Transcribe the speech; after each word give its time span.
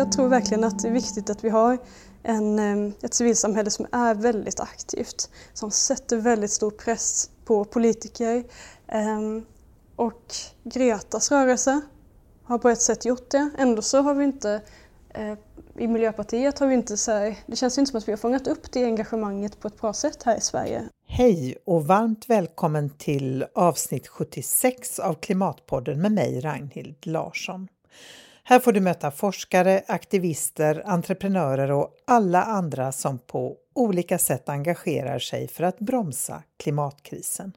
jag 0.00 0.12
tror 0.12 0.28
verkligen 0.28 0.64
att 0.64 0.78
det 0.78 0.88
är 0.88 0.92
viktigt 0.92 1.30
att 1.30 1.44
vi 1.44 1.48
har 1.48 1.78
en, 2.22 2.58
ehm, 2.58 2.92
ett 3.02 3.14
civilsamhälle 3.14 3.70
som 3.70 3.86
är 3.92 4.14
väldigt 4.14 4.60
aktivt, 4.60 5.30
som 5.52 5.70
sätter 5.70 6.16
väldigt 6.16 6.50
stor 6.50 6.70
press 6.70 7.30
på 7.44 7.64
politiker. 7.64 8.44
Ehm, 8.86 9.46
och 9.96 10.22
Gretas 10.64 11.30
rörelse 11.30 11.80
har 12.44 12.58
på 12.58 12.68
ett 12.68 12.80
sätt 12.80 13.04
gjort 13.04 13.30
det. 13.30 13.50
Ändå 13.58 13.82
så 13.82 14.02
har 14.02 14.14
vi 14.14 14.24
inte 14.24 14.62
eh, 15.14 15.34
i 15.78 15.86
Miljöpartiet 15.86 16.58
har 16.58 16.66
vi 16.66 16.74
inte 16.74 16.96
så 16.96 17.12
här, 17.12 17.36
det 17.46 17.56
känns 17.56 17.78
inte 17.78 17.90
som 17.90 17.98
att 17.98 18.08
vi 18.08 18.12
har 18.12 18.16
fångat 18.16 18.46
upp 18.46 18.72
det 18.72 18.84
engagemanget 18.84 19.60
på 19.60 19.68
ett 19.68 19.80
bra 19.80 19.92
sätt 19.92 20.22
här 20.22 20.36
i 20.36 20.40
Sverige. 20.40 20.88
Hej 21.06 21.56
och 21.66 21.86
varmt 21.86 22.28
välkommen 22.28 22.90
till 22.90 23.44
avsnitt 23.54 24.08
76 24.08 24.98
av 24.98 25.14
Klimatpodden 25.14 26.00
med 26.00 26.12
mig 26.12 26.40
Ragnhild 26.40 27.06
Larsson. 27.06 27.68
Här 28.44 28.58
får 28.58 28.72
du 28.72 28.80
möta 28.80 29.10
forskare, 29.10 29.82
aktivister, 29.88 30.82
entreprenörer 30.86 31.70
och 31.70 31.94
alla 32.06 32.42
andra 32.42 32.92
som 32.92 33.18
på 33.18 33.56
olika 33.74 34.18
sätt 34.18 34.48
engagerar 34.48 35.18
sig 35.18 35.48
för 35.48 35.64
att 35.64 35.78
bromsa 35.78 36.42
klimatkrisen. 36.56 37.52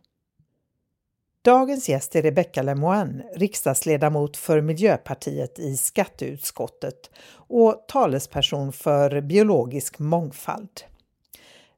Dagens 1.43 1.89
gäst 1.89 2.15
är 2.15 2.21
Rebecca 2.21 2.61
Lemoine, 2.61 3.23
riksdagsledamot 3.35 4.37
för 4.37 4.61
Miljöpartiet 4.61 5.59
i 5.59 5.77
skatteutskottet 5.77 7.09
och 7.31 7.85
talesperson 7.87 8.73
för 8.73 9.21
biologisk 9.21 9.99
mångfald. 9.99 10.81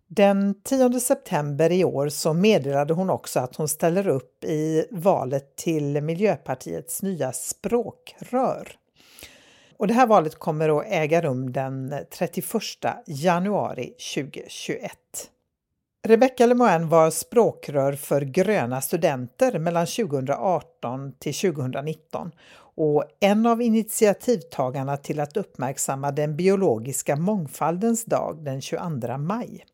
Den 0.07 0.61
10 0.63 0.99
september 0.99 1.71
i 1.71 1.83
år 1.83 2.09
så 2.09 2.33
meddelade 2.33 2.93
hon 2.93 3.09
också 3.09 3.39
att 3.39 3.55
hon 3.55 3.67
ställer 3.67 4.07
upp 4.07 4.43
i 4.43 4.85
valet 4.91 5.55
till 5.55 6.01
Miljöpartiets 6.01 7.01
nya 7.01 7.31
språkrör. 7.31 8.77
Och 9.77 9.87
det 9.87 9.93
här 9.93 10.07
valet 10.07 10.35
kommer 10.35 10.79
att 10.79 10.85
äga 10.89 11.21
rum 11.21 11.51
den 11.51 11.95
31 12.11 12.45
januari 13.05 13.93
2021. 14.15 14.91
Rebecca 16.07 16.45
Lemoine 16.45 16.89
var 16.89 17.09
språkrör 17.09 17.93
för 17.93 18.21
Gröna 18.21 18.81
studenter 18.81 19.59
mellan 19.59 19.85
2018 19.85 21.13
till 21.19 21.33
2019 21.33 22.31
och 22.75 23.03
en 23.19 23.45
av 23.45 23.61
initiativtagarna 23.61 24.97
till 24.97 25.19
att 25.19 25.37
uppmärksamma 25.37 26.11
den 26.11 26.35
biologiska 26.35 27.15
mångfaldens 27.15 28.05
dag 28.05 28.43
den 28.43 28.61
22 28.61 29.17
maj. 29.17 29.65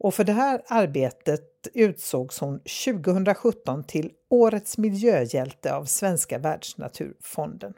Och 0.00 0.14
för 0.14 0.24
det 0.24 0.32
här 0.32 0.62
arbetet 0.68 1.68
utsågs 1.74 2.40
hon 2.40 2.60
2017 2.84 3.84
till 3.84 4.10
Årets 4.30 4.78
miljöhjälte 4.78 5.74
av 5.74 5.84
Svenska 5.84 6.38
världsnaturfonden. 6.38 7.74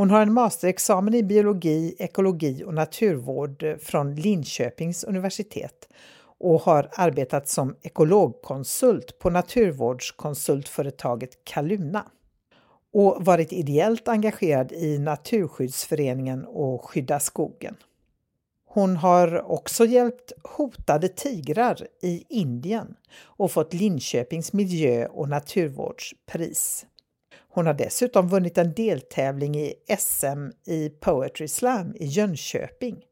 Hon 0.00 0.10
har 0.10 0.22
en 0.22 0.32
masterexamen 0.32 1.14
i 1.14 1.22
biologi, 1.22 1.94
ekologi 1.98 2.64
och 2.64 2.74
naturvård 2.74 3.62
eh, 3.62 3.76
från 3.76 4.14
Linköpings 4.14 5.04
universitet 5.04 5.88
och 6.38 6.60
har 6.60 6.88
arbetat 6.92 7.48
som 7.48 7.76
ekologkonsult 7.82 9.18
på 9.18 9.30
naturvårdskonsultföretaget 9.30 11.44
Kaluna 11.44 12.06
och 12.92 13.24
varit 13.24 13.52
ideellt 13.52 14.08
engagerad 14.08 14.72
i 14.72 14.98
Naturskyddsföreningen 14.98 16.44
och 16.44 16.84
Skydda 16.84 17.20
skogen. 17.20 17.76
Hon 18.66 18.96
har 18.96 19.50
också 19.50 19.84
hjälpt 19.84 20.32
hotade 20.42 21.08
tigrar 21.08 21.86
i 22.02 22.24
Indien 22.28 22.94
och 23.22 23.52
fått 23.52 23.74
Linköpings 23.74 24.52
miljö 24.52 25.06
och 25.06 25.28
naturvårdspris. 25.28 26.86
Hon 27.52 27.66
har 27.66 27.74
dessutom 27.74 28.28
vunnit 28.28 28.58
en 28.58 28.74
deltävling 28.74 29.56
i 29.56 29.74
SM 29.98 30.50
i 30.64 30.88
Poetry 30.88 31.48
Slam 31.48 31.94
i 31.96 32.06
Jönköping 32.06 33.04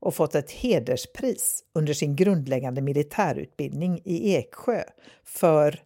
och 0.00 0.14
fått 0.14 0.34
ett 0.34 0.50
hederspris 0.50 1.64
under 1.72 1.94
sin 1.94 2.16
grundläggande 2.16 2.80
militärutbildning 2.80 4.00
i 4.04 4.34
Eksjö 4.34 4.82
för 5.24 5.82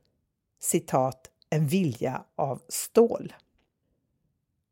citat 0.60 1.30
en 1.50 1.66
vilja 1.66 2.24
av 2.36 2.62
stål. 2.68 3.32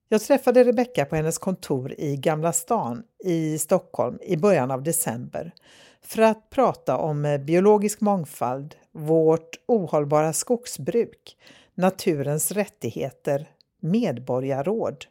Jag 0.09 0.20
träffade 0.20 0.64
Rebecka 0.64 1.04
på 1.04 1.16
hennes 1.16 1.38
kontor 1.38 1.94
i 1.99 2.16
Gamla 2.16 2.53
stan 2.53 3.03
i 3.25 3.59
Stockholm 3.59 4.19
i 4.22 4.37
början 4.37 4.70
av 4.70 4.82
december 4.82 5.54
för 6.03 6.22
att 6.22 6.50
prata 6.50 6.97
om 6.97 7.38
biologisk 7.47 8.00
mångfald, 8.00 8.75
vårt 8.93 9.56
ohållbara 9.66 10.32
skogsbruk, 10.32 11.37
naturens 11.75 12.53
rättigheter, 12.53 13.50
medborgarråd 13.81 15.05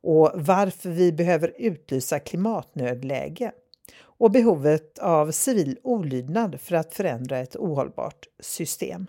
och 0.00 0.30
varför 0.34 0.90
vi 0.90 1.12
behöver 1.12 1.52
utlysa 1.58 2.18
klimatnödläge 2.18 3.52
och 4.00 4.30
behovet 4.30 4.98
av 4.98 5.30
civil 5.30 5.78
olydnad 5.82 6.60
för 6.60 6.76
att 6.76 6.94
förändra 6.94 7.38
ett 7.38 7.56
ohållbart 7.56 8.26
system. 8.40 9.06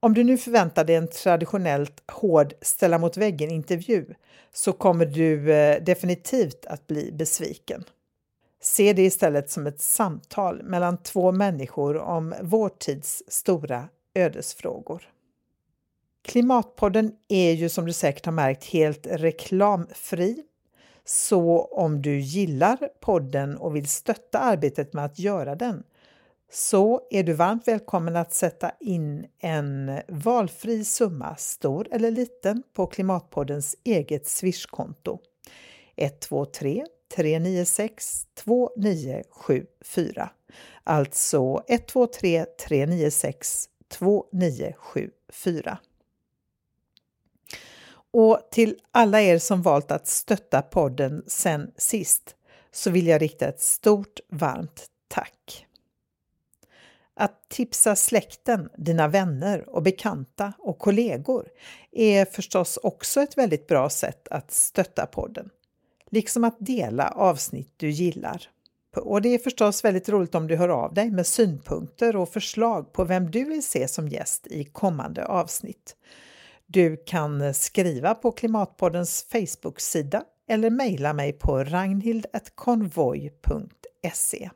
Om 0.00 0.14
du 0.14 0.24
nu 0.24 0.38
förväntar 0.38 0.84
dig 0.84 0.96
en 0.96 1.08
traditionellt 1.08 2.02
hård 2.12 2.54
ställa 2.60 2.98
mot 2.98 3.16
väggen-intervju 3.16 4.14
så 4.52 4.72
kommer 4.72 5.06
du 5.06 5.52
eh, 5.52 5.82
definitivt 5.82 6.66
att 6.66 6.86
bli 6.86 7.12
besviken. 7.12 7.84
Se 8.60 8.92
det 8.92 9.02
istället 9.02 9.50
som 9.50 9.66
ett 9.66 9.80
samtal 9.80 10.62
mellan 10.62 11.02
två 11.02 11.32
människor 11.32 11.96
om 11.96 12.34
vår 12.42 12.68
tids 12.68 13.22
stora 13.28 13.88
ödesfrågor. 14.14 15.11
Klimatpodden 16.22 17.12
är 17.28 17.52
ju 17.52 17.68
som 17.68 17.86
du 17.86 17.92
säkert 17.92 18.26
har 18.26 18.32
märkt 18.32 18.64
helt 18.64 19.06
reklamfri. 19.06 20.42
Så 21.04 21.64
om 21.64 22.02
du 22.02 22.20
gillar 22.20 22.78
podden 23.00 23.56
och 23.56 23.76
vill 23.76 23.88
stötta 23.88 24.38
arbetet 24.38 24.92
med 24.92 25.04
att 25.04 25.18
göra 25.18 25.54
den 25.54 25.82
så 26.52 27.00
är 27.10 27.22
du 27.22 27.32
varmt 27.32 27.68
välkommen 27.68 28.16
att 28.16 28.34
sätta 28.34 28.70
in 28.80 29.26
en 29.38 29.98
valfri 30.08 30.84
summa, 30.84 31.36
stor 31.36 31.88
eller 31.90 32.10
liten, 32.10 32.62
på 32.72 32.86
Klimatpoddens 32.86 33.76
eget 33.84 34.26
Swish-konto. 34.26 35.18
123 35.96 36.86
396 37.16 38.26
2974. 38.34 40.30
Alltså 40.84 41.62
123 41.68 42.44
396 42.68 43.68
2974. 43.88 45.78
Och 48.12 48.48
till 48.50 48.76
alla 48.90 49.20
er 49.20 49.38
som 49.38 49.62
valt 49.62 49.90
att 49.90 50.06
stötta 50.06 50.62
podden 50.62 51.24
sen 51.26 51.70
sist 51.76 52.36
så 52.72 52.90
vill 52.90 53.06
jag 53.06 53.22
rikta 53.22 53.48
ett 53.48 53.60
stort 53.60 54.20
varmt 54.28 54.86
tack. 55.08 55.66
Att 57.14 57.48
tipsa 57.48 57.96
släkten, 57.96 58.68
dina 58.76 59.08
vänner 59.08 59.68
och 59.68 59.82
bekanta 59.82 60.52
och 60.58 60.78
kollegor 60.78 61.48
är 61.92 62.24
förstås 62.24 62.76
också 62.82 63.20
ett 63.20 63.38
väldigt 63.38 63.66
bra 63.66 63.90
sätt 63.90 64.28
att 64.28 64.50
stötta 64.50 65.06
podden. 65.06 65.50
Liksom 66.10 66.44
att 66.44 66.56
dela 66.58 67.08
avsnitt 67.08 67.74
du 67.76 67.90
gillar. 67.90 68.48
Och 68.96 69.22
det 69.22 69.28
är 69.28 69.38
förstås 69.38 69.84
väldigt 69.84 70.08
roligt 70.08 70.34
om 70.34 70.46
du 70.46 70.56
hör 70.56 70.68
av 70.68 70.94
dig 70.94 71.10
med 71.10 71.26
synpunkter 71.26 72.16
och 72.16 72.28
förslag 72.28 72.92
på 72.92 73.04
vem 73.04 73.30
du 73.30 73.44
vill 73.44 73.66
se 73.66 73.88
som 73.88 74.08
gäst 74.08 74.46
i 74.46 74.64
kommande 74.64 75.26
avsnitt. 75.26 75.96
Du 76.72 76.96
kan 76.96 77.40
eh, 77.40 77.52
skriva 77.52 78.14
på 78.14 78.32
Klimatpoddens 78.32 79.26
Facebook-sida 79.32 80.24
eller 80.48 80.70
mejla 80.70 81.12
mig 81.12 81.32
på 81.32 81.64
ragnhild.konvoj.se. 81.64 84.50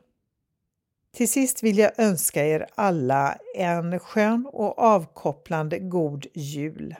Till 1.15 1.29
sist 1.29 1.63
vill 1.63 1.77
jag 1.77 1.91
önska 1.97 2.47
er 2.47 2.67
alla 2.75 3.37
en 3.55 3.99
skön 3.99 4.49
och 4.53 4.79
avkopplande 4.79 5.79
god 5.79 6.25
jul 6.33 6.95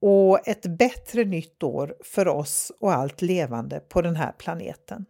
och 0.00 0.48
ett 0.48 0.66
bättre 0.66 1.24
nytt 1.24 1.62
år 1.62 1.94
för 2.04 2.28
oss 2.28 2.72
och 2.80 2.92
allt 2.92 3.22
levande 3.22 3.80
på 3.80 4.02
den 4.02 4.16
här 4.16 4.32
planeten. 4.32 5.04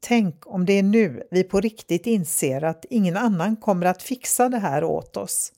Tänk 0.00 0.46
om 0.46 0.66
det 0.66 0.72
är 0.72 0.82
nu 0.82 1.22
vi 1.30 1.44
på 1.44 1.60
riktigt 1.60 2.06
inser 2.06 2.64
att 2.64 2.84
ingen 2.90 3.16
annan 3.16 3.56
kommer 3.56 3.86
att 3.86 4.02
fixa 4.02 4.48
det 4.48 4.58
här 4.58 4.84
åt 4.84 5.16
oss 5.16 5.52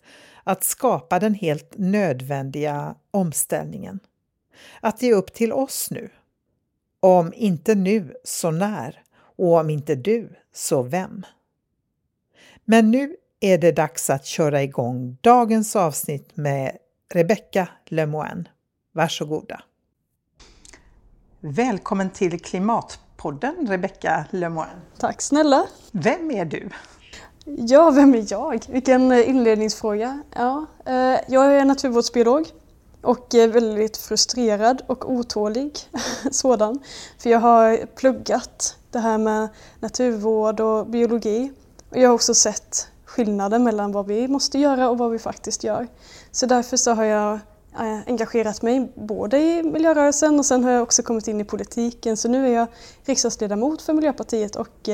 att 0.45 0.65
skapa 0.65 1.19
den 1.19 1.35
helt 1.35 1.75
nödvändiga 1.77 2.95
omställningen. 3.11 4.01
Att 4.81 4.99
det 4.99 5.07
är 5.07 5.15
upp 5.15 5.33
till 5.33 5.53
oss 5.53 5.91
nu. 5.91 6.11
Om 7.01 7.33
inte 7.37 7.75
nu, 7.75 8.17
så 8.25 8.51
när? 8.51 9.03
Och 9.37 9.53
om 9.53 9.71
inte 9.71 9.95
du, 9.95 10.37
så 10.55 10.83
vem? 10.83 11.23
Men 12.65 12.91
nu 12.91 13.17
är 13.41 13.59
det 13.59 13.73
dags 13.73 14.11
att 14.11 14.27
köra 14.27 14.63
igång 14.63 15.17
dagens 15.21 15.77
avsnitt 15.77 16.37
med 16.37 16.77
Rebecca 17.15 17.69
Lemoine. 17.87 18.49
Varsågoda! 18.93 19.63
Välkommen 21.41 22.11
till 22.11 22.41
Klimatpodden 22.41 23.67
Rebecca 23.69 24.25
Lemoine. 24.31 24.81
Tack 24.99 25.23
snälla! 25.23 25.67
Vem 25.93 26.31
är 26.31 26.45
du? 26.45 26.71
Ja, 27.45 27.91
vem 27.91 28.15
är 28.15 28.27
jag? 28.33 28.65
Vilken 28.69 29.13
eh, 29.13 29.29
inledningsfråga. 29.29 30.23
Ja, 30.35 30.67
eh, 30.85 31.21
jag 31.29 31.57
är 31.57 31.65
naturvårdsbiolog 31.65 32.47
och 33.03 33.35
är 33.35 33.49
väldigt 33.49 33.97
frustrerad 33.97 34.83
och 34.87 35.13
otålig 35.13 35.79
sådan. 36.31 36.79
För 37.19 37.31
jag 37.31 37.39
har 37.39 37.87
pluggat 37.87 38.77
det 38.91 38.99
här 38.99 39.19
med 39.19 39.49
naturvård 39.81 40.61
och 40.61 40.87
biologi 40.87 41.53
och 41.91 41.97
jag 41.97 42.09
har 42.09 42.15
också 42.15 42.35
sett 42.35 42.89
skillnaden 43.05 43.65
mellan 43.65 43.93
vad 43.93 44.07
vi 44.07 44.29
måste 44.29 44.59
göra 44.59 44.91
och 44.91 44.99
vad 44.99 45.11
vi 45.11 45.19
faktiskt 45.19 45.65
gör. 45.65 45.89
Så 46.31 46.47
därför 46.47 46.77
så 46.77 46.91
har 46.91 47.05
jag 47.05 47.39
engagerat 48.07 48.63
mig 48.63 48.93
både 48.95 49.39
i 49.39 49.63
miljörörelsen 49.63 50.39
och 50.39 50.47
sen 50.47 50.65
har 50.65 50.71
jag 50.71 50.83
också 50.83 51.03
kommit 51.03 51.29
in 51.29 51.41
i 51.41 51.45
politiken. 51.45 52.17
Så 52.17 52.29
nu 52.29 52.47
är 52.47 52.53
jag 52.53 52.67
riksdagsledamot 53.05 53.83
för 53.83 53.93
Miljöpartiet 53.93 54.57
och 54.57 54.89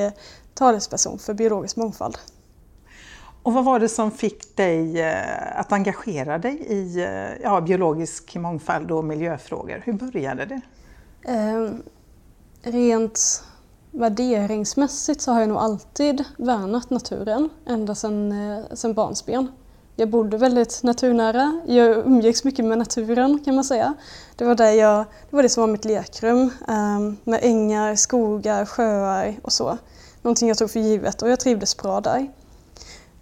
talesperson 0.55 1.19
för 1.19 1.35
biologisk 1.35 1.77
mångfald. 1.77 2.19
Och 3.47 3.53
vad 3.53 3.65
var 3.65 3.79
det 3.79 3.89
som 3.89 4.11
fick 4.11 4.57
dig 4.57 5.01
eh, 5.01 5.61
att 5.61 5.73
engagera 5.73 6.39
dig 6.39 6.57
i 6.69 7.03
eh, 7.03 7.43
ja, 7.43 7.61
biologisk 7.61 8.35
mångfald 8.37 8.91
och 8.91 9.05
miljöfrågor? 9.05 9.83
Hur 9.85 9.93
började 9.93 10.45
det? 10.45 10.61
Eh, 11.33 11.71
rent 12.63 13.45
värderingsmässigt 13.91 15.21
så 15.21 15.33
har 15.33 15.41
jag 15.41 15.49
nog 15.49 15.59
alltid 15.59 16.25
värnat 16.37 16.91
naturen 16.91 17.49
ända 17.67 17.95
sedan, 17.95 18.33
eh, 18.85 18.93
barnsben. 18.93 19.49
Jag 19.97 20.11
bodde 20.11 20.37
väldigt 20.37 20.83
naturnära, 20.83 21.61
jag 21.67 22.07
umgicks 22.07 22.45
mycket 22.45 22.65
med 22.65 22.79
naturen 22.79 23.39
kan 23.45 23.55
man 23.55 23.65
säga. 23.65 23.95
Det 24.37 24.45
var 24.45 24.55
det, 24.55 24.75
jag, 24.75 24.99
det, 25.31 25.37
var 25.37 25.43
det 25.43 25.49
som 25.49 25.61
var 25.61 25.69
mitt 25.69 25.85
lekrum 25.85 26.51
eh, 26.69 27.01
med 27.25 27.41
ängar, 27.43 27.97
skogar, 27.97 28.65
sjöar 28.65 29.35
och 29.43 29.53
så. 29.53 29.79
Någonting 30.23 30.49
jag 30.49 30.59
tog 30.59 30.71
för 30.71 30.81
givet 30.81 31.23
och 31.23 31.31
jag 31.31 31.41
trivdes 31.41 31.77
bra 31.77 32.01
där. 32.01 32.29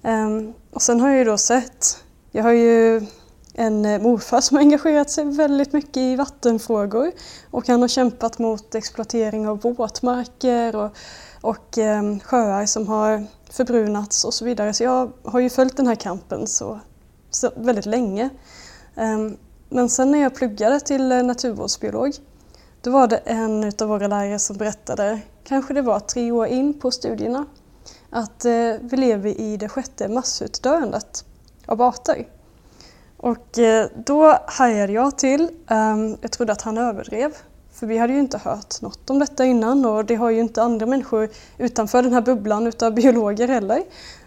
Um, 0.04 0.54
och 0.70 0.82
sen 0.82 1.00
har 1.00 1.08
jag 1.08 1.18
ju 1.18 1.24
då 1.24 1.38
sett, 1.38 2.04
jag 2.32 2.42
har 2.42 2.52
ju 2.52 3.06
en 3.54 3.84
eh, 3.84 4.00
morfar 4.00 4.40
som 4.40 4.56
har 4.56 4.62
engagerat 4.62 5.10
sig 5.10 5.24
väldigt 5.24 5.72
mycket 5.72 5.96
i 5.96 6.16
vattenfrågor 6.16 7.12
och 7.50 7.68
han 7.68 7.80
har 7.80 7.88
kämpat 7.88 8.38
mot 8.38 8.74
exploatering 8.74 9.48
av 9.48 9.60
våtmarker 9.60 10.76
och, 10.76 10.96
och 11.40 11.78
eh, 11.78 12.18
sjöar 12.18 12.66
som 12.66 12.88
har 12.88 13.26
förbrunats 13.50 14.24
och 14.24 14.34
så 14.34 14.44
vidare. 14.44 14.74
Så 14.74 14.84
jag 14.84 15.12
har 15.24 15.40
ju 15.40 15.50
följt 15.50 15.76
den 15.76 15.86
här 15.86 15.94
kampen 15.94 16.46
så, 16.46 16.80
så 17.30 17.50
väldigt 17.56 17.86
länge. 17.86 18.30
Eh, 18.96 19.18
men 19.68 19.88
sen 19.88 20.10
när 20.10 20.18
jag 20.18 20.34
pluggade 20.34 20.80
till 20.80 21.12
eh, 21.12 21.22
naturvårdsbiolog 21.22 22.12
då 22.80 22.90
var 22.90 23.06
det 23.06 23.16
en 23.16 23.72
av 23.80 23.88
våra 23.88 24.06
lärare 24.06 24.38
som 24.38 24.56
berättade, 24.56 25.20
kanske 25.44 25.74
det 25.74 25.82
var 25.82 26.00
tre 26.00 26.32
år 26.32 26.46
in 26.46 26.80
på 26.80 26.90
studierna, 26.90 27.46
att 28.14 28.44
eh, 28.44 28.72
vi 28.80 28.96
lever 28.96 29.40
i 29.40 29.56
det 29.56 29.68
sjätte 29.68 30.08
massutdöendet 30.08 31.24
av 31.66 31.82
arter. 31.82 32.28
Och 33.16 33.58
eh, 33.58 33.86
då 34.06 34.38
hajade 34.46 34.92
jag 34.92 35.18
till. 35.18 35.48
Ehm, 35.68 36.16
jag 36.20 36.30
trodde 36.30 36.52
att 36.52 36.62
han 36.62 36.78
överdrev. 36.78 37.36
För 37.72 37.86
vi 37.86 37.98
hade 37.98 38.12
ju 38.12 38.18
inte 38.18 38.38
hört 38.38 38.80
något 38.82 39.10
om 39.10 39.18
detta 39.18 39.44
innan 39.44 39.84
och 39.84 40.04
det 40.04 40.14
har 40.14 40.30
ju 40.30 40.40
inte 40.40 40.62
andra 40.62 40.86
människor 40.86 41.28
utanför 41.58 42.02
den 42.02 42.12
här 42.12 42.20
bubblan 42.20 42.66
utav 42.66 42.94
biologer 42.94 43.48
heller. 43.48 43.82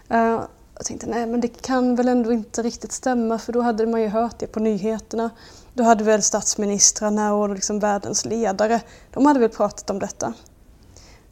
Eh, 0.08 0.40
jag 0.74 0.84
tänkte 0.84 1.06
nej 1.06 1.26
men 1.26 1.40
det 1.40 1.62
kan 1.62 1.96
väl 1.96 2.08
ändå 2.08 2.32
inte 2.32 2.62
riktigt 2.62 2.92
stämma 2.92 3.38
för 3.38 3.52
då 3.52 3.60
hade 3.60 3.86
man 3.86 4.02
ju 4.02 4.08
hört 4.08 4.38
det 4.38 4.46
på 4.46 4.60
nyheterna. 4.60 5.30
Då 5.74 5.82
hade 5.82 6.04
väl 6.04 6.22
statsministrarna 6.22 7.34
och 7.34 7.48
liksom 7.48 7.78
världens 7.78 8.24
ledare, 8.24 8.80
de 9.12 9.26
hade 9.26 9.40
väl 9.40 9.50
pratat 9.50 9.90
om 9.90 9.98
detta. 9.98 10.32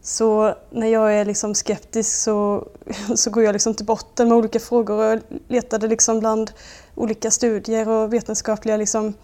Så 0.07 0.55
när 0.71 0.87
jag 0.87 1.15
är 1.15 1.25
liksom 1.25 1.55
skeptisk 1.55 2.23
så, 2.23 2.69
så 3.15 3.31
går 3.31 3.43
jag 3.43 3.53
liksom 3.53 3.75
till 3.75 3.87
botten 3.87 4.29
med 4.29 4.39
olika 4.39 4.61
frågor 4.61 5.17
och 5.17 5.23
letade 5.49 5.89
liksom 5.89 6.21
bland 6.21 6.53
olika 6.95 7.31
studier 7.31 7.89
och 7.89 8.13
vetenskapliga 8.13 8.77
liksom, 8.77 9.15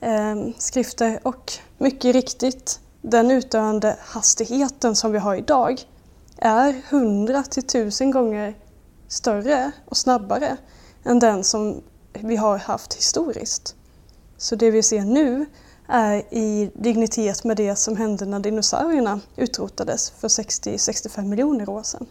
eh, 0.00 0.36
skrifter. 0.58 1.20
Och 1.22 1.52
mycket 1.78 2.14
riktigt, 2.14 2.80
den 3.02 3.30
utdöende 3.30 3.96
hastigheten 4.00 4.96
som 4.96 5.12
vi 5.12 5.18
har 5.18 5.34
idag 5.34 5.80
är 6.36 6.82
100 6.88 7.42
till 7.42 7.64
1000 7.64 8.10
gånger 8.10 8.54
större 9.08 9.70
och 9.84 9.96
snabbare 9.96 10.56
än 11.04 11.18
den 11.18 11.44
som 11.44 11.82
vi 12.12 12.36
har 12.36 12.58
haft 12.58 12.94
historiskt. 12.94 13.74
Så 14.36 14.56
det 14.56 14.70
vi 14.70 14.82
ser 14.82 15.00
nu 15.00 15.46
Eh, 15.92 16.18
i 16.38 16.70
dignitet 16.74 17.44
med 17.44 17.56
det 17.56 17.76
som 17.76 17.96
hände 17.96 18.24
när 18.26 18.40
dinosaurierna 18.40 19.20
utrotades 19.36 20.10
för 20.10 20.28
60-65 20.28 21.24
miljoner 21.24 21.68
år 21.68 21.82
sedan. 21.82 22.06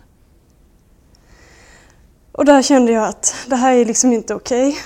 Och 2.31 2.45
där 2.45 2.61
kände 2.61 2.91
jag 2.91 3.07
att 3.07 3.35
det 3.47 3.55
här 3.55 3.73
är 3.73 3.85
liksom 3.85 4.13
inte 4.13 4.35
okej. 4.35 4.69
Okay. 4.69 4.81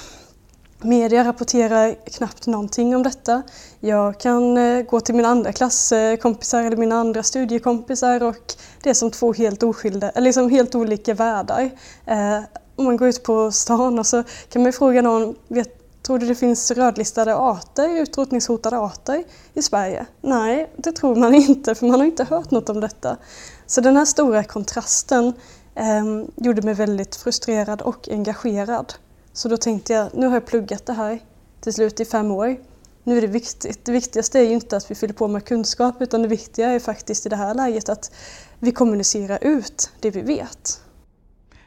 Media 0.89 1.23
rapporterar 1.23 1.95
knappt 2.17 2.47
någonting 2.47 2.95
om 2.95 3.03
detta. 3.03 3.43
Jag 3.79 4.19
kan 4.19 4.57
eh, 4.57 4.81
gå 4.81 4.99
till 4.99 5.15
mina 5.15 5.27
andra 5.27 5.53
klasskompisar 5.53 6.63
eller 6.63 6.77
mina 6.77 6.95
andra 6.95 7.23
studiekompisar 7.23 8.23
och 8.23 8.53
det 8.83 8.89
är 8.89 8.93
som 8.93 9.11
två 9.11 9.33
helt 9.33 9.63
oskilda, 9.63 10.09
eller 10.09 10.25
liksom 10.25 10.49
helt 10.49 10.75
olika 10.75 11.13
världar. 11.13 11.71
Eh, 12.05 12.39
om 12.75 12.85
man 12.85 12.97
går 12.97 13.07
ut 13.07 13.23
på 13.23 13.51
stan 13.51 13.99
och 13.99 14.07
så 14.07 14.23
kan 14.49 14.63
man 14.63 14.73
fråga 14.73 15.01
någon, 15.01 15.35
vet, 15.47 15.82
Tror 16.03 16.19
du 16.19 16.27
det 16.27 16.35
finns 16.35 16.71
rödlistade 16.71 17.35
arter, 17.35 18.01
utrotningshotade 18.01 18.77
arter 18.77 19.23
i 19.53 19.61
Sverige? 19.61 20.05
Nej, 20.21 20.71
det 20.77 20.91
tror 20.91 21.15
man 21.15 21.35
inte 21.49 21.75
för 21.75 21.87
man 21.87 21.99
har 21.99 22.07
inte 22.07 22.23
hört 22.23 22.51
något 22.51 22.69
om 22.69 22.79
detta. 22.79 23.17
Så 23.65 23.81
den 23.81 23.97
här 23.97 24.05
stora 24.05 24.43
kontrasten 24.43 25.33
eh, 25.75 26.03
gjorde 26.35 26.61
mig 26.61 26.73
väldigt 26.73 27.15
frustrerad 27.15 27.81
och 27.81 28.09
engagerad. 28.09 28.93
Så 29.33 29.49
då 29.49 29.57
tänkte 29.57 29.93
jag, 29.93 30.09
nu 30.13 30.27
har 30.27 30.33
jag 30.33 30.45
pluggat 30.45 30.85
det 30.85 30.93
här 30.93 31.19
till 31.61 31.73
slut 31.73 31.99
i 31.99 32.05
fem 32.05 32.31
år. 32.31 32.57
Nu 33.03 33.17
är 33.17 33.21
det 33.21 33.27
viktigt. 33.27 33.85
Det 33.85 33.91
viktigaste 33.91 34.39
är 34.39 34.43
ju 34.43 34.53
inte 34.53 34.77
att 34.77 34.91
vi 34.91 34.95
fyller 34.95 35.13
på 35.13 35.27
med 35.27 35.45
kunskap 35.45 36.01
utan 36.01 36.21
det 36.21 36.27
viktiga 36.27 36.69
är 36.69 36.79
faktiskt 36.79 37.25
i 37.25 37.29
det 37.29 37.35
här 37.35 37.53
läget 37.53 37.89
att 37.89 38.11
vi 38.59 38.71
kommunicerar 38.71 39.39
ut 39.41 39.91
det 39.99 40.11
vi 40.11 40.21
vet. 40.21 40.81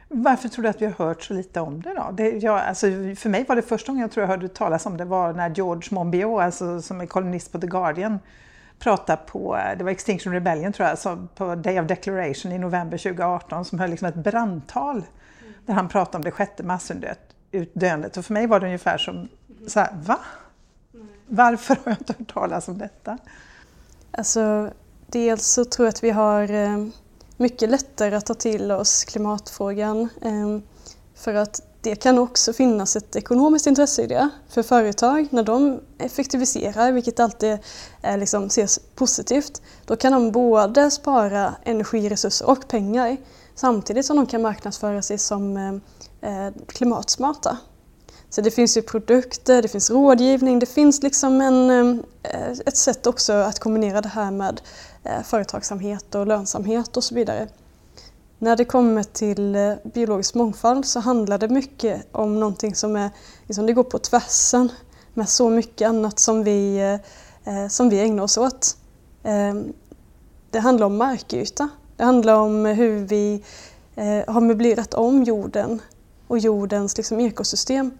Varför 0.08 0.48
tror 0.48 0.62
du 0.62 0.68
att 0.68 0.82
vi 0.82 0.86
har 0.86 0.92
hört 0.92 1.22
så 1.22 1.34
lite 1.34 1.60
om 1.60 1.82
det 1.82 1.94
då? 1.94 2.10
Det, 2.12 2.30
jag, 2.30 2.60
alltså, 2.60 2.86
för 3.16 3.28
mig 3.28 3.44
var 3.48 3.56
det 3.56 3.62
första 3.62 3.92
gången 3.92 4.02
jag 4.02 4.10
tror 4.10 4.22
jag 4.22 4.28
hörde 4.28 4.48
talas 4.48 4.86
om 4.86 4.96
det 4.96 5.04
var 5.04 5.32
när 5.32 5.50
George 5.50 5.88
Monbiot, 5.90 6.40
alltså, 6.40 6.82
som 6.82 7.00
är 7.00 7.06
kolumnist 7.06 7.52
på 7.52 7.60
The 7.60 7.66
Guardian, 7.66 8.18
pratade 8.78 9.22
på, 9.26 9.58
det 9.78 9.84
var 9.84 9.90
Extinction 9.90 10.32
Rebellion 10.32 10.72
tror 10.72 10.84
jag, 10.84 10.90
alltså, 10.90 11.26
på 11.34 11.54
Day 11.54 11.80
of 11.80 11.86
Declaration 11.86 12.52
i 12.52 12.58
november 12.58 12.98
2018 12.98 13.64
som 13.64 13.78
höll 13.78 13.90
liksom 13.90 14.08
ett 14.08 14.14
brandtal 14.14 14.96
mm. 14.96 15.54
där 15.66 15.74
han 15.74 15.88
pratade 15.88 16.16
om 16.16 16.24
det 16.24 16.30
sjätte 16.30 16.62
massutdöendet. 16.62 18.16
Och 18.16 18.24
för 18.24 18.32
mig 18.32 18.46
var 18.46 18.60
det 18.60 18.66
ungefär 18.66 18.98
som, 18.98 19.28
så 19.66 19.80
här, 19.80 19.90
va? 20.02 20.18
Mm. 20.94 21.08
Varför 21.26 21.74
har 21.74 21.82
jag 21.84 22.00
inte 22.00 22.14
hört 22.18 22.32
talas 22.32 22.68
om 22.68 22.78
detta? 22.78 23.18
Alltså, 24.10 24.70
dels 25.06 25.46
så 25.46 25.64
tror 25.64 25.86
jag 25.86 25.92
att 25.92 26.04
vi 26.04 26.10
har 26.10 26.50
eh, 26.50 26.86
mycket 27.36 27.70
lättare 27.70 28.16
att 28.16 28.26
ta 28.26 28.34
till 28.34 28.72
oss 28.72 29.04
klimatfrågan. 29.04 30.08
Ehm, 30.22 30.62
för 31.14 31.34
att 31.34 31.62
det 31.80 31.96
kan 31.96 32.18
också 32.18 32.52
finnas 32.52 32.96
ett 32.96 33.16
ekonomiskt 33.16 33.66
intresse 33.66 34.02
i 34.02 34.06
det. 34.06 34.28
För 34.48 34.62
företag, 34.62 35.28
när 35.30 35.42
de 35.42 35.80
effektiviserar, 35.98 36.92
vilket 36.92 37.20
alltid 37.20 37.58
är 38.02 38.16
liksom 38.16 38.46
ses 38.46 38.78
positivt, 38.94 39.62
då 39.84 39.96
kan 39.96 40.12
de 40.12 40.32
både 40.32 40.90
spara 40.90 41.54
energiresurser 41.64 42.48
och 42.48 42.68
pengar 42.68 43.16
samtidigt 43.54 44.06
som 44.06 44.16
de 44.16 44.26
kan 44.26 44.42
marknadsföra 44.42 45.02
sig 45.02 45.18
som 45.18 45.56
eh, 45.56 46.46
eh 46.46 46.52
klimatsmarta. 46.66 47.58
Så 48.30 48.40
det 48.40 48.50
finns 48.50 48.76
ju 48.76 48.82
produkter, 48.82 49.62
det 49.62 49.68
finns 49.68 49.90
rådgivning, 49.90 50.58
det 50.58 50.66
finns 50.66 51.02
liksom 51.02 51.40
en, 51.40 51.70
eh, 52.22 52.50
ett 52.66 52.76
sätt 52.76 53.06
också 53.06 53.32
att 53.32 53.58
kombinera 53.58 54.00
det 54.00 54.08
här 54.08 54.30
med 54.30 54.60
Eh, 55.06 55.22
företagsamhet 55.22 56.14
och 56.14 56.26
lönsamhet 56.26 56.96
och 56.96 57.04
så 57.04 57.14
vidare. 57.14 57.48
När 58.38 58.56
det 58.56 58.64
kommer 58.64 59.02
till 59.02 59.54
eh, 59.54 59.72
biologisk 59.84 60.34
mångfald 60.34 60.86
så 60.86 61.00
handlar 61.00 61.38
det 61.38 61.48
mycket 61.48 62.06
om 62.12 62.40
någonting 62.40 62.74
som 62.74 62.96
är, 62.96 63.10
liksom 63.46 63.66
det 63.66 63.72
går 63.72 63.84
på 63.84 63.98
tvärsen 63.98 64.72
med 65.14 65.28
så 65.28 65.50
mycket 65.50 65.88
annat 65.88 66.18
som 66.18 66.44
vi, 66.44 66.78
eh, 67.44 67.68
som 67.68 67.88
vi 67.88 68.00
ägnar 68.00 68.22
oss 68.22 68.38
åt. 68.38 68.76
Ehm, 69.22 69.72
det 70.50 70.58
handlar 70.58 70.86
om 70.86 70.96
markyta. 70.96 71.68
Det 71.96 72.04
handlar 72.04 72.34
om 72.34 72.64
hur 72.64 73.06
vi 73.06 73.44
har 74.26 74.40
möblerat 74.40 74.94
om 74.94 75.24
jorden 75.24 75.82
och 76.26 76.38
jordens 76.38 76.96
liksom 76.96 77.20
ekosystem. 77.20 77.90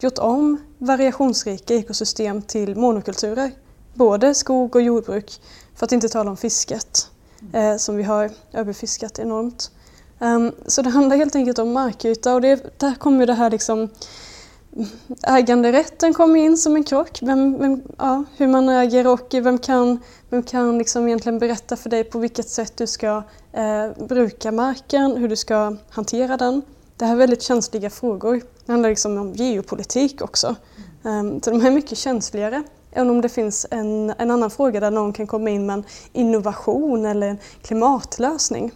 Gjort 0.00 0.18
om 0.18 0.56
variationsrika 0.78 1.74
ekosystem 1.74 2.42
till 2.42 2.76
monokulturer. 2.76 3.50
Både 3.94 4.34
skog 4.34 4.76
och 4.76 4.82
jordbruk 4.82 5.40
för 5.76 5.86
att 5.86 5.92
inte 5.92 6.08
tala 6.08 6.30
om 6.30 6.36
fisket 6.36 7.10
eh, 7.52 7.76
som 7.76 7.96
vi 7.96 8.02
har 8.02 8.30
överfiskat 8.52 9.18
enormt. 9.18 9.70
Um, 10.18 10.52
så 10.66 10.82
det 10.82 10.90
handlar 10.90 11.16
helt 11.16 11.36
enkelt 11.36 11.58
om 11.58 11.72
markyta 11.72 12.34
och 12.34 12.40
det, 12.40 12.80
där 12.80 12.94
kommer 12.94 13.26
det 13.26 13.34
här 13.34 13.50
liksom 13.50 13.88
Äganderätten 15.22 16.14
kommer 16.14 16.40
in 16.40 16.56
som 16.56 16.76
en 16.76 16.84
krock, 16.84 17.18
vem, 17.22 17.58
vem, 17.58 17.82
ja, 17.98 18.24
hur 18.36 18.48
man 18.48 18.68
äger 18.68 19.06
och 19.06 19.34
vem 19.34 19.58
kan, 19.58 19.98
vem 20.30 20.42
kan 20.42 20.78
liksom 20.78 21.06
egentligen 21.06 21.38
berätta 21.38 21.76
för 21.76 21.90
dig 21.90 22.04
på 22.04 22.18
vilket 22.18 22.48
sätt 22.48 22.76
du 22.76 22.86
ska 22.86 23.22
eh, 23.52 24.06
bruka 24.08 24.52
marken, 24.52 25.16
hur 25.16 25.28
du 25.28 25.36
ska 25.36 25.76
hantera 25.90 26.36
den. 26.36 26.62
Det 26.96 27.04
här 27.04 27.12
är 27.12 27.16
väldigt 27.16 27.42
känsliga 27.42 27.90
frågor. 27.90 28.42
Det 28.66 28.72
handlar 28.72 28.90
liksom 28.90 29.18
om 29.18 29.32
geopolitik 29.32 30.22
också. 30.22 30.54
Um, 31.02 31.42
så 31.42 31.50
de 31.50 31.66
är 31.66 31.70
mycket 31.70 31.98
känsligare 31.98 32.62
än 32.96 33.10
om 33.10 33.20
det 33.20 33.28
finns 33.28 33.66
en, 33.70 34.14
en 34.18 34.30
annan 34.30 34.50
fråga 34.50 34.80
där 34.80 34.90
någon 34.90 35.12
kan 35.12 35.26
komma 35.26 35.50
in 35.50 35.66
med 35.66 35.74
en 35.74 35.84
innovation 36.12 37.06
eller 37.06 37.28
en 37.28 37.38
klimatlösning. 37.62 38.72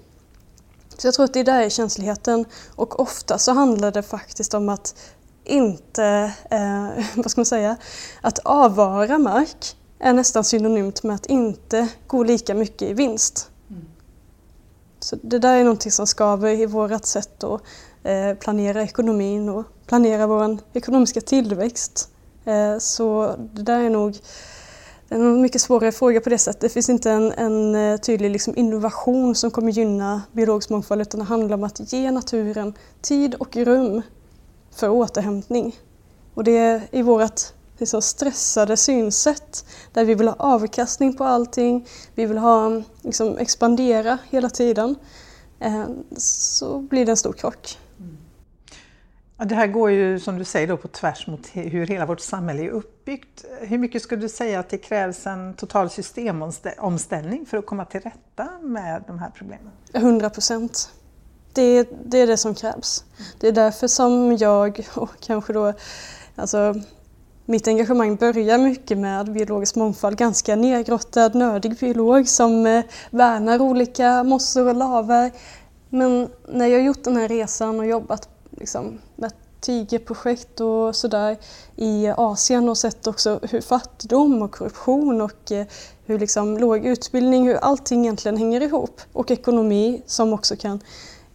Så 0.98 1.06
jag 1.06 1.14
tror 1.14 1.24
att 1.24 1.34
det 1.34 1.42
där 1.42 1.62
är 1.62 1.68
känsligheten 1.68 2.44
och 2.74 3.00
ofta 3.00 3.38
så 3.38 3.52
handlar 3.52 3.92
det 3.92 4.02
faktiskt 4.02 4.54
om 4.54 4.68
att 4.68 4.94
inte, 5.44 6.32
eh, 6.50 7.04
vad 7.16 7.30
ska 7.30 7.40
man 7.40 7.46
säga, 7.46 7.76
att 8.20 8.38
avvara 8.38 9.18
mark 9.18 9.76
är 9.98 10.12
nästan 10.12 10.44
synonymt 10.44 11.02
med 11.02 11.14
att 11.14 11.26
inte 11.26 11.88
gå 12.06 12.22
lika 12.22 12.54
mycket 12.54 12.88
i 12.88 12.92
vinst. 12.92 13.50
Mm. 13.70 13.84
Så 15.00 15.16
det 15.22 15.38
där 15.38 15.56
är 15.56 15.64
någonting 15.64 15.92
som 15.92 16.06
skaver 16.06 16.50
i 16.50 16.66
vårt 16.66 17.04
sätt 17.04 17.44
att 17.44 17.62
eh, 18.02 18.34
planera 18.34 18.82
ekonomin 18.82 19.48
och 19.48 19.64
planera 19.86 20.26
vår 20.26 20.58
ekonomiska 20.72 21.20
tillväxt. 21.20 22.08
Eh, 22.50 22.78
så 22.78 23.36
det 23.54 23.62
där 23.62 23.80
är 23.80 23.90
nog 23.90 24.18
en 25.08 25.42
mycket 25.42 25.60
svårare 25.60 25.92
fråga 25.92 26.20
på 26.20 26.30
det 26.30 26.38
sättet. 26.38 26.60
Det 26.60 26.68
finns 26.68 26.88
inte 26.88 27.10
en, 27.10 27.32
en 27.32 27.74
eh, 27.74 27.96
tydlig 27.96 28.30
liksom 28.30 28.56
innovation 28.56 29.34
som 29.34 29.50
kommer 29.50 29.72
gynna 29.72 30.22
biologisk 30.32 30.70
mångfald 30.70 31.00
utan 31.00 31.20
det 31.20 31.26
handlar 31.26 31.54
om 31.56 31.64
att 31.64 31.92
ge 31.92 32.10
naturen 32.10 32.74
tid 33.02 33.34
och 33.34 33.56
rum 33.56 34.02
för 34.70 34.88
återhämtning. 34.88 35.76
Och 36.34 36.44
det 36.44 36.56
är 36.56 36.88
i 36.90 37.02
vårt 37.02 37.40
liksom 37.78 38.02
stressade 38.02 38.76
synsätt 38.76 39.64
där 39.92 40.04
vi 40.04 40.14
vill 40.14 40.28
ha 40.28 40.34
avkastning 40.38 41.16
på 41.16 41.24
allting, 41.24 41.86
vi 42.14 42.26
vill 42.26 42.38
ha, 42.38 42.82
liksom, 43.02 43.38
expandera 43.38 44.18
hela 44.30 44.50
tiden, 44.50 44.96
eh, 45.60 45.84
så 46.16 46.78
blir 46.78 47.06
det 47.06 47.12
en 47.12 47.16
stor 47.16 47.32
krock. 47.32 47.78
Ja, 49.40 49.46
det 49.46 49.54
här 49.54 49.66
går 49.66 49.90
ju 49.90 50.20
som 50.20 50.38
du 50.38 50.44
säger 50.44 50.66
då 50.66 50.76
på 50.76 50.88
tvärs 50.88 51.26
mot 51.26 51.48
hur 51.52 51.86
hela 51.86 52.06
vårt 52.06 52.20
samhälle 52.20 52.62
är 52.62 52.68
uppbyggt. 52.68 53.44
Hur 53.60 53.78
mycket 53.78 54.02
skulle 54.02 54.20
du 54.20 54.28
säga 54.28 54.60
att 54.60 54.68
det 54.68 54.78
krävs 54.78 55.26
en 55.26 55.54
total 55.54 55.90
systemomställning 55.90 57.46
för 57.46 57.56
att 57.56 57.66
komma 57.66 57.84
till 57.84 58.00
rätta 58.00 58.48
med 58.62 59.04
de 59.06 59.18
här 59.18 59.30
problemen? 59.34 59.70
100 59.92 60.30
procent. 60.30 60.92
Det, 61.52 61.88
det, 62.04 62.18
är 62.18 62.26
det 62.26 62.36
som 62.36 62.54
krävs. 62.54 63.04
Det 63.40 63.48
är 63.48 63.52
därför 63.52 63.88
som 63.88 64.36
jag 64.36 64.86
och 64.94 65.10
kanske 65.20 65.52
då 65.52 65.72
alltså, 66.36 66.74
mitt 67.44 67.68
engagemang 67.68 68.16
börjar 68.16 68.58
mycket 68.58 68.98
med 68.98 69.32
biologisk 69.32 69.76
mångfald, 69.76 70.18
ganska 70.18 70.56
nedgrottad, 70.56 71.34
nördig 71.34 71.78
biolog 71.78 72.28
som 72.28 72.66
eh, 72.66 72.84
värnar 73.10 73.60
olika 73.60 74.24
mossor 74.24 74.68
och 74.68 74.76
lavar. 74.76 75.30
Men 75.88 76.28
när 76.48 76.66
jag 76.66 76.82
gjort 76.82 77.04
den 77.04 77.16
här 77.16 77.28
resan 77.28 77.80
och 77.80 77.86
jobbat 77.86 78.28
liksom, 78.60 78.98
med 79.16 79.32
tigerprojekt 79.60 80.60
och 80.60 80.96
sådär 80.96 81.36
i 81.76 82.08
Asien 82.16 82.68
och 82.68 82.78
sett 82.78 83.06
också 83.06 83.40
hur 83.42 83.60
fattigdom 83.60 84.42
och 84.42 84.52
korruption 84.52 85.20
och 85.20 85.52
eh, 85.52 85.66
hur 86.04 86.18
liksom 86.18 86.58
låg 86.58 86.86
utbildning, 86.86 87.46
hur 87.46 87.54
allting 87.56 88.00
egentligen 88.00 88.36
hänger 88.36 88.60
ihop. 88.60 89.00
Och 89.12 89.30
ekonomi 89.30 90.02
som 90.06 90.32
också 90.32 90.56
kan, 90.56 90.80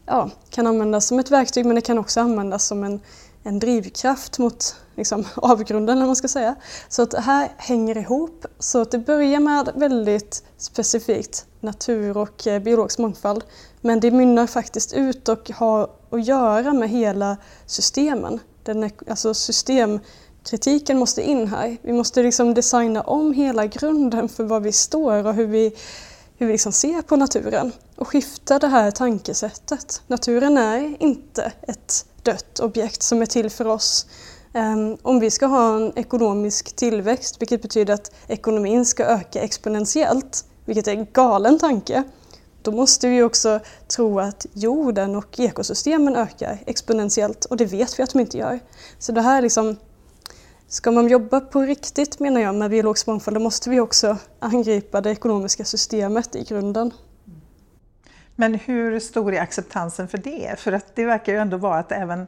ja, 0.06 0.30
kan 0.50 0.68
användas 0.68 1.08
som 1.08 1.20
ett 1.20 1.32
verktyg 1.32 1.66
men 1.66 1.76
det 1.76 1.82
kan 1.82 1.98
också 1.98 2.20
användas 2.20 2.68
som 2.68 2.84
en, 2.84 3.00
en 3.44 3.60
drivkraft 3.60 4.40
mot 4.40 4.76
liksom, 4.96 5.26
avgrunden, 5.36 5.98
eller 5.98 6.06
man 6.06 6.16
ska 6.16 6.28
säga. 6.28 6.56
Så 6.90 7.02
att 7.02 7.12
det 7.12 7.22
här 7.22 7.52
hänger 7.58 7.98
ihop. 7.98 8.46
Så 8.60 8.82
att 8.82 8.92
det 8.92 9.00
börjar 9.00 9.40
med 9.40 9.72
väldigt 9.76 10.44
specifikt 10.58 11.46
natur 11.60 12.18
och 12.18 12.48
eh, 12.48 12.62
biologisk 12.62 13.00
mångfald. 13.00 13.44
Men 13.86 14.00
det 14.00 14.12
mynnar 14.12 14.48
faktiskt 14.48 14.94
ut 14.94 15.30
och 15.30 15.50
har 15.50 15.90
att 16.10 16.26
göra 16.26 16.74
med 16.74 16.90
hela 16.90 17.38
systemen. 17.66 18.40
Den, 18.64 18.92
alltså 19.10 19.34
systemkritiken 19.34 20.98
måste 20.98 21.22
in 21.22 21.48
här. 21.48 21.78
Vi 21.82 21.94
måste 21.94 22.24
liksom 22.24 22.54
designa 22.54 23.02
om 23.02 23.34
hela 23.34 23.66
grunden 23.66 24.30
för 24.30 24.44
var 24.44 24.60
vi 24.60 24.72
står 24.72 25.26
och 25.26 25.34
hur 25.34 25.48
vi, 25.48 25.76
hur 26.38 26.48
vi 26.48 26.52
liksom 26.52 26.72
ser 26.72 27.02
på 27.02 27.16
naturen 27.16 27.72
och 27.96 28.08
skifta 28.08 28.60
det 28.60 28.68
här 28.68 28.92
tankesättet. 28.92 30.02
Naturen 30.08 30.58
är 30.58 31.04
inte 31.04 31.52
ett 31.62 32.06
dött 32.24 32.60
objekt 32.60 33.04
som 33.04 33.22
är 33.22 33.26
till 33.26 33.50
för 33.50 33.68
oss. 33.68 34.08
Um, 34.54 34.98
om 35.02 35.20
vi 35.20 35.32
ska 35.32 35.46
ha 35.46 35.76
en 35.76 35.94
ekonomisk 35.96 36.76
tillväxt, 36.76 37.42
vilket 37.42 37.62
betyder 37.62 37.94
att 37.94 38.12
ekonomin 38.28 38.86
ska 38.86 39.06
öka 39.06 39.42
exponentiellt, 39.42 40.46
vilket 40.66 40.88
är 40.88 40.92
en 40.92 41.08
galen 41.14 41.60
tanke, 41.60 42.04
då 42.66 42.72
måste 42.72 43.08
vi 43.08 43.24
också 43.24 43.60
tro 43.88 44.20
att 44.20 44.46
jorden 44.54 45.16
och 45.16 45.40
ekosystemen 45.40 46.16
ökar 46.16 46.58
exponentiellt 46.66 47.46
och 47.46 47.58
det 47.58 47.66
vet 47.66 48.00
vi 48.00 48.04
att 48.04 48.14
de 48.14 48.20
inte 48.20 48.38
gör. 48.38 48.60
Så 49.00 49.12
det 49.12 49.22
här 49.22 49.42
liksom, 49.42 49.76
ska 50.68 50.92
man 50.92 51.08
jobba 51.08 51.40
på 51.40 51.62
riktigt 51.62 52.20
menar 52.20 52.42
jag 52.42 52.56
med 52.56 52.70
biologisk 52.70 53.08
mångfald 53.08 53.38
då 53.38 53.42
måste 53.42 53.70
vi 53.70 53.80
också 53.80 54.18
angripa 54.40 55.02
det 55.02 55.10
ekonomiska 55.10 55.66
systemet 55.66 56.36
i 56.36 56.44
grunden. 56.44 56.92
Men 58.36 58.54
hur 58.54 59.00
stor 59.00 59.34
är 59.34 59.42
acceptansen 59.42 60.08
för 60.08 60.18
det? 60.18 60.60
För 60.60 60.72
att 60.72 60.96
det 60.96 61.06
verkar 61.06 61.34
ju 61.34 61.40
ändå 61.40 61.58
vara 61.58 61.80
att 61.80 61.92
även 61.92 62.28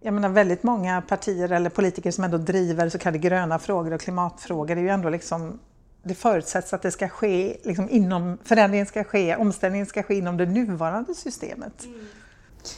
jag 0.00 0.14
menar 0.14 0.28
väldigt 0.28 0.62
många 0.62 1.02
partier 1.02 1.52
eller 1.52 1.70
politiker 1.70 2.10
som 2.10 2.24
ändå 2.24 2.38
driver 2.38 2.88
så 2.88 2.98
kallade 2.98 3.18
gröna 3.18 3.58
frågor 3.58 3.92
och 3.92 4.00
klimatfrågor, 4.00 4.74
det 4.74 4.80
är 4.80 4.82
ju 4.82 4.88
ändå 4.88 5.08
liksom 5.08 5.58
det 6.04 6.14
förutsätts 6.14 6.72
att 6.72 6.82
det 6.82 6.90
ska 6.90 7.08
ske 7.08 7.56
liksom 7.62 7.90
inom, 7.90 8.38
förändringen 8.44 8.86
ska 8.86 9.04
ske, 9.04 9.36
omställningen 9.36 9.86
ska 9.86 10.02
ske 10.02 10.14
inom 10.14 10.36
det 10.36 10.46
nuvarande 10.46 11.14
systemet. 11.14 11.84
Mm. 11.84 12.06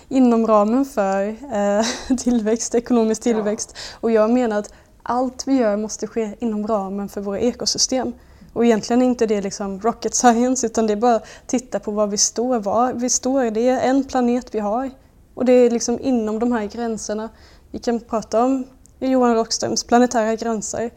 Inom 0.08 0.46
ramen 0.46 0.84
för 0.84 1.28
eh, 1.28 2.16
tillväxt, 2.16 2.74
ekonomisk 2.74 3.22
tillväxt. 3.22 3.72
Ja. 3.74 3.98
Och 4.00 4.10
jag 4.10 4.30
menar 4.30 4.58
att 4.58 4.72
allt 5.02 5.48
vi 5.48 5.54
gör 5.56 5.76
måste 5.76 6.06
ske 6.06 6.34
inom 6.38 6.66
ramen 6.66 7.08
för 7.08 7.20
våra 7.20 7.38
ekosystem. 7.38 8.12
Och 8.52 8.64
egentligen 8.64 9.02
är 9.02 9.06
inte 9.06 9.26
det 9.26 9.40
liksom 9.40 9.80
rocket 9.80 10.14
science 10.14 10.66
utan 10.66 10.86
det 10.86 10.92
är 10.92 10.96
bara 10.96 11.16
att 11.16 11.26
titta 11.46 11.80
på 11.80 11.90
var 11.90 12.06
vi 12.06 12.16
står. 12.16 12.58
Var 12.58 12.92
vi 12.92 13.10
står, 13.10 13.50
det 13.50 13.68
är 13.68 13.80
en 13.80 14.04
planet 14.04 14.54
vi 14.54 14.58
har. 14.58 14.90
Och 15.34 15.44
det 15.44 15.52
är 15.52 15.70
liksom 15.70 15.98
inom 16.00 16.38
de 16.38 16.52
här 16.52 16.66
gränserna. 16.66 17.28
Vi 17.70 17.78
kan 17.78 18.00
prata 18.00 18.44
om 18.44 18.64
Johan 18.98 19.34
Rockströms 19.34 19.84
planetära 19.84 20.34
gränser. 20.34 20.90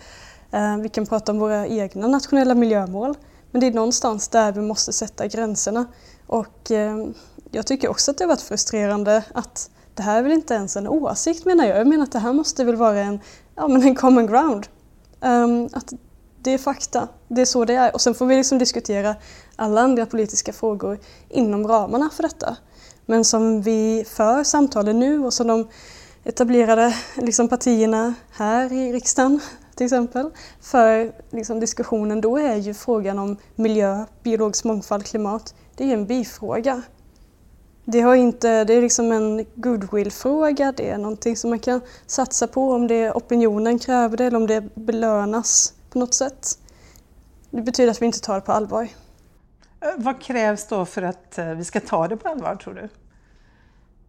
Eh, 0.51 0.77
vi 0.77 0.89
kan 0.89 1.06
prata 1.06 1.32
om 1.32 1.39
våra 1.39 1.68
egna 1.68 2.08
nationella 2.08 2.56
miljömål. 2.56 3.15
Men 3.51 3.62
det 3.62 3.68
är 3.68 3.72
någonstans 3.72 4.27
där 4.27 4.51
vi 4.51 4.62
måste 4.62 4.94
sätta 4.94 5.27
gränserna. 5.27 5.86
Och 6.27 6.72
eh, 6.72 6.98
jag 7.51 7.68
tycker 7.68 7.89
också 7.89 8.12
att 8.12 8.18
det 8.18 8.24
har 8.24 8.29
varit 8.29 8.41
frustrerande 8.41 9.24
att 9.34 9.70
det 9.94 10.03
här 10.03 10.18
är 10.18 10.24
väl 10.24 10.32
inte 10.32 10.53
ens 10.53 10.75
en 10.75 10.88
åsikt 10.88 11.46
menar 11.46 11.65
jag. 11.65 11.79
Jag 11.79 11.88
menar 11.88 12.03
att 12.03 12.12
det 12.12 12.20
här 12.20 12.34
måste 12.34 12.63
väl 12.63 12.75
vara 12.75 13.00
en, 13.00 13.20
ja, 13.56 13.68
men 13.68 13.84
en 13.84 13.96
common 13.96 14.27
ground. 14.27 14.68
Um, 15.22 15.70
att 15.74 15.94
det 16.41 16.51
är 16.51 16.58
fakta, 16.58 17.08
det 17.27 17.41
är 17.41 17.46
så 17.46 17.65
det 17.65 17.74
är. 17.74 17.94
Och 17.94 18.01
sen 18.01 18.15
får 18.15 18.25
vi 18.25 18.36
liksom 18.36 18.58
diskutera 18.58 19.15
alla 19.56 19.82
andra 19.82 20.06
politiska 20.06 20.53
frågor 20.53 21.00
inom 21.29 21.68
ramarna 21.68 22.10
för 22.10 22.24
detta. 22.24 22.58
Men 23.06 23.25
som 23.25 23.62
vi 23.62 24.06
för 24.08 24.44
samtalen 24.44 25.00
nu 25.00 25.25
och 25.25 25.34
som 25.34 25.48
de 25.48 25.68
etablerade 26.24 26.96
liksom 27.15 27.48
partierna 27.48 28.13
här 28.32 28.74
i 28.74 28.94
riksdagen 28.94 29.39
till 29.79 29.86
exempel, 29.86 30.29
för 30.62 31.12
liksom 31.29 31.59
diskussionen, 31.59 32.21
då 32.21 32.38
är 32.38 32.55
ju 32.55 32.74
frågan 32.74 33.19
om 33.19 33.38
miljö, 33.55 34.05
biologisk 34.24 34.63
mångfald, 34.63 35.05
klimat, 35.05 35.55
det 35.75 35.83
är 35.83 35.93
en 35.93 36.05
bifråga. 36.05 36.81
Det, 37.86 38.01
har 38.01 38.15
inte, 38.15 38.63
det 38.63 38.74
är 38.74 38.81
liksom 38.81 39.12
en 39.12 39.45
goodwill-fråga, 39.55 40.71
det 40.71 40.89
är 40.89 40.98
någonting 40.98 41.38
som 41.38 41.50
man 41.50 41.59
kan 41.59 41.81
satsa 42.05 42.48
på 42.48 42.71
om 42.71 42.88
det 42.88 43.12
opinionen 43.12 43.79
kräver 43.79 44.17
det 44.17 44.25
eller 44.25 44.38
om 44.38 44.48
det 44.48 44.75
belönas 44.75 45.74
på 45.89 46.00
något 46.00 46.13
sätt. 46.13 46.59
Det 47.50 47.62
betyder 47.62 47.91
att 47.91 48.01
vi 48.01 48.05
inte 48.05 48.19
tar 48.19 48.36
det 48.36 48.41
på 48.41 48.51
allvar. 48.51 48.88
Eh, 49.81 49.89
vad 49.98 50.21
krävs 50.21 50.67
då 50.67 50.86
för 50.86 51.01
att 51.01 51.38
eh, 51.38 51.45
vi 51.45 51.65
ska 51.65 51.79
ta 51.79 52.07
det 52.07 52.17
på 52.17 52.29
allvar 52.29 52.55
tror 52.55 52.74
du? 52.74 52.89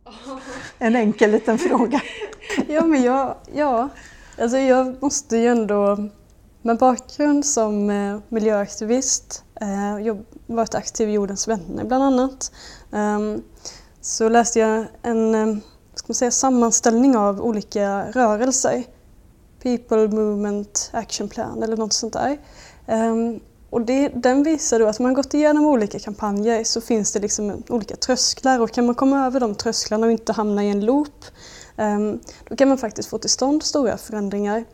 En 0.78 0.96
enkel 0.96 1.30
liten 1.30 1.58
fråga. 1.58 2.02
ja, 2.68 2.84
men 2.84 3.02
jag, 3.02 3.34
ja, 3.54 3.88
Alltså 4.40 4.58
jag 4.58 5.02
måste 5.02 5.36
ju 5.36 5.46
ändå, 5.46 6.08
med 6.62 6.78
bakgrund 6.78 7.46
som 7.46 7.90
eh, 7.90 8.18
miljöaktivist, 8.28 9.44
eh, 9.60 9.68
miljöaktivist, 9.68 10.26
har 10.48 10.54
varit 10.56 10.74
aktiv 10.74 11.08
i 11.08 11.12
Jordens 11.12 11.48
vänner 11.48 11.84
bland 11.84 12.04
annat, 12.04 12.52
ehm, 12.92 13.42
så 14.00 14.28
läste 14.28 14.58
jag 14.58 14.86
en 15.02 15.34
eh, 15.34 15.56
ska 15.94 16.04
man 16.08 16.14
säga, 16.14 16.30
sammanställning 16.30 17.16
av 17.16 17.40
olika 17.40 18.10
rörelser. 18.12 18.84
People 19.62 20.08
Movement 20.08 20.90
Action 20.92 21.28
Plan 21.28 21.62
eller 21.62 21.76
något 21.76 21.92
sånt 21.92 22.12
där. 22.12 22.38
Ehm, 22.86 23.40
och 23.70 23.80
det, 23.80 24.08
den 24.08 24.42
visar 24.42 24.78
då 24.78 24.86
att 24.86 25.00
om 25.00 25.02
man 25.02 25.14
gått 25.14 25.34
igenom 25.34 25.66
olika 25.66 25.98
kampanjer 25.98 26.64
så 26.64 26.80
finns 26.80 27.12
det 27.12 27.20
liksom 27.20 27.62
olika 27.68 27.96
trösklar 27.96 28.60
och 28.60 28.70
kan 28.70 28.86
man 28.86 28.94
komma 28.94 29.26
över 29.26 29.40
de 29.40 29.54
trösklarna 29.54 30.06
och 30.06 30.12
inte 30.12 30.32
hamna 30.32 30.64
i 30.64 30.70
en 30.70 30.84
loop 30.84 31.24
Ehm, 31.80 32.20
då 32.48 32.56
kan 32.56 32.68
man 32.68 32.78
faktiskt 32.78 33.08
få 33.08 33.18
till 33.18 33.30
stånd 33.30 33.62
stora 33.62 33.96
förändringar. 33.96 34.64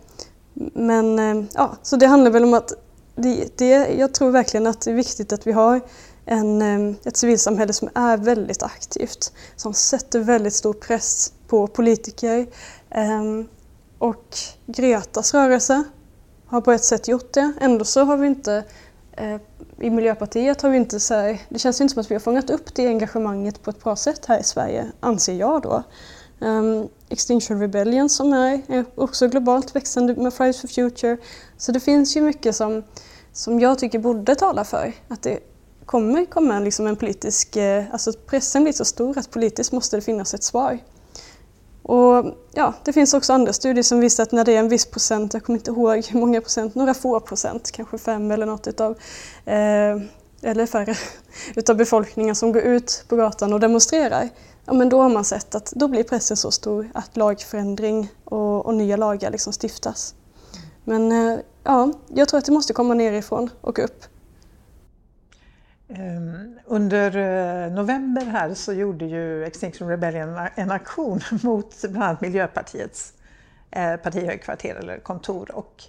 Men 0.74 1.18
ehm, 1.18 1.46
ja, 1.54 1.76
så 1.82 1.96
det 1.96 2.06
handlar 2.06 2.30
väl 2.30 2.44
om 2.44 2.54
att 2.54 2.72
det, 3.16 3.58
det, 3.58 3.94
jag 3.98 4.14
tror 4.14 4.30
verkligen 4.30 4.66
att 4.66 4.80
det 4.80 4.90
är 4.90 4.94
viktigt 4.94 5.32
att 5.32 5.46
vi 5.46 5.52
har 5.52 5.80
en, 6.24 6.62
ehm, 6.62 6.94
ett 7.04 7.16
civilsamhälle 7.16 7.72
som 7.72 7.88
är 7.94 8.16
väldigt 8.16 8.62
aktivt, 8.62 9.32
som 9.56 9.74
sätter 9.74 10.20
väldigt 10.20 10.54
stor 10.54 10.72
press 10.72 11.32
på 11.48 11.66
politiker 11.66 12.46
och 13.98 14.36
Gretas 14.66 15.34
rörelse 15.34 15.84
har 16.46 16.60
på 16.60 16.72
ett 16.72 16.84
sätt 16.84 17.08
gjort 17.08 17.32
det. 17.32 17.52
Ändå 17.60 17.84
så 17.84 18.04
har 18.04 18.16
vi 18.16 18.26
inte 18.26 18.64
eh, 19.12 19.36
i 19.80 19.90
Miljöpartiet 19.90 20.62
har 20.62 20.70
vi 20.70 20.76
inte 20.76 21.00
så 21.00 21.14
här, 21.14 21.40
det 21.48 21.58
känns 21.58 21.80
inte 21.80 21.94
som 21.94 22.00
att 22.00 22.10
vi 22.10 22.14
har 22.14 22.20
fångat 22.20 22.50
upp 22.50 22.74
det 22.74 22.86
engagemanget 22.86 23.62
på 23.62 23.70
ett 23.70 23.82
bra 23.84 23.96
sätt 23.96 24.26
här 24.26 24.40
i 24.40 24.44
Sverige, 24.44 24.86
anser 25.00 25.34
jag 25.34 25.62
då. 25.62 25.82
Um, 26.38 26.88
Extinction 27.08 27.60
Rebellion 27.60 28.08
som 28.08 28.32
är, 28.32 28.62
är 28.68 28.84
också 28.94 29.28
globalt 29.28 29.76
växande 29.76 30.14
med 30.14 30.34
Fridays 30.34 30.60
for 30.60 30.68
Future. 30.68 31.16
Så 31.56 31.72
det 31.72 31.80
finns 31.80 32.16
ju 32.16 32.20
mycket 32.20 32.56
som, 32.56 32.82
som 33.32 33.60
jag 33.60 33.78
tycker 33.78 33.98
borde 33.98 34.34
tala 34.34 34.64
för 34.64 34.92
att 35.08 35.22
det 35.22 35.38
kommer 35.86 36.24
komma 36.24 36.58
liksom 36.58 36.86
en 36.86 36.96
politisk, 36.96 37.56
eh, 37.56 37.84
alltså 37.92 38.12
pressen 38.12 38.62
blir 38.62 38.72
så 38.72 38.84
stor 38.84 39.18
att 39.18 39.30
politiskt 39.30 39.72
måste 39.72 39.96
det 39.96 40.00
finnas 40.00 40.34
ett 40.34 40.42
svar. 40.42 40.78
Och 41.82 42.26
ja, 42.52 42.74
det 42.84 42.92
finns 42.92 43.14
också 43.14 43.32
andra 43.32 43.52
studier 43.52 43.82
som 43.82 44.00
visar 44.00 44.22
att 44.22 44.32
när 44.32 44.44
det 44.44 44.54
är 44.54 44.58
en 44.58 44.68
viss 44.68 44.86
procent, 44.86 45.34
jag 45.34 45.44
kommer 45.44 45.58
inte 45.58 45.70
ihåg 45.70 46.06
hur 46.06 46.20
många 46.20 46.40
procent, 46.40 46.74
några 46.74 46.94
få 46.94 47.20
procent, 47.20 47.70
kanske 47.70 47.98
fem 47.98 48.30
eller 48.30 48.46
något 48.46 48.66
utav, 48.66 48.98
eh, 49.44 49.96
eller 50.42 50.66
färre, 50.66 50.94
utav 51.56 51.76
befolkningen 51.76 52.34
som 52.34 52.52
går 52.52 52.62
ut 52.62 53.04
på 53.08 53.16
gatan 53.16 53.52
och 53.52 53.60
demonstrerar, 53.60 54.28
ja 54.64 54.72
men 54.72 54.88
då 54.88 55.02
har 55.02 55.08
man 55.08 55.24
sett 55.24 55.54
att 55.54 55.72
då 55.76 55.88
blir 55.88 56.02
pressen 56.02 56.36
så 56.36 56.50
stor 56.50 56.90
att 56.94 57.16
lagförändring 57.16 58.08
och, 58.24 58.66
och 58.66 58.74
nya 58.74 58.96
lagar 58.96 59.30
liksom 59.30 59.52
stiftas. 59.52 60.14
Men 60.84 61.12
eh, 61.12 61.38
ja, 61.64 61.92
jag 62.08 62.28
tror 62.28 62.38
att 62.38 62.44
det 62.44 62.52
måste 62.52 62.72
komma 62.72 62.94
nerifrån 62.94 63.50
och 63.60 63.78
upp. 63.78 64.04
Ehm, 65.88 66.58
under 66.64 67.16
eh, 67.16 67.72
november 67.72 68.24
här 68.24 68.54
så 68.54 68.72
gjorde 68.72 69.04
ju 69.04 69.44
Extinction 69.44 69.88
Rebellion 69.88 70.38
en 70.54 70.70
aktion 70.70 71.20
mot 71.42 71.80
bland 71.82 72.02
annat 72.02 72.20
Miljöpartiets 72.20 73.12
eh, 73.70 73.96
partihögkvarter 73.96 74.74
eller 74.74 74.98
kontor. 74.98 75.50
Och 75.54 75.84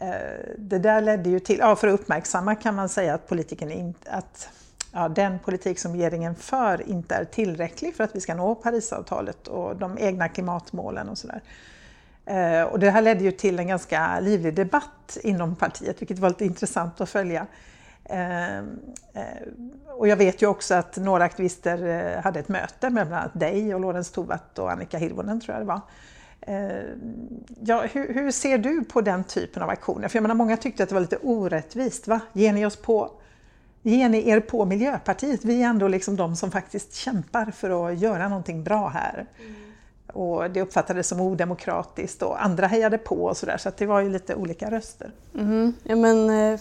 Eh, 0.00 0.54
det 0.58 0.78
där 0.78 1.00
ledde 1.00 1.30
ju 1.30 1.40
till, 1.40 1.58
ja, 1.58 1.76
för 1.76 1.88
att 1.88 2.00
uppmärksamma 2.00 2.54
kan 2.54 2.74
man 2.74 2.88
säga 2.88 3.14
att, 3.14 3.28
politiken 3.28 3.70
in, 3.70 3.94
att 4.06 4.48
ja, 4.92 5.08
den 5.08 5.38
politik 5.38 5.78
som 5.78 5.92
regeringen 5.92 6.34
för 6.34 6.88
inte 6.88 7.14
är 7.14 7.24
tillräcklig 7.24 7.96
för 7.96 8.04
att 8.04 8.16
vi 8.16 8.20
ska 8.20 8.34
nå 8.34 8.54
Parisavtalet 8.54 9.48
och 9.48 9.76
de 9.76 9.98
egna 9.98 10.28
klimatmålen 10.28 11.08
och 11.08 11.18
sådär. 11.18 11.42
Eh, 12.24 12.62
och 12.62 12.78
det 12.78 12.90
här 12.90 13.02
ledde 13.02 13.24
ju 13.24 13.30
till 13.30 13.58
en 13.58 13.68
ganska 13.68 14.20
livlig 14.20 14.54
debatt 14.54 15.18
inom 15.22 15.56
partiet, 15.56 16.02
vilket 16.02 16.18
var 16.18 16.28
lite 16.28 16.44
intressant 16.44 17.00
att 17.00 17.10
följa. 17.10 17.46
Eh, 18.04 18.64
och 19.86 20.08
jag 20.08 20.16
vet 20.16 20.42
ju 20.42 20.46
också 20.46 20.74
att 20.74 20.96
några 20.96 21.24
aktivister 21.24 22.16
hade 22.20 22.40
ett 22.40 22.48
möte 22.48 22.90
med 22.90 23.06
bland 23.06 23.22
annat 23.22 23.40
dig 23.40 23.74
och 23.74 23.80
Lorentz 23.80 24.10
Tovatt 24.10 24.58
och 24.58 24.72
Annika 24.72 24.98
Hirvonen 24.98 25.40
tror 25.40 25.54
jag 25.54 25.62
det 25.62 25.68
var. 25.68 25.80
Ehm, 26.46 27.44
ja, 27.60 27.82
hur, 27.92 28.14
hur, 28.14 28.30
ser 28.30 28.58
du 28.58 28.84
på 28.84 29.00
den 29.00 29.24
typen 29.24 29.62
av 29.62 29.70
aktioner? 29.70 30.08
För 30.08 30.16
jag 30.16 30.22
menar, 30.22 30.34
många 30.34 30.56
tyckte 30.56 30.82
att 30.82 30.88
det 30.88 30.94
var 30.94 31.00
lite 31.00 31.18
orättvist. 31.22 32.08
Va? 32.08 32.20
Ger, 32.32 32.52
ni 32.52 32.66
oss 32.66 32.76
på, 32.76 33.10
ger 33.82 34.08
ni 34.08 34.28
er 34.28 34.40
på 34.40 34.64
Miljöpartiet? 34.64 35.44
Vi 35.44 35.62
är 35.62 35.66
ändå 35.66 35.88
liksom 35.88 36.16
de 36.16 36.36
som 36.36 36.50
faktiskt 36.50 36.94
kämpar 36.94 37.50
för 37.50 37.88
att 37.88 37.98
göra 37.98 38.28
någonting 38.28 38.64
bra 38.64 38.88
här. 38.88 39.26
Mm. 39.40 39.54
Och 40.12 40.50
det 40.50 40.62
uppfattades 40.62 41.08
som 41.08 41.20
odemokratiskt 41.20 42.22
och 42.22 42.44
andra 42.44 42.66
hejade 42.66 42.98
på 42.98 43.24
och 43.24 43.36
sådär 43.36 43.56
så 43.56 43.68
att 43.68 43.76
det 43.76 43.86
var 43.86 44.00
ju 44.00 44.08
lite 44.08 44.34
olika 44.34 44.70
röster. 44.70 45.10
Mm. 45.34 45.74
Ja, 45.82 45.96
men, 45.96 46.30
eh, 46.30 46.60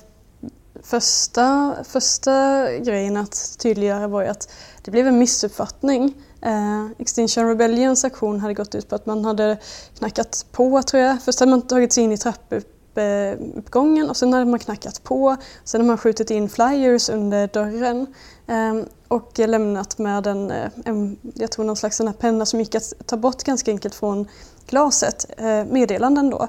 första, 0.84 1.76
första 1.84 2.68
grejen 2.78 3.18
att 3.18 3.58
tydliggöra 3.60 4.08
var 4.08 4.22
ju 4.22 4.28
att 4.28 4.54
det 4.84 4.92
blev 4.92 5.08
en 5.08 5.18
missuppfattning. 5.18 6.14
Eh, 6.42 6.86
Extinction 6.98 7.48
Rebellions 7.48 8.06
aktion 8.06 8.40
hade 8.40 8.54
gått 8.54 8.76
ut 8.76 8.90
på 8.90 8.96
att 8.96 9.06
man 9.06 9.26
hade 9.26 9.58
knackat 9.98 10.46
på 10.52 10.82
tror 10.82 11.04
jag. 11.04 11.22
Först 11.22 11.40
hade 11.40 11.50
man 11.50 11.62
tagit 11.62 11.94
sig 11.94 12.04
in 12.04 12.12
i 12.12 12.18
trappuppgången 12.18 14.10
och 14.10 14.18
sen 14.18 14.34
hade 14.34 14.46
man 14.46 14.60
knackat 14.60 15.04
på. 15.04 15.36
Sen 15.64 15.82
hade 15.82 15.88
man 15.88 15.98
skjutit 15.98 16.32
in 16.32 16.50
flyers 16.50 17.10
under 17.10 17.48
dörren 17.48 18.08
eh, 18.48 18.88
och 19.08 19.40
lämnat 19.40 19.98
med 19.98 20.28
en, 20.28 20.52
eh, 20.52 20.70
en, 20.86 21.18
jag 21.34 21.52
tror 21.52 21.66
någon 21.66 21.76
slags 21.76 22.02
penna 22.20 22.46
som 22.46 22.60
gick 22.60 22.76
att 22.76 22.94
ta 23.06 23.18
bort 23.18 23.44
ganska 23.44 23.72
enkelt 23.72 23.96
från 23.96 24.28
glaset, 24.68 25.26
eh, 25.38 25.66
meddelanden 25.66 26.30
då 26.30 26.48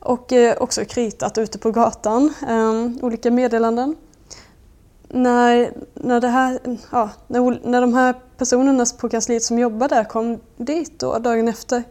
och 0.00 0.32
eh, 0.32 0.56
också 0.58 0.84
kritat 0.84 1.38
ute 1.38 1.58
på 1.58 1.70
gatan, 1.70 2.34
eh, 2.48 3.04
olika 3.04 3.30
meddelanden. 3.30 3.96
När, 5.08 5.72
när, 5.94 6.20
det 6.20 6.28
här, 6.28 6.60
ja, 6.92 7.10
när, 7.26 7.68
när 7.68 7.80
de 7.80 7.94
här 7.94 8.14
personerna 8.36 8.86
på 9.00 9.08
kansliet 9.08 9.42
som 9.42 9.58
jobbar 9.58 9.88
där 9.88 10.04
kom 10.04 10.40
dit 10.56 10.98
då, 10.98 11.18
dagen 11.18 11.48
efter, 11.48 11.82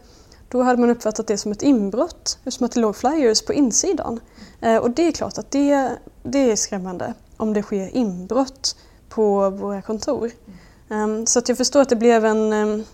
då 0.48 0.62
hade 0.62 0.80
man 0.80 0.90
uppfattat 0.90 1.26
det 1.26 1.38
som 1.38 1.52
ett 1.52 1.62
inbrott 1.62 2.38
eftersom 2.44 2.64
att 2.64 2.72
det 2.72 2.80
låg 2.80 2.96
flyers 2.96 3.42
på 3.42 3.52
insidan. 3.52 4.20
Eh, 4.60 4.76
och 4.76 4.90
det 4.90 5.02
är 5.02 5.12
klart 5.12 5.38
att 5.38 5.50
det, 5.50 5.90
det 6.22 6.50
är 6.50 6.56
skrämmande 6.56 7.14
om 7.36 7.52
det 7.52 7.62
sker 7.62 7.96
inbrott 7.96 8.76
på 9.08 9.50
våra 9.50 9.82
kontor. 9.82 10.30
Um, 10.88 11.26
så 11.26 11.38
att 11.38 11.48
jag 11.48 11.58
förstår 11.58 11.80
att 11.80 11.88
det 11.88 11.96
blev 11.96 12.24
en, 12.24 12.52
um, 12.52 12.84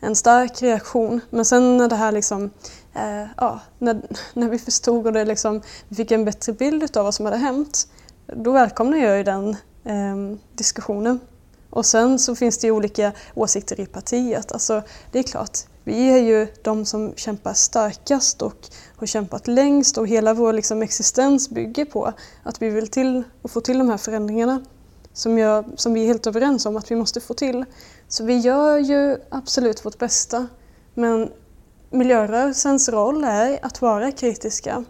en 0.00 0.14
stark 0.14 0.62
reaktion. 0.62 1.20
Men 1.30 1.44
sen 1.44 1.76
när 1.76 1.88
det 1.88 1.96
här 1.96 2.12
liksom 2.12 2.50
eh, 2.94 3.24
ja, 3.36 3.60
när, 3.78 4.02
när 4.34 4.48
vi 4.48 4.58
förstod 4.58 5.06
och 5.06 5.12
det 5.12 5.24
liksom, 5.24 5.62
vi 5.88 5.96
fick 5.96 6.10
en 6.10 6.24
bättre 6.24 6.52
bild 6.52 6.96
av 6.96 7.04
vad 7.04 7.14
som 7.14 7.24
hade 7.24 7.36
hänt, 7.36 7.88
då 8.36 8.52
välkomnar 8.52 8.98
jag 8.98 9.16
ju 9.16 9.24
den 9.24 9.56
eh, 9.84 10.38
diskussionen. 10.52 11.20
Och 11.70 11.86
sen 11.86 12.18
så 12.18 12.34
finns 12.34 12.58
det 12.58 12.66
ju 12.66 12.72
olika 12.72 13.12
åsikter 13.34 13.80
i 13.80 13.86
partiet. 13.86 14.52
Alltså, 14.52 14.82
det 15.12 15.18
är 15.18 15.22
klart, 15.22 15.58
vi 15.84 16.10
är 16.10 16.18
ju 16.18 16.46
de 16.62 16.84
som 16.84 17.12
kämpar 17.16 17.52
starkast 17.52 18.42
och 18.42 18.68
har 18.96 19.06
kämpat 19.06 19.46
längst 19.48 19.98
och 19.98 20.06
hela 20.06 20.34
vår 20.34 20.52
liksom, 20.52 20.82
existens 20.82 21.50
bygger 21.50 21.84
på 21.84 22.12
att 22.42 22.62
vi 22.62 22.70
vill 22.70 22.88
till 22.88 23.22
och 23.42 23.50
få 23.50 23.60
till 23.60 23.78
de 23.78 23.88
här 23.88 23.96
förändringarna 23.96 24.64
som, 25.12 25.38
jag, 25.38 25.64
som 25.76 25.94
vi 25.94 26.02
är 26.02 26.06
helt 26.06 26.26
överens 26.26 26.66
om 26.66 26.76
att 26.76 26.90
vi 26.90 26.96
måste 26.96 27.20
få 27.20 27.34
till. 27.34 27.64
Så 28.08 28.24
vi 28.24 28.38
gör 28.38 28.78
ju 28.78 29.16
absolut 29.28 29.84
vårt 29.84 29.98
bästa 29.98 30.46
men 30.94 31.30
miljörörelsens 31.90 32.88
roll 32.88 33.24
är 33.24 33.58
att 33.62 33.82
vara 33.82 34.12
kritiska 34.12 34.84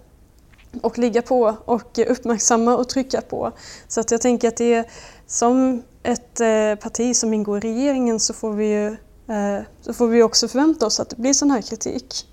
och 0.82 0.98
ligga 0.98 1.22
på 1.22 1.56
och 1.64 1.98
uppmärksamma 1.98 2.76
och 2.76 2.88
trycka 2.88 3.20
på. 3.20 3.52
Så 3.88 4.00
att 4.00 4.10
jag 4.10 4.20
tänker 4.20 4.48
att 4.48 4.56
det 4.56 4.74
är 4.74 4.84
som 5.26 5.82
ett 6.02 6.40
eh, 6.40 6.74
parti 6.74 7.16
som 7.16 7.34
ingår 7.34 7.56
i 7.56 7.60
regeringen 7.60 8.20
så 8.20 8.34
får 8.34 8.52
vi 8.52 8.66
ju 8.66 8.86
eh, 9.34 9.62
så 9.80 9.92
får 9.92 10.08
vi 10.08 10.22
också 10.22 10.48
förvänta 10.48 10.86
oss 10.86 11.00
att 11.00 11.10
det 11.10 11.16
blir 11.16 11.32
sån 11.32 11.50
här 11.50 11.62
kritik. 11.62 12.26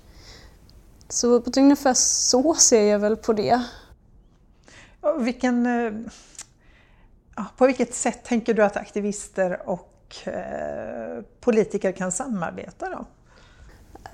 Så 1.08 1.40
på 1.40 1.50
ungefär 1.56 1.94
så 1.94 2.54
ser 2.54 2.82
jag 2.82 2.98
väl 2.98 3.16
på 3.16 3.32
det. 3.32 3.62
Vilken, 5.18 5.66
eh, 5.66 5.92
på 7.56 7.66
vilket 7.66 7.94
sätt 7.94 8.24
tänker 8.24 8.54
du 8.54 8.64
att 8.64 8.76
aktivister 8.76 9.68
och 9.68 10.16
eh, 10.26 11.22
politiker 11.40 11.92
kan 11.92 12.12
samarbeta 12.12 12.90
då? 12.90 13.06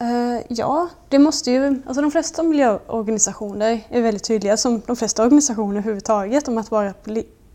Uh, 0.00 0.40
ja, 0.48 0.88
det 1.08 1.18
måste 1.18 1.50
ju, 1.50 1.82
alltså 1.86 2.02
de 2.02 2.10
flesta 2.10 2.42
miljöorganisationer 2.42 3.80
är 3.88 4.02
väldigt 4.02 4.24
tydliga, 4.24 4.56
som 4.56 4.82
de 4.86 4.96
flesta 4.96 5.22
organisationer 5.22 5.76
överhuvudtaget, 5.76 6.48
om 6.48 6.58
att 6.58 6.70
vara 6.70 6.94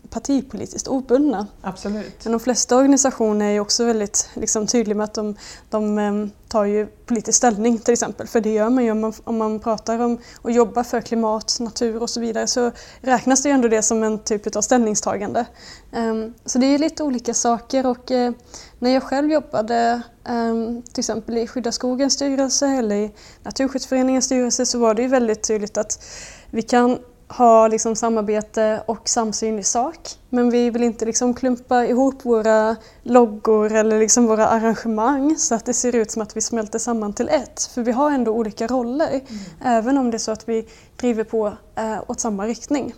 partipolitiskt 0.10 0.88
obundna. 0.88 1.48
Absolut. 1.62 2.24
Men 2.24 2.32
de 2.32 2.40
flesta 2.40 2.78
organisationer 2.78 3.52
är 3.52 3.60
också 3.60 3.86
väldigt 3.86 4.30
liksom, 4.34 4.68
tydliga 4.68 4.98
med 4.98 5.04
att 5.04 5.14
de, 5.14 5.36
de 5.70 5.98
um, 5.98 6.32
tar 6.48 6.66
ju 6.66 6.88
politisk 6.88 7.38
ställning 7.38 7.80
till 7.80 7.94
exempel, 7.94 8.28
för 8.28 8.42
det 8.42 8.54
gör 8.54 8.70
man 8.70 8.84
ju 8.84 8.92
om 8.92 9.00
man, 9.00 9.14
om 9.24 9.38
man 9.38 9.60
pratar 9.60 10.00
om 10.00 10.18
och 10.42 10.52
jobbar 10.52 10.84
för 10.84 11.02
klimat, 11.02 11.58
natur 11.60 12.02
och 12.02 12.10
så 12.10 12.20
vidare 12.20 12.48
så 12.48 12.72
räknas 13.02 13.44
det 13.44 13.50
ju 13.50 13.54
ändå 13.54 13.68
det 13.68 13.82
som 13.82 14.04
en 14.04 14.20
typ 14.20 14.56
av 14.56 14.62
ställningstagande. 14.62 15.46
Um, 15.92 16.34
så 16.46 16.60
det 16.60 16.66
är 16.66 16.78
lite 16.78 17.04
olika 17.04 17.34
saker 17.34 17.86
och 17.86 18.12
uh, 18.12 18.32
när 18.80 18.90
jag 18.90 19.04
själv 19.04 19.32
jobbade 19.32 20.02
um, 20.30 20.82
till 20.82 21.02
exempel 21.02 21.38
i 21.38 21.48
Skydda 21.48 21.72
skogens 21.72 22.14
styrelse 22.14 22.68
eller 22.68 22.96
i 22.96 23.12
Naturskyddsföreningens 23.44 24.26
styrelse 24.26 24.66
så 24.66 24.80
var 24.80 24.94
det 24.94 25.02
ju 25.02 25.08
väldigt 25.08 25.48
tydligt 25.48 25.78
att 25.78 26.04
vi 26.50 26.62
kan 26.62 26.98
ha 27.30 27.68
liksom 27.68 27.96
samarbete 27.96 28.84
och 28.86 29.10
samsyn 29.10 29.60
i 29.60 29.64
sak. 29.64 30.00
Men 30.30 30.50
vi 30.50 30.70
vill 30.70 30.84
inte 30.84 31.06
liksom 31.06 31.34
klumpa 31.34 31.86
ihop 31.86 32.26
våra 32.26 32.76
loggor 33.04 33.72
eller 33.72 34.00
liksom 34.00 34.26
våra 34.26 34.48
arrangemang 34.48 35.36
så 35.38 35.56
att 35.56 35.66
det 35.66 35.74
ser 35.74 35.96
ut 35.96 36.12
som 36.12 36.22
att 36.22 36.38
vi 36.38 36.42
smälter 36.42 36.80
samman 36.80 37.14
till 37.14 37.30
ett. 37.30 37.62
För 37.74 37.82
vi 37.82 37.92
har 37.92 38.12
ändå 38.12 38.32
olika 38.32 38.68
roller, 38.68 39.10
mm. 39.10 39.24
även 39.64 39.98
om 39.98 40.12
det 40.12 40.18
är 40.18 40.20
så 40.20 40.32
att 40.32 40.50
vi 40.50 40.68
driver 40.96 41.24
på 41.24 41.54
eh, 41.76 41.98
åt 42.08 42.20
samma 42.20 42.48
riktning. 42.48 42.94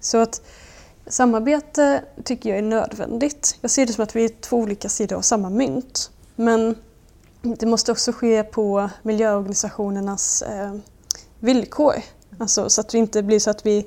Så 0.00 0.18
att 0.18 0.42
samarbete 1.06 2.04
tycker 2.24 2.50
jag 2.50 2.58
är 2.58 2.62
nödvändigt. 2.62 3.58
Jag 3.60 3.70
ser 3.70 3.86
det 3.86 3.92
som 3.92 4.04
att 4.04 4.16
vi 4.16 4.24
är 4.24 4.28
två 4.28 4.56
olika 4.56 4.88
sidor 4.88 5.16
av 5.16 5.22
samma 5.22 5.50
mynt. 5.50 6.10
Men 6.36 6.76
det 7.42 7.66
måste 7.66 7.92
också 7.92 8.12
ske 8.12 8.42
på 8.42 8.90
miljöorganisationernas 9.02 10.42
eh, 10.42 10.74
villkor. 11.40 11.94
Alltså, 12.38 12.70
så 12.70 12.80
att 12.80 12.88
det 12.88 12.98
inte 12.98 13.22
blir 13.22 13.38
så 13.38 13.50
att 13.50 13.66
vi 13.66 13.86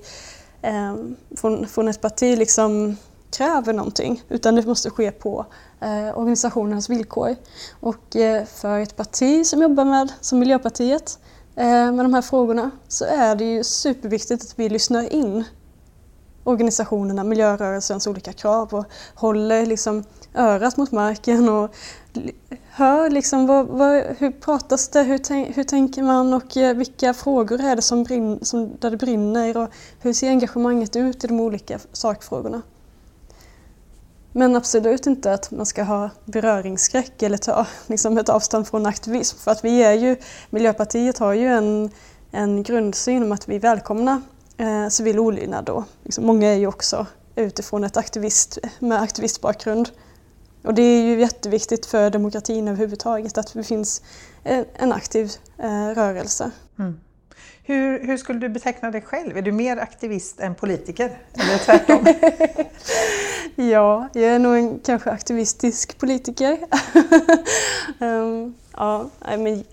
eh, 0.61 0.95
från, 1.37 1.67
från 1.67 1.87
ett 1.87 2.01
parti 2.01 2.37
liksom 2.37 2.97
kräver 3.31 3.73
någonting 3.73 4.23
utan 4.29 4.55
det 4.55 4.65
måste 4.65 4.89
ske 4.89 5.11
på 5.11 5.45
eh, 5.79 6.17
organisationernas 6.17 6.89
villkor. 6.89 7.35
Och 7.79 8.15
eh, 8.15 8.45
för 8.45 8.79
ett 8.79 8.95
parti 8.95 9.45
som 9.45 9.61
jobbar 9.61 9.85
med, 9.85 10.11
som 10.21 10.39
Miljöpartiet, 10.39 11.19
eh, 11.55 11.91
med 11.91 12.05
de 12.05 12.13
här 12.13 12.21
frågorna 12.21 12.71
så 12.87 13.05
är 13.05 13.35
det 13.35 13.45
ju 13.45 13.63
superviktigt 13.63 14.43
att 14.43 14.59
vi 14.59 14.69
lyssnar 14.69 15.13
in 15.13 15.43
organisationerna, 16.43 17.23
miljörörelsens 17.23 18.07
olika 18.07 18.33
krav 18.33 18.73
och 18.73 18.85
håller 19.15 19.65
liksom 19.65 20.03
örat 20.33 20.77
mot 20.77 20.91
marken 20.91 21.49
och 21.49 21.75
hör 22.69 23.09
liksom 23.09 23.47
vad, 23.47 23.67
vad, 23.67 24.03
hur 24.17 24.31
pratas 24.31 24.87
det, 24.87 25.03
hur, 25.03 25.17
tänk, 25.17 25.57
hur 25.57 25.63
tänker 25.63 26.03
man 26.03 26.33
och 26.33 26.57
eh, 26.57 26.75
vilka 26.75 27.13
frågor 27.13 27.61
är 27.61 27.75
det 27.75 27.81
som, 27.81 28.03
brin, 28.03 28.39
som 28.41 28.71
där 28.79 28.91
det 28.91 28.97
brinner 28.97 29.57
och 29.57 29.69
hur 29.99 30.13
ser 30.13 30.29
engagemanget 30.29 30.95
ut 30.95 31.23
i 31.23 31.27
de 31.27 31.39
olika 31.39 31.79
sakfrågorna. 31.91 32.61
Men 34.31 34.55
absolut 34.55 35.07
inte 35.07 35.33
att 35.33 35.51
man 35.51 35.65
ska 35.65 35.83
ha 35.83 36.09
beröringsskräck 36.25 37.21
eller 37.21 37.37
ta 37.37 37.67
liksom 37.87 38.17
ett 38.17 38.29
avstånd 38.29 38.67
från 38.67 38.85
aktivism. 38.85 39.37
För 39.37 39.51
att 39.51 39.63
vi 39.63 39.83
är 39.83 39.93
ju, 39.93 40.17
Miljöpartiet 40.49 41.17
har 41.17 41.33
ju 41.33 41.47
en, 41.47 41.89
en 42.31 42.63
grundsyn 42.63 43.23
om 43.23 43.31
att 43.31 43.49
vi 43.49 43.59
välkomnar 43.59 44.21
eh, 44.57 44.87
civil 44.87 45.19
olydnad. 45.19 45.65
Då. 45.65 45.83
Liksom, 46.03 46.25
många 46.25 46.47
är 46.49 46.57
ju 46.57 46.67
också 46.67 47.05
utifrån 47.35 47.83
ett 47.83 47.97
aktivist, 47.97 48.57
med 48.79 49.01
aktivistbakgrund. 49.01 49.89
Och 50.63 50.73
det 50.73 50.81
är 50.81 51.03
ju 51.03 51.19
jätteviktigt 51.19 51.85
för 51.85 52.09
demokratin 52.09 52.67
överhuvudtaget 52.67 53.37
att 53.37 53.53
det 53.53 53.63
finns 53.63 54.01
en 54.43 54.91
aktiv 54.93 55.31
eh, 55.57 55.87
rörelse. 55.95 56.51
Mm. 56.79 56.99
Hur, 57.63 58.05
hur, 58.05 58.17
skulle 58.17 58.39
du 58.39 58.49
beteckna 58.49 58.91
dig 58.91 59.01
själv? 59.01 59.37
Är 59.37 59.41
du 59.41 59.51
mer 59.51 59.77
aktivist 59.77 60.39
än 60.39 60.55
politiker? 60.55 61.17
Eller 61.33 61.57
tvärtom? 61.57 62.05
ja, 63.71 64.09
jag 64.13 64.23
är 64.23 64.39
nog 64.39 64.57
en 64.57 64.79
kanske 64.79 65.11
aktivistisk 65.11 65.97
politiker. 65.97 66.57
um, 67.99 68.55
ja, 68.77 69.09
men 69.37 69.63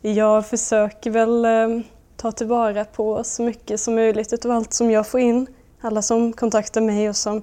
jag 0.00 0.46
försöker 0.46 1.10
väl 1.10 1.44
um, 1.44 1.82
ta 2.16 2.32
tillvara 2.32 2.84
på 2.84 3.24
så 3.24 3.42
mycket 3.42 3.80
som 3.80 3.94
möjligt 3.94 4.44
av 4.44 4.50
allt 4.50 4.72
som 4.72 4.90
jag 4.90 5.06
får 5.06 5.20
in. 5.20 5.46
Alla 5.80 6.02
som 6.02 6.32
kontaktar 6.32 6.80
mig 6.80 7.08
och 7.08 7.16
som, 7.16 7.42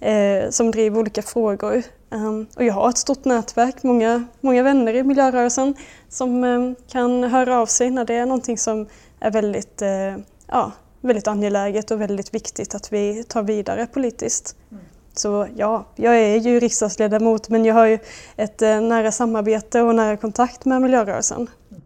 eh, 0.00 0.50
som 0.50 0.70
driver 0.70 0.98
olika 0.98 1.22
frågor. 1.22 1.82
Um, 2.12 2.46
och 2.56 2.64
jag 2.64 2.74
har 2.74 2.88
ett 2.88 2.98
stort 2.98 3.24
nätverk, 3.24 3.82
många, 3.82 4.24
många 4.40 4.62
vänner 4.62 4.94
i 4.94 5.02
miljörörelsen 5.02 5.74
som 6.08 6.44
um, 6.44 6.74
kan 6.88 7.24
höra 7.24 7.58
av 7.58 7.66
sig 7.66 7.90
när 7.90 8.04
det 8.04 8.14
är 8.14 8.26
någonting 8.26 8.58
som 8.58 8.86
är 9.20 9.30
väldigt, 9.30 9.82
eh, 9.82 10.16
ja, 10.46 10.72
väldigt 11.00 11.28
angeläget 11.28 11.90
och 11.90 12.00
väldigt 12.00 12.34
viktigt 12.34 12.74
att 12.74 12.92
vi 12.92 13.24
tar 13.24 13.42
vidare 13.42 13.86
politiskt. 13.86 14.56
Mm. 14.70 14.84
Så 15.14 15.48
ja, 15.56 15.84
jag 15.96 16.18
är 16.18 16.36
ju 16.36 16.60
riksdagsledamot 16.60 17.48
men 17.48 17.64
jag 17.64 17.74
har 17.74 17.86
ju 17.86 17.98
ett 18.36 18.62
eh, 18.62 18.80
nära 18.80 19.12
samarbete 19.12 19.82
och 19.82 19.94
nära 19.94 20.16
kontakt 20.16 20.64
med 20.64 20.82
miljörörelsen. 20.82 21.50
Mm. 21.70 21.82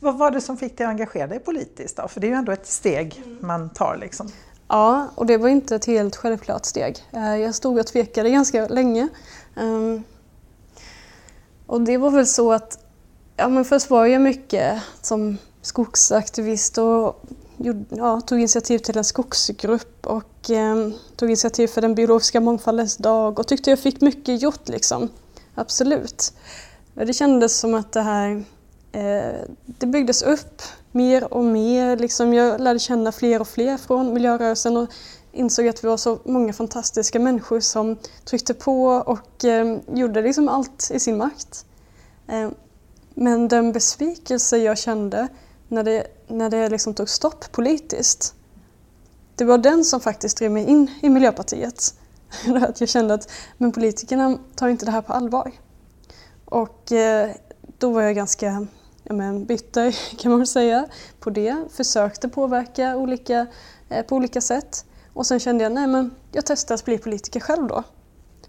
Vad 0.00 0.18
var 0.18 0.30
det 0.30 0.40
som 0.40 0.56
fick 0.56 0.78
dig 0.78 0.84
att 0.86 0.90
engagera 0.90 1.26
dig 1.26 1.38
politiskt 1.38 1.96
då? 1.96 2.08
För 2.08 2.20
det 2.20 2.26
är 2.26 2.28
ju 2.28 2.34
ändå 2.34 2.52
ett 2.52 2.66
steg 2.66 3.22
mm. 3.24 3.38
man 3.40 3.70
tar 3.70 3.96
liksom. 4.00 4.30
Ja, 4.68 5.08
och 5.14 5.26
det 5.26 5.36
var 5.36 5.48
inte 5.48 5.76
ett 5.76 5.84
helt 5.84 6.16
självklart 6.16 6.64
steg. 6.64 6.98
Eh, 7.12 7.36
jag 7.36 7.54
stod 7.54 7.78
och 7.78 7.86
tvekade 7.86 8.30
ganska 8.30 8.68
länge. 8.68 9.08
Ehm, 9.56 10.02
och 11.66 11.80
det 11.80 11.98
var 11.98 12.10
väl 12.10 12.26
så 12.26 12.52
att, 12.52 12.78
ja 13.36 13.48
men 13.48 13.64
först 13.64 13.90
var 13.90 14.06
jag 14.06 14.22
mycket 14.22 14.82
som 15.02 15.38
skogsaktivist 15.62 16.78
och 16.78 17.24
ja, 17.88 18.20
tog 18.20 18.38
initiativ 18.38 18.78
till 18.78 18.98
en 18.98 19.04
skogsgrupp 19.04 20.06
och 20.06 20.50
eh, 20.50 20.88
tog 21.16 21.28
initiativ 21.28 21.66
för 21.66 21.80
den 21.80 21.94
biologiska 21.94 22.40
mångfaldens 22.40 22.96
dag 22.96 23.38
och 23.38 23.46
tyckte 23.46 23.70
jag 23.70 23.78
fick 23.78 24.00
mycket 24.00 24.42
gjort 24.42 24.68
liksom. 24.68 25.08
Absolut. 25.54 26.32
Det 26.94 27.12
kändes 27.12 27.58
som 27.58 27.74
att 27.74 27.92
det 27.92 28.02
här 28.02 28.44
eh, 28.92 29.40
det 29.66 29.86
byggdes 29.86 30.22
upp 30.22 30.62
mer 30.92 31.34
och 31.34 31.44
mer. 31.44 31.96
Liksom 31.96 32.34
jag 32.34 32.60
lärde 32.60 32.78
känna 32.78 33.12
fler 33.12 33.40
och 33.40 33.48
fler 33.48 33.76
från 33.76 34.12
miljörörelsen 34.14 34.76
och 34.76 34.90
insåg 35.32 35.68
att 35.68 35.84
vi 35.84 35.88
var 35.88 35.96
så 35.96 36.18
många 36.24 36.52
fantastiska 36.52 37.18
människor 37.18 37.60
som 37.60 37.96
tryckte 38.24 38.54
på 38.54 38.84
och 38.86 39.44
eh, 39.44 39.78
gjorde 39.92 40.22
liksom 40.22 40.48
allt 40.48 40.90
i 40.94 41.00
sin 41.00 41.16
makt. 41.16 41.64
Eh, 42.28 42.50
men 43.14 43.48
den 43.48 43.72
besvikelse 43.72 44.58
jag 44.58 44.78
kände 44.78 45.28
när 45.68 45.82
det, 45.82 46.06
när 46.28 46.50
det 46.50 46.68
liksom 46.68 46.94
tog 46.94 47.08
stopp 47.08 47.52
politiskt, 47.52 48.34
det 49.34 49.44
var 49.44 49.58
den 49.58 49.84
som 49.84 50.00
faktiskt 50.00 50.38
drev 50.38 50.50
mig 50.50 50.64
in 50.64 50.90
i 51.02 51.08
Miljöpartiet. 51.08 51.94
att 52.68 52.80
jag 52.80 52.88
kände 52.88 53.14
att 53.14 53.30
men 53.58 53.72
politikerna 53.72 54.38
tar 54.54 54.68
inte 54.68 54.84
det 54.84 54.92
här 54.92 55.02
på 55.02 55.12
allvar. 55.12 55.52
Och 56.44 56.92
eh, 56.92 57.30
då 57.78 57.90
var 57.90 58.02
jag 58.02 58.14
ganska 58.14 58.66
ja, 59.04 59.12
men, 59.12 59.44
bitter 59.44 59.96
kan 60.18 60.30
man 60.30 60.38
väl 60.38 60.46
säga 60.46 60.88
på 61.20 61.30
det. 61.30 61.56
Försökte 61.70 62.28
påverka 62.28 62.96
olika, 62.96 63.46
eh, 63.88 64.06
på 64.06 64.16
olika 64.16 64.40
sätt. 64.40 64.84
Och 65.20 65.26
sen 65.26 65.40
kände 65.40 65.64
jag, 65.64 65.72
nej 65.72 65.86
men 65.86 66.10
jag 66.32 66.46
testar 66.46 66.74
att 66.74 66.84
bli 66.84 66.98
politiker 66.98 67.40
själv 67.40 67.66
då 67.66 67.82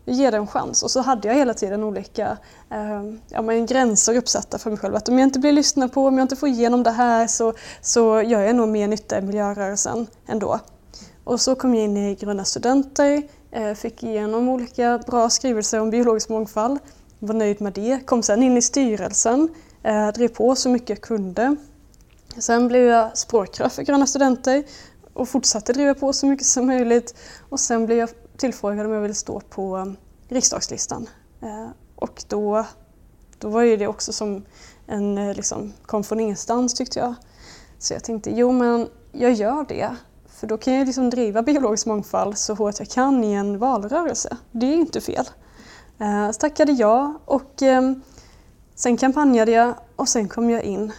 ge 0.06 0.32
det 0.32 0.38
en 0.38 0.48
chans. 0.48 0.84
Och 0.84 0.92
så 0.92 1.02
hade 1.02 1.28
jag 1.28 1.36
hela 1.36 1.54
tiden 1.54 1.84
olika 1.84 2.38
eh, 2.70 3.04
ja, 3.30 3.42
men 3.42 3.66
gränser 3.66 4.18
uppsatta 4.18 4.58
för 4.58 4.70
mig 4.70 4.80
själv. 4.80 4.96
Att 4.96 5.10
om 5.10 5.20
jag 5.20 5.28
inte 5.28 5.40
blir 5.40 5.52
lyssnad 5.52 5.94
på, 5.94 6.08
om 6.08 6.18
jag 6.18 6.24
inte 6.24 6.36
får 6.36 6.50
igenom 6.50 6.84
det 6.84 6.92
här 6.92 7.28
så, 7.28 7.54
så 7.82 8.22
gör 8.22 8.42
jag 8.42 8.56
nog 8.56 8.70
mer 8.70 8.88
nytta 8.88 9.18
i 9.18 9.22
miljörörelsen 9.22 10.08
ändå. 10.28 10.60
Och 11.24 11.42
så 11.42 11.56
kom 11.56 11.76
jag 11.76 11.84
in 11.84 11.98
i 11.98 12.16
Gröna 12.16 12.46
studenter, 12.46 13.24
eh, 13.52 13.74
fick 13.74 14.04
igenom 14.04 14.50
olika 14.50 14.98
bra 15.08 15.30
skrivelser 15.30 15.80
om 15.80 15.90
biologisk 15.90 16.30
mångfald, 16.30 16.80
var 17.20 17.34
nöjd 17.34 17.62
med 17.62 17.74
det. 17.74 18.00
Kom 18.06 18.24
sen 18.24 18.44
in 18.44 18.58
i 18.58 18.62
styrelsen, 18.62 19.50
eh, 19.84 20.08
drev 20.08 20.28
på 20.28 20.56
så 20.56 20.70
mycket 20.70 20.90
jag 20.90 21.02
kunde. 21.02 21.56
Sen 22.38 22.68
blev 22.68 22.84
jag 22.84 23.18
språkrör 23.18 23.70
för 23.70 23.84
Gröna 23.84 24.08
studenter 24.08 24.64
och 25.14 25.30
fortsatte 25.30 25.74
driva 25.74 25.94
på 25.94 26.14
så 26.14 26.26
mycket 26.26 26.46
som 26.48 26.68
möjligt. 26.68 27.16
Och 27.50 27.60
sen 27.60 27.86
blev 27.86 27.98
jag 27.98 28.10
tillfrågad 28.38 28.86
om 28.86 28.92
jag 28.92 29.02
ville 29.02 29.14
stå 29.14 29.40
på 29.40 29.78
eh, 29.78 29.86
riksdagslistan. 30.28 31.10
Eh, 31.42 31.70
och 31.96 32.24
då, 32.28 32.66
då 33.38 33.50
var 33.50 33.62
ju 33.62 33.78
det 33.78 33.88
också 33.88 34.14
som 34.14 34.46
en, 34.88 35.18
eh, 35.18 35.36
liksom, 35.36 35.74
kom 35.86 36.04
från 36.04 36.20
ingenstans 36.20 36.74
tyckte 36.74 37.00
jag. 37.00 37.14
Så 37.80 37.94
jag 37.94 38.04
tänkte, 38.04 38.32
jo 38.32 38.52
men 38.52 38.88
jag 39.12 39.34
gör 39.34 39.66
det. 39.68 39.96
För 40.28 40.48
då 40.48 40.58
kan 40.58 40.74
jag 40.74 40.86
liksom 40.86 41.10
driva 41.10 41.42
biologisk 41.42 41.86
mångfald 41.86 42.38
så 42.38 42.54
hårt 42.54 42.80
jag 42.80 42.90
kan 42.90 43.24
i 43.24 43.34
en 43.34 43.60
valrörelse. 43.60 44.38
Det 44.52 44.66
är 44.66 44.76
inte 44.76 45.02
fel. 45.02 45.30
Så 46.34 46.40
tackade 46.40 46.72
jag 46.72 47.14
och 47.26 47.64
sen 48.76 48.98
kampanjade 48.98 49.52
jag 49.52 49.74
och 49.96 50.10
sen 50.10 50.30
kom 50.30 50.50
jag 50.50 50.64
in. 50.64 50.92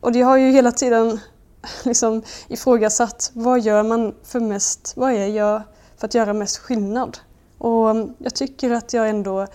Och 0.00 0.12
det 0.12 0.20
har 0.20 0.36
ju 0.36 0.50
hela 0.50 0.72
tiden 0.72 1.20
liksom 1.84 2.22
ifrågasatt, 2.48 3.30
vad 3.34 3.60
gör 3.60 3.82
man 3.82 4.14
för 4.22 4.40
mest, 4.40 4.92
vad 4.96 5.12
är 5.12 5.26
jag 5.26 5.62
för 5.96 6.06
att 6.06 6.14
göra 6.14 6.32
mest 6.32 6.56
skillnad. 6.56 7.18
Och 7.58 7.96
jag 8.18 8.34
tycker 8.34 8.70
att 8.70 8.92
jag 8.92 9.08
ändå 9.08 9.46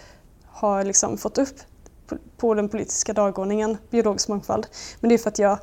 har 0.46 0.84
liksom 0.84 1.18
fått 1.18 1.38
upp 1.38 1.60
på 2.38 2.54
den 2.54 2.70
politiska 2.70 3.14
dagordningen, 3.14 3.78
biologisk 3.90 4.28
mångfald. 4.28 4.68
Men 5.00 5.10
det 5.10 5.16
är 5.16 5.18
för 5.18 5.30
att 5.30 5.40
jag 5.40 5.58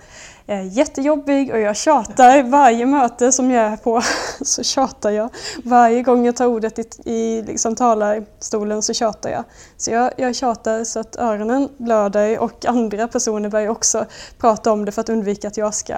är 0.46 0.62
jättejobbig 0.62 1.50
och 1.52 1.59
jag 1.59 1.76
tjatar 1.76 2.42
varje 2.42 2.87
möte 2.87 3.33
som 3.33 3.50
jag 3.50 3.64
är 3.64 3.76
på. 3.76 4.02
så 4.40 4.62
tjatar 4.62 5.11
jag. 5.11 5.28
Varje 5.64 6.02
gång 6.02 6.26
jag 6.26 6.37
tar 6.37 6.46
ordet 6.46 6.78
i, 6.78 7.11
i 7.12 7.42
liksom 7.42 7.76
talarstolen 7.76 8.83
så 8.83 8.92
tjatar 8.92 9.31
jag. 9.31 9.44
Så 9.76 9.90
jag, 9.90 10.12
jag 10.16 10.35
tjatar 10.35 10.85
så 10.85 11.00
att 11.00 11.16
öronen 11.16 11.68
blöder 11.76 12.38
och 12.38 12.66
andra 12.66 13.09
personer 13.09 13.48
börjar 13.48 13.68
också 13.68 14.07
prata 14.38 14.72
om 14.72 14.85
det 14.85 14.92
för 14.92 15.00
att 15.00 15.09
undvika 15.09 15.48
att 15.48 15.57
jag 15.57 15.74
ska 15.74 15.94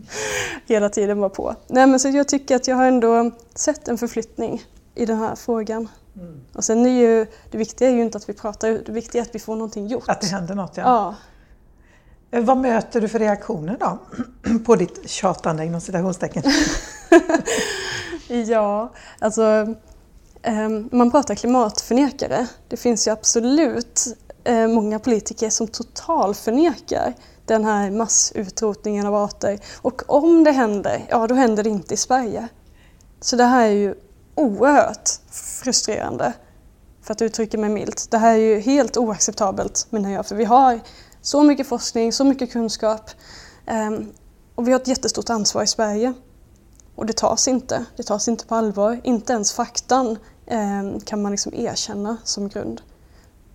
hela 0.66 0.88
tiden 0.88 1.18
vara 1.18 1.30
på. 1.30 1.54
Nej, 1.66 1.86
men 1.86 2.00
så 2.00 2.08
jag 2.08 2.28
tycker 2.28 2.56
att 2.56 2.68
jag 2.68 2.76
har 2.76 2.84
ändå 2.84 3.30
sett 3.54 3.88
en 3.88 3.98
förflyttning 3.98 4.62
i 4.94 5.06
den 5.06 5.18
här 5.18 5.36
frågan. 5.36 5.88
Mm. 6.16 6.40
Och 6.52 6.64
sen 6.64 6.86
är 6.86 6.90
ju, 6.90 7.26
det 7.50 7.58
viktiga 7.58 7.88
är 7.88 7.92
ju 7.92 8.02
inte 8.02 8.18
att 8.18 8.28
vi 8.28 8.32
pratar, 8.32 8.68
det 8.68 8.92
viktiga 8.92 9.22
är 9.22 9.26
att 9.26 9.34
vi 9.34 9.38
får 9.38 9.54
någonting 9.56 9.86
gjort. 9.86 10.08
Att 10.08 10.20
det 10.20 10.26
händer 10.26 10.54
något, 10.54 10.76
ja. 10.76 10.82
ja. 10.82 11.14
Eh, 12.38 12.44
vad 12.44 12.58
möter 12.58 13.00
du 13.00 13.08
för 13.08 13.18
reaktioner 13.18 13.76
då 13.80 13.98
på 14.66 14.76
ditt 14.76 15.10
tjatande 15.10 15.64
inom 15.64 15.80
citationstecken? 15.80 16.42
ja, 18.46 18.92
alltså 19.18 19.74
um, 20.46 20.88
man 20.92 21.10
pratar 21.10 21.34
klimatförnekare. 21.34 22.46
Det 22.68 22.76
finns 22.76 23.08
ju 23.08 23.10
absolut 23.12 24.06
uh, 24.48 24.68
många 24.68 24.98
politiker 24.98 25.50
som 25.50 25.68
totalförnekar 25.68 27.14
den 27.44 27.64
här 27.64 27.90
massutrotningen 27.90 29.06
av 29.06 29.14
arter. 29.14 29.60
Och 29.76 30.02
om 30.06 30.44
det 30.44 30.52
händer, 30.52 31.06
ja 31.08 31.26
då 31.26 31.34
händer 31.34 31.62
det 31.62 31.70
inte 31.70 31.94
i 31.94 31.96
Sverige. 31.96 32.48
Så 33.20 33.36
det 33.36 33.44
här 33.44 33.66
är 33.66 33.72
ju 33.72 33.94
oerhört 34.36 35.10
frustrerande, 35.30 36.32
för 37.02 37.12
att 37.12 37.22
uttrycka 37.22 37.58
mig 37.58 37.70
milt. 37.70 38.10
Det 38.10 38.18
här 38.18 38.34
är 38.34 38.38
ju 38.38 38.60
helt 38.60 38.96
oacceptabelt 38.96 39.86
menar 39.90 40.10
jag, 40.10 40.26
för 40.26 40.34
vi 40.34 40.44
har 40.44 40.80
så 41.22 41.42
mycket 41.42 41.66
forskning, 41.66 42.12
så 42.12 42.24
mycket 42.24 42.52
kunskap 42.52 43.10
ehm, 43.66 44.12
och 44.54 44.68
vi 44.68 44.72
har 44.72 44.80
ett 44.80 44.88
jättestort 44.88 45.30
ansvar 45.30 45.62
i 45.62 45.66
Sverige. 45.66 46.14
Och 46.94 47.06
det 47.06 47.12
tas 47.12 47.48
inte. 47.48 47.84
Det 47.96 48.02
tas 48.02 48.28
inte 48.28 48.46
på 48.46 48.54
allvar. 48.54 49.00
Inte 49.04 49.32
ens 49.32 49.52
faktan 49.52 50.18
ehm, 50.46 51.00
kan 51.00 51.22
man 51.22 51.32
liksom 51.32 51.54
erkänna 51.54 52.16
som 52.24 52.48
grund. 52.48 52.80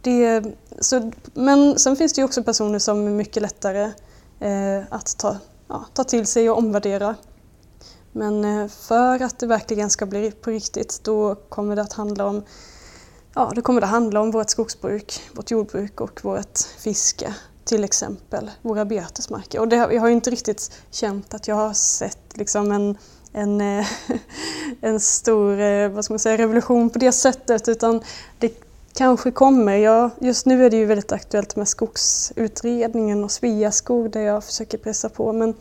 Det, 0.01 0.43
så, 0.79 1.11
men 1.33 1.79
sen 1.79 1.95
finns 1.95 2.13
det 2.13 2.21
ju 2.21 2.25
också 2.25 2.43
personer 2.43 2.79
som 2.79 3.07
är 3.07 3.11
mycket 3.11 3.41
lättare 3.41 3.91
eh, 4.39 4.83
att 4.89 5.17
ta, 5.17 5.37
ja, 5.67 5.85
ta 5.93 6.03
till 6.03 6.27
sig 6.27 6.49
och 6.49 6.57
omvärdera. 6.57 7.15
Men 8.11 8.45
eh, 8.45 8.67
för 8.67 9.23
att 9.23 9.39
det 9.39 9.47
verkligen 9.47 9.89
ska 9.89 10.05
bli 10.05 10.31
på 10.31 10.49
riktigt 10.49 10.99
då 11.03 11.35
kommer 11.35 11.75
det 11.75 11.81
att 11.81 11.93
handla 11.93 12.25
om 12.25 12.43
Ja, 13.33 13.51
då 13.55 13.61
kommer 13.61 13.81
det 13.81 13.87
handla 13.87 14.21
om 14.21 14.31
vårt 14.31 14.49
skogsbruk, 14.49 15.21
vårt 15.33 15.51
jordbruk 15.51 16.01
och 16.01 16.19
vårt 16.23 16.59
fiske 16.77 17.33
till 17.63 17.83
exempel, 17.83 18.51
våra 18.61 18.85
betesmarker. 18.85 19.59
Och 19.59 19.67
det, 19.67 19.75
jag 19.75 20.01
har 20.01 20.09
inte 20.09 20.29
riktigt 20.29 20.71
känt 20.91 21.33
att 21.33 21.47
jag 21.47 21.55
har 21.55 21.73
sett 21.73 22.37
liksom 22.37 22.71
en, 22.71 22.97
en, 23.33 23.61
eh, 23.61 23.87
en 24.81 24.99
stor 24.99 25.59
eh, 25.59 25.89
vad 25.89 26.05
ska 26.05 26.13
man 26.13 26.19
säga, 26.19 26.37
revolution 26.37 26.89
på 26.89 26.99
det 26.99 27.11
sättet 27.11 27.67
utan 27.67 28.01
det 28.39 28.53
kanske 28.93 29.31
kommer. 29.31 29.75
Jag, 29.75 30.09
just 30.19 30.45
nu 30.45 30.65
är 30.65 30.69
det 30.69 30.77
ju 30.77 30.85
väldigt 30.85 31.11
aktuellt 31.11 31.55
med 31.55 31.67
skogsutredningen 31.67 33.23
och 33.23 33.31
Sveaskog 33.31 34.11
där 34.11 34.21
jag 34.21 34.43
försöker 34.43 34.77
pressa 34.77 35.09
på 35.09 35.33
men 35.33 35.53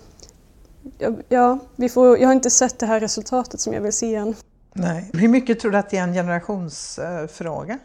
ja, 1.28 1.58
vi 1.76 1.88
får, 1.88 2.18
jag 2.18 2.28
har 2.28 2.32
inte 2.32 2.50
sett 2.50 2.78
det 2.78 2.86
här 2.86 3.00
resultatet 3.00 3.60
som 3.60 3.72
jag 3.72 3.80
vill 3.80 3.92
se 3.92 4.14
än. 4.14 4.34
Nej. 4.72 5.10
Hur 5.12 5.28
mycket 5.28 5.60
tror 5.60 5.70
du 5.70 5.78
att 5.78 5.90
det 5.90 5.96
är 5.96 6.02
en 6.02 6.12
generationsfråga? 6.12 7.78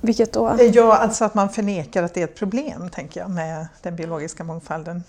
Vilket 0.00 0.32
då? 0.32 0.56
Ja, 0.72 0.96
alltså 0.96 1.24
att 1.24 1.34
man 1.34 1.50
förnekar 1.50 2.02
att 2.02 2.14
det 2.14 2.20
är 2.20 2.24
ett 2.24 2.36
problem, 2.36 2.90
tänker 2.90 3.20
jag, 3.20 3.30
med 3.30 3.66
den 3.82 3.96
biologiska 3.96 4.44
mångfalden. 4.44 5.02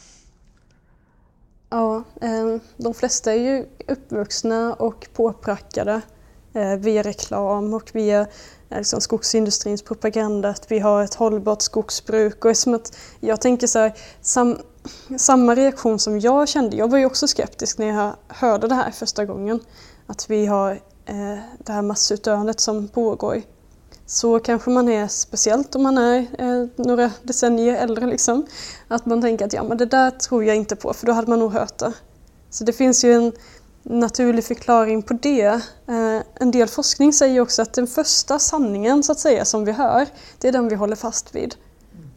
Ja, 1.70 2.04
eh, 2.22 2.58
de 2.78 2.94
flesta 2.94 3.34
är 3.34 3.39
ju 3.39 3.65
uppvuxna 3.88 4.74
och 4.74 5.08
påprackade 5.13 6.02
eh, 6.54 6.76
via 6.76 7.04
reklam 7.04 7.74
och 7.74 7.89
via 7.94 8.28
liksom 8.70 9.02
skogsindustrins 9.02 9.82
propaganda 9.82 10.50
att 10.50 10.72
vi 10.72 10.80
har 10.80 11.04
ett 11.04 11.13
hållbart 11.13 11.62
skogsbruk. 11.62 12.46
Och 12.46 12.58
som 12.58 12.74
att 12.74 12.98
jag 13.20 13.42
tänker 13.42 13.68
så 13.68 13.80
här, 13.80 13.94
sam, 14.22 14.58
samma 15.17 15.56
reaktion 15.56 15.99
som 15.99 16.19
jag 16.19 16.47
kände, 16.49 16.78
jag 16.78 16.91
var 16.91 16.97
ju 16.97 17.06
också 17.06 17.28
skeptisk 17.28 17.78
när 17.78 17.88
jag 17.88 18.13
hörde 18.28 18.67
det 18.67 18.75
här 18.75 18.91
första 18.91 19.25
gången, 19.25 19.60
att 20.08 20.30
vi 20.30 20.45
har 20.45 20.71
eh, 21.06 21.39
det 21.58 21.71
här 21.71 21.82
massutdöendet 21.82 22.60
som 22.60 22.88
pågår. 22.88 23.41
Så 24.06 24.39
kanske 24.39 24.69
man 24.69 24.89
är, 24.89 25.08
speciellt 25.08 25.75
om 25.75 25.84
man 25.84 25.97
är 25.97 26.19
eh, 26.19 26.67
några 26.75 27.12
decennier 27.23 27.75
äldre, 27.75 28.06
liksom, 28.06 28.45
att 28.88 29.06
man 29.06 29.21
tänker 29.21 29.45
att 29.45 29.54
ja, 29.54 29.63
men 29.63 29.78
det 29.78 29.86
där 29.86 30.12
tror 30.12 30.43
jag 30.43 30.56
inte 30.56 30.75
på, 30.75 30.93
för 30.93 31.06
då 31.06 31.12
hade 31.12 31.30
man 31.30 31.39
nog 31.39 31.54
hört 31.54 31.78
det. 31.78 31.93
Så 32.49 32.63
det 32.63 32.73
finns 32.73 33.06
ju 33.06 33.13
en 33.13 33.32
naturlig 33.84 34.43
förklaring 34.43 35.04
på 35.04 35.13
det. 35.13 35.62
Eh, 35.88 36.21
en 36.36 36.52
del 36.52 36.67
forskning 36.67 37.13
säger 37.13 37.41
också 37.41 37.62
att 37.62 37.73
den 37.73 37.88
första 37.88 38.39
sanningen 38.39 39.04
så 39.04 39.12
att 39.12 39.19
säga 39.19 39.45
som 39.45 39.65
vi 39.65 39.71
hör, 39.71 40.08
det 40.39 40.47
är 40.47 40.52
den 40.52 40.69
vi 40.69 40.75
håller 40.75 40.95
fast 40.95 41.36
vid. 41.36 41.56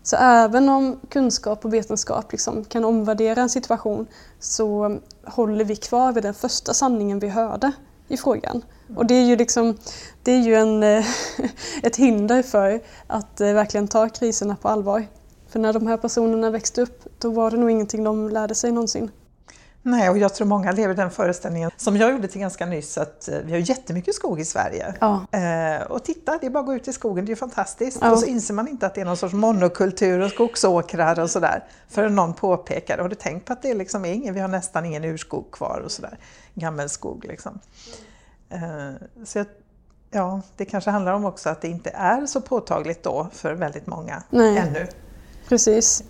Så 0.03 0.17
även 0.17 0.69
om 0.69 1.01
kunskap 1.09 1.65
och 1.65 1.75
vetenskap 1.75 2.33
liksom 2.33 2.65
kan 2.65 2.85
omvärdera 2.85 3.43
en 3.43 3.49
situation 3.49 4.07
så 4.41 4.99
håller 5.25 5.65
vi 5.65 5.77
kvar 5.77 6.13
vid 6.13 6.23
den 6.23 6.35
första 6.35 6.75
sanningen 6.75 7.19
vi 7.19 7.29
hörde 7.29 7.73
i 8.09 8.17
frågan. 8.17 8.65
Och 8.97 9.07
det 9.07 9.15
är 9.15 9.25
ju, 9.25 9.37
liksom, 9.37 9.77
det 10.23 10.33
är 10.33 10.41
ju 10.41 10.55
en, 10.55 10.83
eh, 10.83 11.07
ett 11.83 11.97
hinder 11.97 12.43
för 12.43 12.81
att 13.07 13.41
eh, 13.41 13.53
verkligen 13.53 13.89
ta 13.89 14.09
kriserna 14.09 14.57
på 14.57 14.69
allvar. 14.69 15.07
För 15.49 15.59
när 15.59 15.73
de 15.73 15.87
här 15.87 15.97
personerna 15.97 16.51
växte 16.51 16.83
upp, 16.83 17.05
då 17.19 17.31
var 17.31 17.51
det 17.51 17.57
nog 17.57 17.71
ingenting 17.71 18.05
de 18.05 18.29
lärde 18.29 18.55
sig 18.55 18.73
någonsin. 18.73 19.11
Nej, 19.83 20.11
och 20.11 20.19
jag 20.19 20.35
tror 20.35 20.47
många 20.47 20.73
lever 20.73 20.95
den 20.95 21.11
föreställningen, 21.11 21.71
som 21.77 21.97
jag 21.97 22.13
gjorde 22.13 22.29
till 22.29 22.41
ganska 22.41 22.67
nyss, 22.67 22.99
att 22.99 23.29
eh, 23.29 23.39
vi 23.45 23.53
har 23.53 23.59
jättemycket 23.59 24.15
skog 24.15 24.41
i 24.41 24.45
Sverige. 24.45 24.95
Ja. 25.01 25.27
Eh, 25.31 25.83
och 25.83 26.05
titta, 26.05 26.39
det 26.41 26.47
är 26.47 26.51
bara 26.51 26.61
att 26.61 26.67
gå 26.67 26.75
ut 26.75 26.89
i 26.89 26.93
skogen, 26.93 27.25
det 27.25 27.33
är 27.33 27.37
fantastiskt. 27.37 27.99
Ja. 28.01 28.13
Och 28.13 28.19
så 28.19 28.27
inser 28.27 28.55
man 28.55 28.69
inte 28.69 28.87
att 28.87 28.95
det 28.95 29.01
är 29.01 29.05
någon 29.05 29.17
sorts 29.17 29.35
monokultur 29.35 30.21
och 30.21 30.31
skogsåkrar 30.31 31.21
och 31.21 31.31
sådär, 31.31 31.65
förrän 31.89 32.15
någon 32.15 32.35
påpekar 32.35 32.99
Har 32.99 33.09
du 33.09 33.15
tänkt 33.15 33.47
på 33.47 33.53
att 33.53 33.63
det 33.63 33.75
liksom 33.75 34.05
är 34.05 34.13
ingen, 34.13 34.35
vi 34.35 34.41
har 34.41 34.49
nästan 34.49 34.85
ingen 34.85 35.05
urskog 35.05 35.51
kvar 35.51 35.83
och 35.85 35.91
sådär, 35.91 36.19
gammelskog 36.55 37.25
liksom. 37.25 37.59
Eh, 38.51 38.61
så 39.25 39.39
jag, 39.39 39.47
ja, 40.11 40.41
det 40.57 40.65
kanske 40.65 40.91
handlar 40.91 41.13
om 41.13 41.25
också 41.25 41.49
att 41.49 41.61
det 41.61 41.69
inte 41.69 41.91
är 41.91 42.27
så 42.27 42.41
påtagligt 42.41 43.03
då 43.03 43.29
för 43.33 43.55
väldigt 43.55 43.87
många 43.87 44.23
Nej. 44.31 44.59
ännu. 44.59 44.87
Precis. 45.49 46.05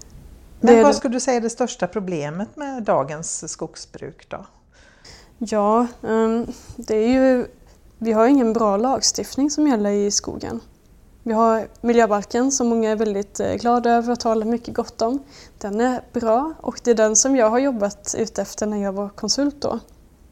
Men 0.64 0.82
vad 0.82 0.96
skulle 0.96 1.14
du 1.14 1.20
säga 1.20 1.36
är 1.36 1.40
det 1.40 1.50
största 1.50 1.86
problemet 1.86 2.56
med 2.56 2.82
dagens 2.82 3.52
skogsbruk 3.52 4.28
då? 4.28 4.46
Ja, 5.38 5.86
ehm, 6.08 6.46
det 6.76 6.96
är 6.96 7.08
ju, 7.08 7.46
vi 7.98 8.12
har 8.12 8.26
ingen 8.26 8.52
bra 8.52 8.76
lagstiftning 8.76 9.50
som 9.50 9.66
gäller 9.66 9.90
i 9.90 10.10
skogen. 10.10 10.60
Vi 11.22 11.32
har 11.32 11.68
miljöbalken 11.80 12.52
som 12.52 12.68
många 12.68 12.90
är 12.90 12.96
väldigt 12.96 13.40
eh, 13.40 13.54
glada 13.54 13.90
över 13.90 14.12
och 14.12 14.20
talar 14.20 14.46
mycket 14.46 14.74
gott 14.74 15.02
om. 15.02 15.22
Den 15.58 15.80
är 15.80 16.02
bra 16.12 16.54
och 16.60 16.80
det 16.84 16.90
är 16.90 16.94
den 16.94 17.16
som 17.16 17.36
jag 17.36 17.50
har 17.50 17.58
jobbat 17.58 18.14
utefter 18.18 18.66
när 18.66 18.82
jag 18.82 18.92
var 18.92 19.08
konsult 19.08 19.60
då. 19.60 19.78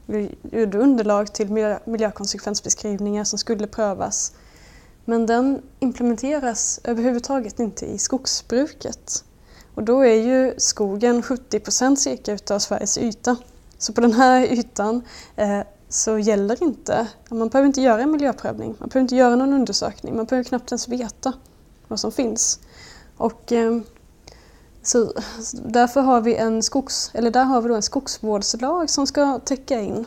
Vi 0.06 0.34
gjorde 0.42 0.78
underlag 0.78 1.32
till 1.32 1.50
miljökonsekvensbeskrivningar 1.84 3.24
som 3.24 3.38
skulle 3.38 3.66
prövas. 3.66 4.32
Men 5.04 5.26
den 5.26 5.62
implementeras 5.78 6.80
överhuvudtaget 6.84 7.60
inte 7.60 7.86
i 7.86 7.98
skogsbruket. 7.98 9.24
Och 9.74 9.82
då 9.82 10.00
är 10.00 10.14
ju 10.14 10.54
skogen 10.58 11.22
70 11.22 11.60
procent 11.60 12.00
cirka 12.00 12.32
utav 12.32 12.58
Sveriges 12.58 12.98
yta. 12.98 13.36
Så 13.78 13.92
på 13.92 14.00
den 14.00 14.12
här 14.12 14.52
ytan 14.52 15.02
eh, 15.36 15.60
så 15.88 16.18
gäller 16.18 16.62
inte, 16.62 17.06
man 17.30 17.48
behöver 17.48 17.66
inte 17.66 17.80
göra 17.80 18.02
en 18.02 18.10
miljöprövning, 18.10 18.76
man 18.78 18.88
behöver 18.88 19.00
inte 19.00 19.16
göra 19.16 19.36
någon 19.36 19.52
undersökning, 19.52 20.16
man 20.16 20.24
behöver 20.24 20.44
knappt 20.44 20.72
ens 20.72 20.88
veta 20.88 21.32
vad 21.88 22.00
som 22.00 22.12
finns. 22.12 22.60
Och, 23.16 23.52
eh, 23.52 23.80
så, 24.82 25.12
därför 25.52 26.00
har 26.00 26.20
vi 26.20 26.34
en 26.34 26.62
skogs, 26.62 27.10
eller 27.14 27.30
där 27.30 27.44
har 27.44 27.62
vi 27.62 27.68
då 27.68 27.74
en 27.74 27.82
skogsvårdslag 27.82 28.90
som 28.90 29.06
ska 29.06 29.38
täcka 29.38 29.80
in. 29.80 30.04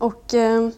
Och 0.00 0.34
eh, 0.34 0.68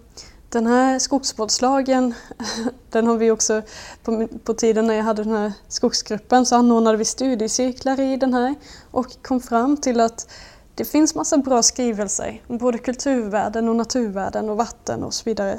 den 0.48 0.66
här 0.66 0.98
skogsvårdslagen, 0.98 2.14
den 2.90 3.06
har 3.06 3.16
vi 3.16 3.30
också, 3.30 3.62
på, 4.02 4.28
på 4.44 4.54
tiden 4.54 4.86
när 4.86 4.94
jag 4.94 5.04
hade 5.04 5.24
den 5.24 5.36
här 5.36 5.52
skogsgruppen 5.68 6.46
så 6.46 6.56
anordnade 6.56 6.96
vi 6.96 7.04
studiecirklar 7.04 8.00
i 8.00 8.16
den 8.16 8.34
här 8.34 8.54
och 8.90 9.22
kom 9.22 9.40
fram 9.40 9.76
till 9.76 10.00
att 10.00 10.28
det 10.74 10.84
finns 10.84 11.14
massa 11.14 11.38
bra 11.38 11.62
skrivelser 11.62 12.42
om 12.46 12.58
både 12.58 12.78
kulturvärden 12.78 13.68
och 13.68 13.76
naturvärden 13.76 14.48
och 14.48 14.56
vatten 14.56 15.02
och 15.02 15.14
så 15.14 15.22
vidare. 15.24 15.58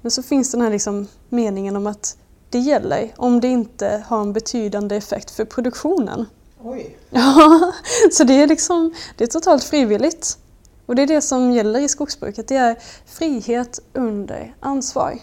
Men 0.00 0.10
så 0.10 0.22
finns 0.22 0.50
den 0.50 0.60
här 0.60 0.70
liksom 0.70 1.08
meningen 1.28 1.76
om 1.76 1.86
att 1.86 2.16
det 2.50 2.58
gäller 2.58 3.12
om 3.16 3.40
det 3.40 3.48
inte 3.48 4.04
har 4.06 4.20
en 4.20 4.32
betydande 4.32 4.96
effekt 4.96 5.30
för 5.30 5.44
produktionen. 5.44 6.26
Oj. 6.62 6.98
Ja, 7.10 7.72
så 8.12 8.24
det 8.24 8.34
är, 8.34 8.46
liksom, 8.46 8.94
det 9.16 9.24
är 9.24 9.28
totalt 9.28 9.64
frivilligt. 9.64 10.38
Och 10.86 10.94
det 10.94 11.02
är 11.02 11.06
det 11.06 11.20
som 11.20 11.52
gäller 11.52 11.80
i 11.80 11.88
skogsbruket, 11.88 12.48
det 12.48 12.56
är 12.56 12.76
frihet 13.06 13.80
under 13.92 14.54
ansvar. 14.60 15.18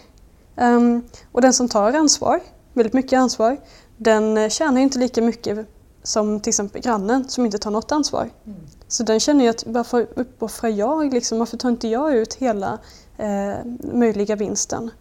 Um, 0.55 1.03
och 1.31 1.41
den 1.41 1.53
som 1.53 1.69
tar 1.69 1.93
ansvar, 1.93 2.39
väldigt 2.73 2.93
mycket 2.93 3.19
ansvar, 3.19 3.57
den 3.97 4.49
tjänar 4.49 4.81
inte 4.81 4.99
lika 4.99 5.21
mycket 5.21 5.67
som 6.03 6.39
till 6.39 6.49
exempel 6.49 6.81
grannen 6.81 7.29
som 7.29 7.45
inte 7.45 7.57
tar 7.57 7.71
något 7.71 7.91
ansvar. 7.91 8.29
Mm. 8.45 8.59
Så 8.87 9.03
den 9.03 9.19
känner 9.19 9.43
ju 9.43 9.49
att 9.49 9.63
varför 9.67 10.07
uppoffrar 10.15 10.69
jag, 10.69 11.13
liksom, 11.13 11.39
varför 11.39 11.57
tar 11.57 11.69
inte 11.69 11.87
jag 11.87 12.15
ut 12.15 12.33
hela 12.33 12.79
eh, 13.17 13.65
möjliga 13.93 14.35
vinsten? 14.35 14.91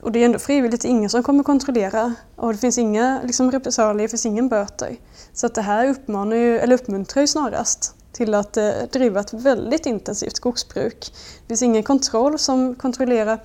Och 0.00 0.12
det 0.12 0.18
är 0.18 0.24
ändå 0.24 0.38
frivilligt, 0.38 0.84
ingen 0.84 1.10
som 1.10 1.22
kommer 1.22 1.42
kontrollera 1.42 2.14
och 2.36 2.52
det 2.52 2.58
finns 2.58 2.78
inga 2.78 3.20
liksom, 3.24 3.52
repressalier, 3.52 4.02
det 4.02 4.08
finns 4.08 4.26
ingen 4.26 4.48
böter. 4.48 4.96
Så 5.32 5.46
att 5.46 5.54
det 5.54 5.62
här 5.62 5.88
uppmanar 5.88 6.36
ju, 6.36 6.58
eller 6.58 6.74
uppmuntrar 6.74 7.20
ju 7.20 7.26
snarast 7.26 7.94
till 8.16 8.34
att 8.34 8.56
eh, 8.56 8.70
driva 8.92 9.20
ett 9.20 9.32
väldigt 9.32 9.86
intensivt 9.86 10.36
skogsbruk. 10.36 11.12
Det 11.40 11.48
finns 11.48 11.62
ingen 11.62 11.82
kontroll 11.82 12.38
som 12.38 12.74
kontrollerar 12.74 13.38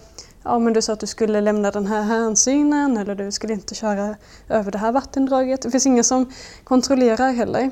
ja 0.44 0.60
men 0.60 0.74
du 0.74 0.82
sa 0.82 0.94
att 0.94 1.00
du 1.00 1.08
skulle 1.08 1.42
lämna 1.42 1.72
den 1.72 1.88
här 1.88 2.02
hänsynen 2.02 2.98
eller 2.98 3.16
du 3.16 3.32
skulle 3.32 3.54
inte 3.54 3.76
köra 3.76 4.16
över 4.50 4.72
det 4.72 4.78
här 4.78 4.92
vattendraget. 4.92 5.62
Det 5.62 5.72
finns 5.72 5.86
ingen 5.86 6.04
som 6.04 6.32
kontrollerar 6.64 7.32
heller. 7.32 7.72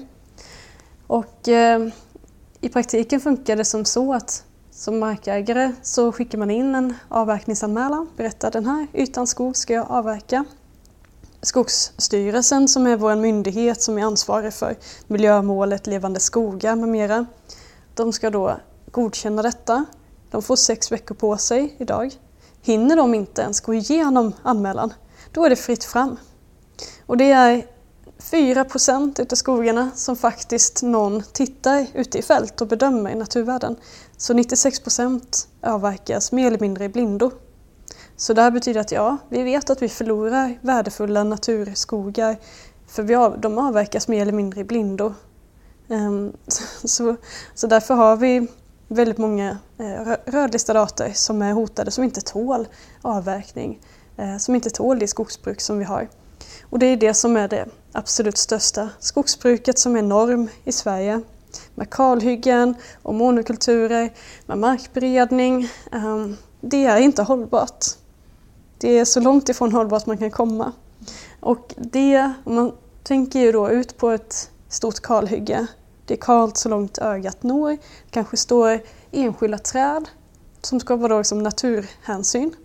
Och 1.07 1.47
eh, 1.47 1.87
i 2.61 2.69
praktiken 2.69 3.19
funkar 3.19 3.55
det 3.55 3.65
som 3.65 3.85
så 3.85 4.13
att 4.13 4.43
som 4.71 4.99
markägare 4.99 5.71
så 5.81 6.11
skickar 6.11 6.37
man 6.37 6.51
in 6.51 6.75
en 6.75 6.93
avverkningsanmälan, 7.07 8.09
berättar 8.17 8.51
den 8.51 8.65
här 8.65 8.87
ytan 8.93 9.27
skog 9.27 9.57
ska 9.57 9.73
jag 9.73 9.91
avverka. 9.91 10.45
Skogsstyrelsen 11.41 12.67
som 12.67 12.87
är 12.87 12.97
vår 12.97 13.15
myndighet 13.15 13.81
som 13.81 13.97
är 13.97 14.03
ansvarig 14.03 14.53
för 14.53 14.75
miljömålet 15.07 15.87
Levande 15.87 16.19
skogar 16.19 16.75
med 16.75 16.89
mera. 16.89 17.25
De 17.95 18.13
ska 18.13 18.29
då 18.29 18.59
godkänna 18.91 19.41
detta. 19.41 19.85
De 20.31 20.41
får 20.41 20.55
sex 20.55 20.91
veckor 20.91 21.15
på 21.15 21.37
sig 21.37 21.75
idag. 21.77 22.11
Hinner 22.61 22.95
de 22.95 23.13
inte 23.13 23.41
ens 23.41 23.61
gå 23.61 23.73
igenom 23.73 24.33
anmälan, 24.43 24.93
då 25.31 25.45
är 25.45 25.49
det 25.49 25.55
fritt 25.55 25.83
fram. 25.83 26.17
Och 27.05 27.17
det 27.17 27.31
är 27.31 27.65
4 28.19 28.65
utav 29.17 29.35
skogarna 29.35 29.91
som 29.95 30.15
faktiskt 30.15 30.83
någon 30.83 31.23
tittar 31.31 31.87
ute 31.93 32.17
i 32.17 32.21
fält 32.21 32.61
och 32.61 32.67
bedömer 32.67 33.11
i 33.11 33.15
naturvärden. 33.15 33.75
Så 34.17 34.33
96 34.33 34.81
avverkas 35.61 36.31
mer 36.31 36.47
eller 36.47 36.59
mindre 36.59 36.85
i 36.85 36.89
blindo. 36.89 37.31
Så 38.19 38.33
det 38.33 38.41
här 38.41 38.51
betyder 38.51 38.81
att 38.81 38.91
ja, 38.91 39.17
vi 39.29 39.43
vet 39.43 39.69
att 39.69 39.81
vi 39.81 39.89
förlorar 39.89 40.59
värdefulla 40.61 41.23
naturskogar 41.23 42.37
För 42.87 43.03
vi 43.03 43.15
av, 43.15 43.41
de 43.41 43.57
avverkas 43.57 44.07
mer 44.07 44.21
eller 44.21 44.31
mindre 44.31 44.61
i 44.61 44.63
blindo. 44.63 45.13
Um, 45.87 46.33
så, 46.83 47.15
så 47.55 47.67
därför 47.67 47.93
har 47.93 48.17
vi 48.17 48.47
väldigt 48.87 49.17
många 49.17 49.57
eh, 49.77 50.15
rödlistade 50.25 50.81
arter 50.81 51.11
som 51.13 51.41
är 51.41 51.53
hotade 51.53 51.91
som 51.91 52.03
inte 52.03 52.21
tål 52.21 52.67
avverkning, 53.01 53.79
eh, 54.17 54.37
som 54.37 54.55
inte 54.55 54.69
tål 54.69 54.99
det 54.99 55.07
skogsbruk 55.07 55.61
som 55.61 55.77
vi 55.77 55.85
har. 55.85 56.07
Och 56.63 56.79
det 56.79 56.85
är 56.85 56.97
det 56.97 57.13
som 57.13 57.37
är 57.37 57.47
det 57.47 57.65
absolut 57.91 58.37
största 58.37 58.89
skogsbruket 58.99 59.79
som 59.79 59.95
är 59.95 60.01
norm 60.01 60.49
i 60.63 60.71
Sverige. 60.71 61.21
Med 61.75 61.89
kalhyggen 61.89 62.75
och 63.01 63.15
monokulturer, 63.15 64.13
med 64.45 64.57
markberedning. 64.57 65.69
Um, 65.91 66.37
det 66.61 66.85
är 66.85 66.97
inte 66.97 67.23
hållbart. 67.23 67.98
Det 68.79 68.99
är 68.99 69.05
så 69.05 69.19
långt 69.19 69.49
ifrån 69.49 69.71
hållbart 69.71 70.05
man 70.05 70.17
kan 70.17 70.31
komma. 70.31 70.71
Och 71.39 71.73
det, 71.77 72.31
om 72.43 72.55
man 72.55 72.71
tänker 73.03 73.39
ju 73.39 73.51
då 73.51 73.69
ut 73.69 73.97
på 73.97 74.09
ett 74.09 74.49
stort 74.69 74.99
kalhygge, 74.99 75.67
det 76.05 76.13
är 76.13 76.17
kalt 76.17 76.57
så 76.57 76.69
långt 76.69 76.97
ögat 76.97 77.43
når, 77.43 77.69
det 77.71 78.11
kanske 78.11 78.37
står 78.37 78.79
enskilda 79.11 79.57
träd 79.57 80.09
som 80.61 80.79
ska 80.79 80.95
vara 80.95 81.07
då 81.07 81.17
liksom 81.17 81.43
naturhänsyn. 81.43 82.55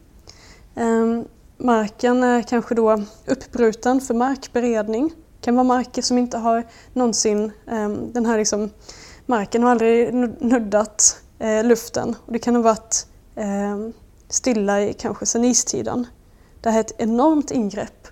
Ehm, 0.75 1.25
marken 1.57 2.23
är 2.23 2.43
kanske 2.43 2.75
då 2.75 3.03
uppbruten 3.27 4.01
för 4.01 4.15
markberedning. 4.15 5.09
Det 5.09 5.45
kan 5.45 5.57
vara 5.57 5.65
marker 5.65 6.03
som 6.03 6.19
inte 6.19 6.39
har 6.39 6.67
någonsin, 6.93 7.53
ehm, 7.67 8.13
den 8.13 8.27
här 8.27 8.39
liksom, 8.39 8.71
marken 9.27 9.63
har 9.63 9.71
aldrig 9.71 10.15
nuddat 10.41 11.21
eh, 11.39 11.65
luften 11.65 12.17
och 12.27 12.33
det 12.33 12.39
kan 12.39 12.55
ha 12.55 12.63
varit 12.63 13.07
eh, 13.35 13.79
stilla 14.29 14.83
i 14.83 14.93
kanske 14.93 15.27
sedan 15.27 15.45
istiden. 15.45 16.07
Det 16.61 16.71
här 16.71 16.79
är 16.79 16.85
ett 16.85 17.01
enormt 17.01 17.51
ingrepp. 17.51 18.09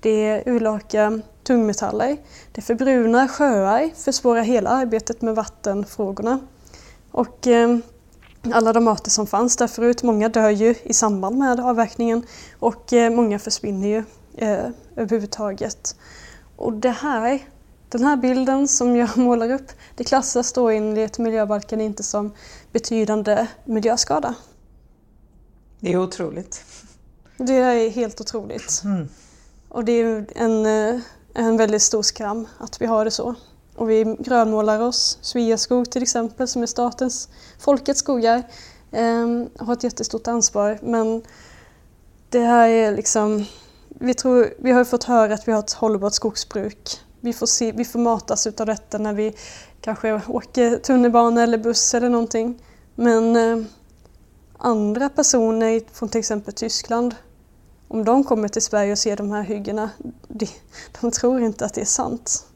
Det 0.00 0.42
urlakar 0.46 1.22
tungmetaller, 1.42 2.16
det 2.52 2.60
förbrunar 2.60 3.28
sjöar, 3.28 3.90
försvårar 4.04 4.42
hela 4.42 4.70
arbetet 4.70 5.22
med 5.22 5.34
vattenfrågorna. 5.34 6.40
Och 7.10 7.46
eh, 7.46 7.78
alla 8.52 8.72
de 8.72 8.88
arter 8.88 9.10
som 9.10 9.26
fanns 9.26 9.56
där 9.56 9.66
förut, 9.66 10.02
många 10.02 10.28
dör 10.28 10.50
ju 10.50 10.74
i 10.82 10.92
samband 10.92 11.38
med 11.38 11.60
avverkningen 11.60 12.26
och 12.58 12.92
eh, 12.92 13.10
många 13.10 13.38
försvinner 13.38 13.88
ju 13.88 14.04
eh, 14.36 14.66
överhuvudtaget. 14.96 15.96
Och 16.56 16.72
det 16.72 16.90
här, 16.90 17.40
den 17.88 18.04
här 18.04 18.16
bilden 18.16 18.68
som 18.68 18.96
jag 18.96 19.16
målar 19.18 19.50
upp, 19.50 19.72
det 19.96 20.04
klassas 20.04 20.52
då 20.52 20.68
enligt 20.68 21.18
miljöbalken 21.18 21.80
inte 21.80 22.02
som 22.02 22.32
betydande 22.72 23.46
miljöskada. 23.64 24.34
Det 25.82 25.92
är 25.92 25.98
otroligt. 25.98 26.64
Det 27.36 27.54
är 27.54 27.90
helt 27.90 28.20
otroligt. 28.20 28.82
Mm. 28.84 29.08
Och 29.68 29.84
det 29.84 29.92
är 29.92 30.26
en, 30.34 30.66
eh, 30.66 31.00
en 31.34 31.56
väldigt 31.56 31.82
stor 31.82 32.02
skam 32.02 32.48
att 32.58 32.80
vi 32.80 32.86
har 32.86 33.04
det 33.04 33.10
så. 33.10 33.34
Och 33.74 33.90
vi 33.90 34.16
grönmålar 34.18 34.80
oss. 34.80 35.18
Sveaskog 35.20 35.90
till 35.90 36.02
exempel, 36.02 36.48
som 36.48 36.62
är 36.62 36.66
statens, 36.66 37.28
folkets 37.58 38.00
skogar, 38.00 38.42
eh, 38.92 39.26
har 39.58 39.72
ett 39.72 39.84
jättestort 39.84 40.28
ansvar. 40.28 40.78
Men 40.82 41.22
det 42.28 42.40
här 42.40 42.68
är 42.68 42.96
liksom... 42.96 43.44
Vi, 43.88 44.14
tror, 44.14 44.54
vi 44.58 44.70
har 44.70 44.84
fått 44.84 45.04
höra 45.04 45.34
att 45.34 45.48
vi 45.48 45.52
har 45.52 45.60
ett 45.60 45.72
hållbart 45.72 46.14
skogsbruk. 46.14 47.00
Vi 47.20 47.32
får, 47.32 47.46
se, 47.46 47.72
vi 47.72 47.84
får 47.84 47.98
matas 47.98 48.46
utav 48.46 48.66
detta 48.66 48.98
när 48.98 49.12
vi 49.12 49.34
kanske 49.80 50.20
åker 50.28 50.76
tunnelbana 50.76 51.42
eller 51.42 51.58
buss 51.58 51.94
eller 51.94 52.08
någonting. 52.08 52.62
Men 52.94 53.36
eh, 53.36 53.66
andra 54.62 55.08
personer 55.08 55.80
från 55.92 56.08
till 56.08 56.18
exempel 56.18 56.54
Tyskland, 56.54 57.14
om 57.88 58.04
de 58.04 58.24
kommer 58.24 58.48
till 58.48 58.62
Sverige 58.62 58.92
och 58.92 58.98
ser 58.98 59.16
de 59.16 59.30
här 59.30 59.42
hyggena, 59.42 59.90
de, 60.28 60.48
de 61.00 61.10
tror 61.10 61.42
inte 61.42 61.64
att 61.64 61.74
det 61.74 61.80
är 61.80 61.84
sant. 61.84 62.46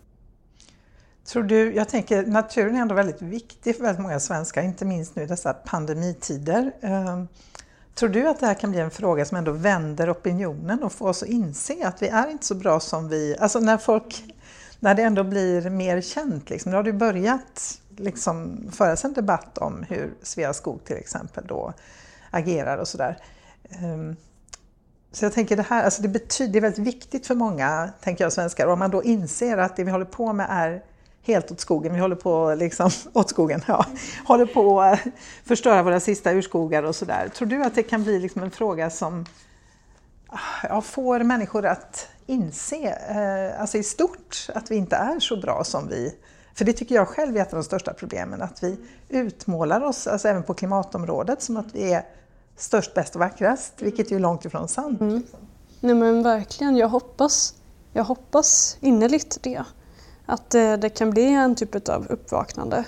Tror 1.26 1.42
du, 1.42 1.74
jag 1.74 1.88
tänker 1.88 2.26
naturen 2.26 2.76
är 2.76 2.80
ändå 2.80 2.94
väldigt 2.94 3.22
viktig 3.22 3.76
för 3.76 3.82
väldigt 3.82 4.02
många 4.02 4.20
svenskar, 4.20 4.62
inte 4.62 4.84
minst 4.84 5.16
nu 5.16 5.22
i 5.22 5.26
dessa 5.26 5.52
pandemitider. 5.52 6.72
Ehm, 6.80 7.28
tror 7.94 8.08
du 8.08 8.28
att 8.28 8.40
det 8.40 8.46
här 8.46 8.54
kan 8.54 8.70
bli 8.70 8.80
en 8.80 8.90
fråga 8.90 9.24
som 9.24 9.36
ändå 9.36 9.52
vänder 9.52 10.12
opinionen 10.12 10.82
och 10.82 10.92
får 10.92 11.08
oss 11.08 11.22
att 11.22 11.28
inse 11.28 11.86
att 11.86 12.02
vi 12.02 12.08
är 12.08 12.30
inte 12.30 12.46
så 12.46 12.54
bra 12.54 12.80
som 12.80 13.08
vi... 13.08 13.36
Alltså 13.38 13.60
när 13.60 13.78
folk, 13.78 14.36
när 14.80 14.94
det 14.94 15.02
ändå 15.02 15.24
blir 15.24 15.70
mer 15.70 16.00
känt, 16.00 16.50
liksom, 16.50 16.72
då 16.72 16.78
har 16.78 16.82
det 16.82 16.92
börjat 16.92 17.80
liksom 17.96 18.58
föras 18.72 19.04
en 19.04 19.12
debatt 19.12 19.58
om 19.58 19.84
hur 19.88 20.14
Sveaskog 20.22 20.84
till 20.84 20.96
exempel 20.96 21.44
då 21.46 21.72
agerar 22.30 22.78
och 22.78 22.88
sådär. 22.88 23.18
Ehm, 23.70 24.16
så 25.12 25.24
jag 25.24 25.32
tänker 25.32 25.56
det 25.56 25.66
här, 25.68 25.84
alltså 25.84 26.02
det, 26.02 26.08
betyder, 26.08 26.52
det 26.52 26.58
är 26.58 26.60
väldigt 26.60 26.86
viktigt 26.86 27.26
för 27.26 27.34
många, 27.34 27.90
tänker 28.00 28.24
jag, 28.24 28.32
svenskar, 28.32 28.66
om 28.66 28.78
man 28.78 28.90
då 28.90 29.02
inser 29.02 29.58
att 29.58 29.76
det 29.76 29.84
vi 29.84 29.90
håller 29.90 30.04
på 30.04 30.32
med 30.32 30.46
är 30.50 30.82
helt 31.22 31.50
åt 31.50 31.60
skogen. 31.60 31.92
Vi 31.92 32.00
håller 32.00 32.16
på 32.16 32.54
liksom, 32.54 32.90
åt 33.12 33.30
skogen, 33.30 33.62
ja. 33.66 33.86
Håller 34.24 34.46
på 34.46 34.80
att 34.80 35.00
förstöra 35.44 35.82
våra 35.82 36.00
sista 36.00 36.32
urskogar 36.32 36.82
och 36.82 36.96
sådär. 36.96 37.28
Tror 37.28 37.48
du 37.48 37.64
att 37.64 37.74
det 37.74 37.82
kan 37.82 38.02
bli 38.02 38.18
liksom 38.18 38.42
en 38.42 38.50
fråga 38.50 38.90
som 38.90 39.26
ja, 40.62 40.80
får 40.80 41.20
människor 41.20 41.66
att 41.66 42.08
inse, 42.26 42.98
eh, 43.08 43.60
alltså 43.60 43.78
i 43.78 43.82
stort, 43.82 44.46
att 44.54 44.70
vi 44.70 44.76
inte 44.76 44.96
är 44.96 45.20
så 45.20 45.36
bra 45.36 45.64
som 45.64 45.88
vi 45.88 46.14
för 46.56 46.64
det 46.64 46.72
tycker 46.72 46.94
jag 46.94 47.08
själv 47.08 47.36
är 47.36 47.40
ett 47.40 47.52
av 47.52 47.58
de 47.58 47.64
största 47.64 47.92
problemen, 47.92 48.42
att 48.42 48.62
vi 48.62 48.78
utmålar 49.08 49.80
oss, 49.80 50.06
alltså 50.06 50.28
även 50.28 50.42
på 50.42 50.54
klimatområdet, 50.54 51.42
som 51.42 51.56
att 51.56 51.74
vi 51.74 51.92
är 51.92 52.04
störst, 52.56 52.94
bäst 52.94 53.14
och 53.14 53.20
vackrast, 53.20 53.72
vilket 53.78 54.12
är 54.12 54.18
långt 54.18 54.44
ifrån 54.44 54.68
sant. 54.68 55.00
Mm. 55.00 55.22
Nej 55.80 55.94
men 55.94 56.22
verkligen, 56.22 56.76
jag 56.76 56.88
hoppas, 56.88 57.54
jag 57.92 58.04
hoppas 58.04 58.76
innerligt 58.80 59.42
det. 59.42 59.64
Att 60.26 60.54
eh, 60.54 60.72
det 60.72 60.88
kan 60.88 61.10
bli 61.10 61.24
en 61.24 61.54
typ 61.54 61.88
av 61.88 62.06
uppvaknande. 62.08 62.84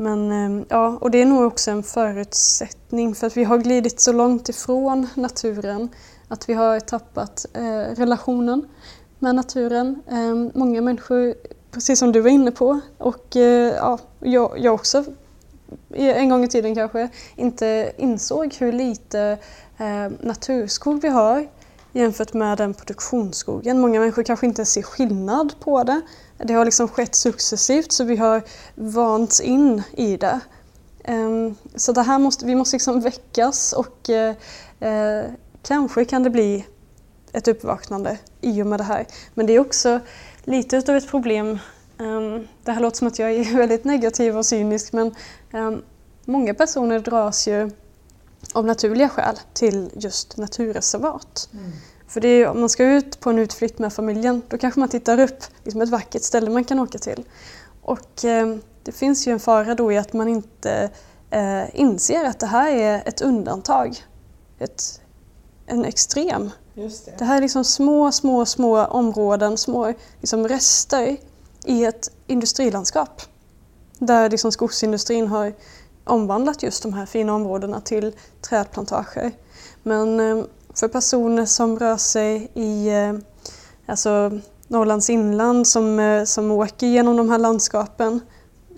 Men 0.00 0.32
ehm, 0.32 0.64
ja, 0.68 0.98
och 1.00 1.10
det 1.10 1.22
är 1.22 1.26
nog 1.26 1.44
också 1.44 1.70
en 1.70 1.82
förutsättning 1.82 3.14
för 3.14 3.26
att 3.26 3.36
vi 3.36 3.44
har 3.44 3.58
glidit 3.58 4.00
så 4.00 4.12
långt 4.12 4.48
ifrån 4.48 5.08
naturen 5.14 5.88
att 6.28 6.48
vi 6.48 6.54
har 6.54 6.80
tappat 6.80 7.46
eh, 7.54 7.96
relationen 7.96 8.68
med 9.18 9.34
naturen. 9.34 10.02
Eh, 10.08 10.58
många 10.58 10.80
människor 10.80 11.34
precis 11.70 11.98
som 11.98 12.12
du 12.12 12.20
var 12.20 12.30
inne 12.30 12.50
på. 12.50 12.80
Och 12.98 13.36
eh, 13.36 13.74
ja, 13.74 13.98
jag, 14.20 14.58
jag 14.58 14.74
också 14.74 15.04
en 15.92 16.28
gång 16.28 16.44
i 16.44 16.48
tiden 16.48 16.74
kanske 16.74 17.08
inte 17.36 17.92
insåg 17.96 18.54
hur 18.54 18.72
lite 18.72 19.38
eh, 19.78 20.12
naturskog 20.20 21.02
vi 21.02 21.08
har 21.08 21.48
jämfört 21.92 22.32
med 22.32 22.58
den 22.58 22.74
produktionsskogen. 22.74 23.80
Många 23.80 24.00
människor 24.00 24.22
kanske 24.22 24.46
inte 24.46 24.64
ser 24.64 24.82
skillnad 24.82 25.54
på 25.60 25.82
det. 25.82 26.00
Det 26.44 26.54
har 26.54 26.64
liksom 26.64 26.88
skett 26.88 27.14
successivt 27.14 27.92
så 27.92 28.04
vi 28.04 28.16
har 28.16 28.42
vants 28.74 29.40
in 29.40 29.82
i 29.92 30.16
det. 30.16 30.40
Ehm, 31.04 31.54
så 31.74 31.92
det 31.92 32.02
här 32.02 32.18
måste, 32.18 32.46
vi 32.46 32.54
måste 32.54 32.74
liksom 32.74 33.00
väckas 33.00 33.72
och 33.72 34.10
eh, 34.10 34.34
eh, 34.80 35.24
kanske 35.62 36.04
kan 36.04 36.22
det 36.22 36.30
bli 36.30 36.66
ett 37.32 37.48
uppvaknande 37.48 38.18
i 38.40 38.62
och 38.62 38.66
med 38.66 38.80
det 38.80 38.84
här. 38.84 39.06
Men 39.34 39.46
det 39.46 39.52
är 39.52 39.60
också 39.60 40.00
lite 40.44 40.76
utav 40.76 40.96
ett 40.96 41.10
problem. 41.10 41.58
Ehm, 41.98 42.48
det 42.64 42.72
här 42.72 42.80
låter 42.80 42.96
som 42.96 43.08
att 43.08 43.18
jag 43.18 43.32
är 43.32 43.56
väldigt 43.56 43.84
negativ 43.84 44.38
och 44.38 44.46
cynisk 44.46 44.92
men 44.92 45.14
ehm, 45.52 45.82
många 46.24 46.54
personer 46.54 46.98
dras 46.98 47.48
ju 47.48 47.70
av 48.52 48.66
naturliga 48.66 49.08
skäl 49.08 49.36
till 49.52 49.90
just 49.94 50.36
naturreservat. 50.36 51.48
Mm. 51.52 51.72
För 52.10 52.20
det 52.20 52.28
är, 52.28 52.48
om 52.48 52.60
man 52.60 52.68
ska 52.68 52.84
ut 52.84 53.20
på 53.20 53.30
en 53.30 53.38
utflykt 53.38 53.78
med 53.78 53.92
familjen 53.92 54.42
då 54.48 54.58
kanske 54.58 54.80
man 54.80 54.88
tittar 54.88 55.20
upp 55.20 55.44
liksom 55.64 55.80
ett 55.80 55.88
vackert 55.88 56.22
ställe 56.22 56.50
man 56.50 56.64
kan 56.64 56.80
åka 56.80 56.98
till. 56.98 57.24
Och 57.82 58.24
eh, 58.24 58.56
det 58.82 58.92
finns 58.92 59.28
ju 59.28 59.32
en 59.32 59.40
fara 59.40 59.74
då 59.74 59.92
i 59.92 59.98
att 59.98 60.12
man 60.12 60.28
inte 60.28 60.90
eh, 61.30 61.80
inser 61.80 62.24
att 62.24 62.38
det 62.38 62.46
här 62.46 62.70
är 62.70 63.02
ett 63.06 63.20
undantag. 63.20 64.04
Ett, 64.58 65.00
en 65.66 65.84
extrem 65.84 66.50
det. 66.74 67.18
det. 67.18 67.24
här 67.24 67.36
är 67.36 67.40
liksom 67.40 67.64
små, 67.64 68.12
små, 68.12 68.46
små 68.46 68.84
områden, 68.84 69.58
små 69.58 69.94
liksom 70.20 70.48
rester 70.48 71.16
i 71.64 71.84
ett 71.84 72.10
industrilandskap. 72.26 73.22
Där 73.98 74.30
liksom 74.30 74.52
skogsindustrin 74.52 75.26
har 75.26 75.52
omvandlat 76.04 76.62
just 76.62 76.82
de 76.82 76.92
här 76.92 77.06
fina 77.06 77.34
områdena 77.34 77.80
till 77.80 78.12
trädplantager. 78.40 79.32
Men 79.82 80.20
eh, 80.20 80.44
för 80.80 80.88
personer 80.88 81.46
som 81.46 81.78
rör 81.78 81.96
sig 81.96 82.50
i 82.54 82.88
eh, 82.88 83.12
alltså 83.86 84.40
Norrlands 84.68 85.10
inland 85.10 85.66
som, 85.68 85.98
eh, 85.98 86.24
som 86.24 86.50
åker 86.50 86.86
genom 86.86 87.16
de 87.16 87.30
här 87.30 87.38
landskapen, 87.38 88.20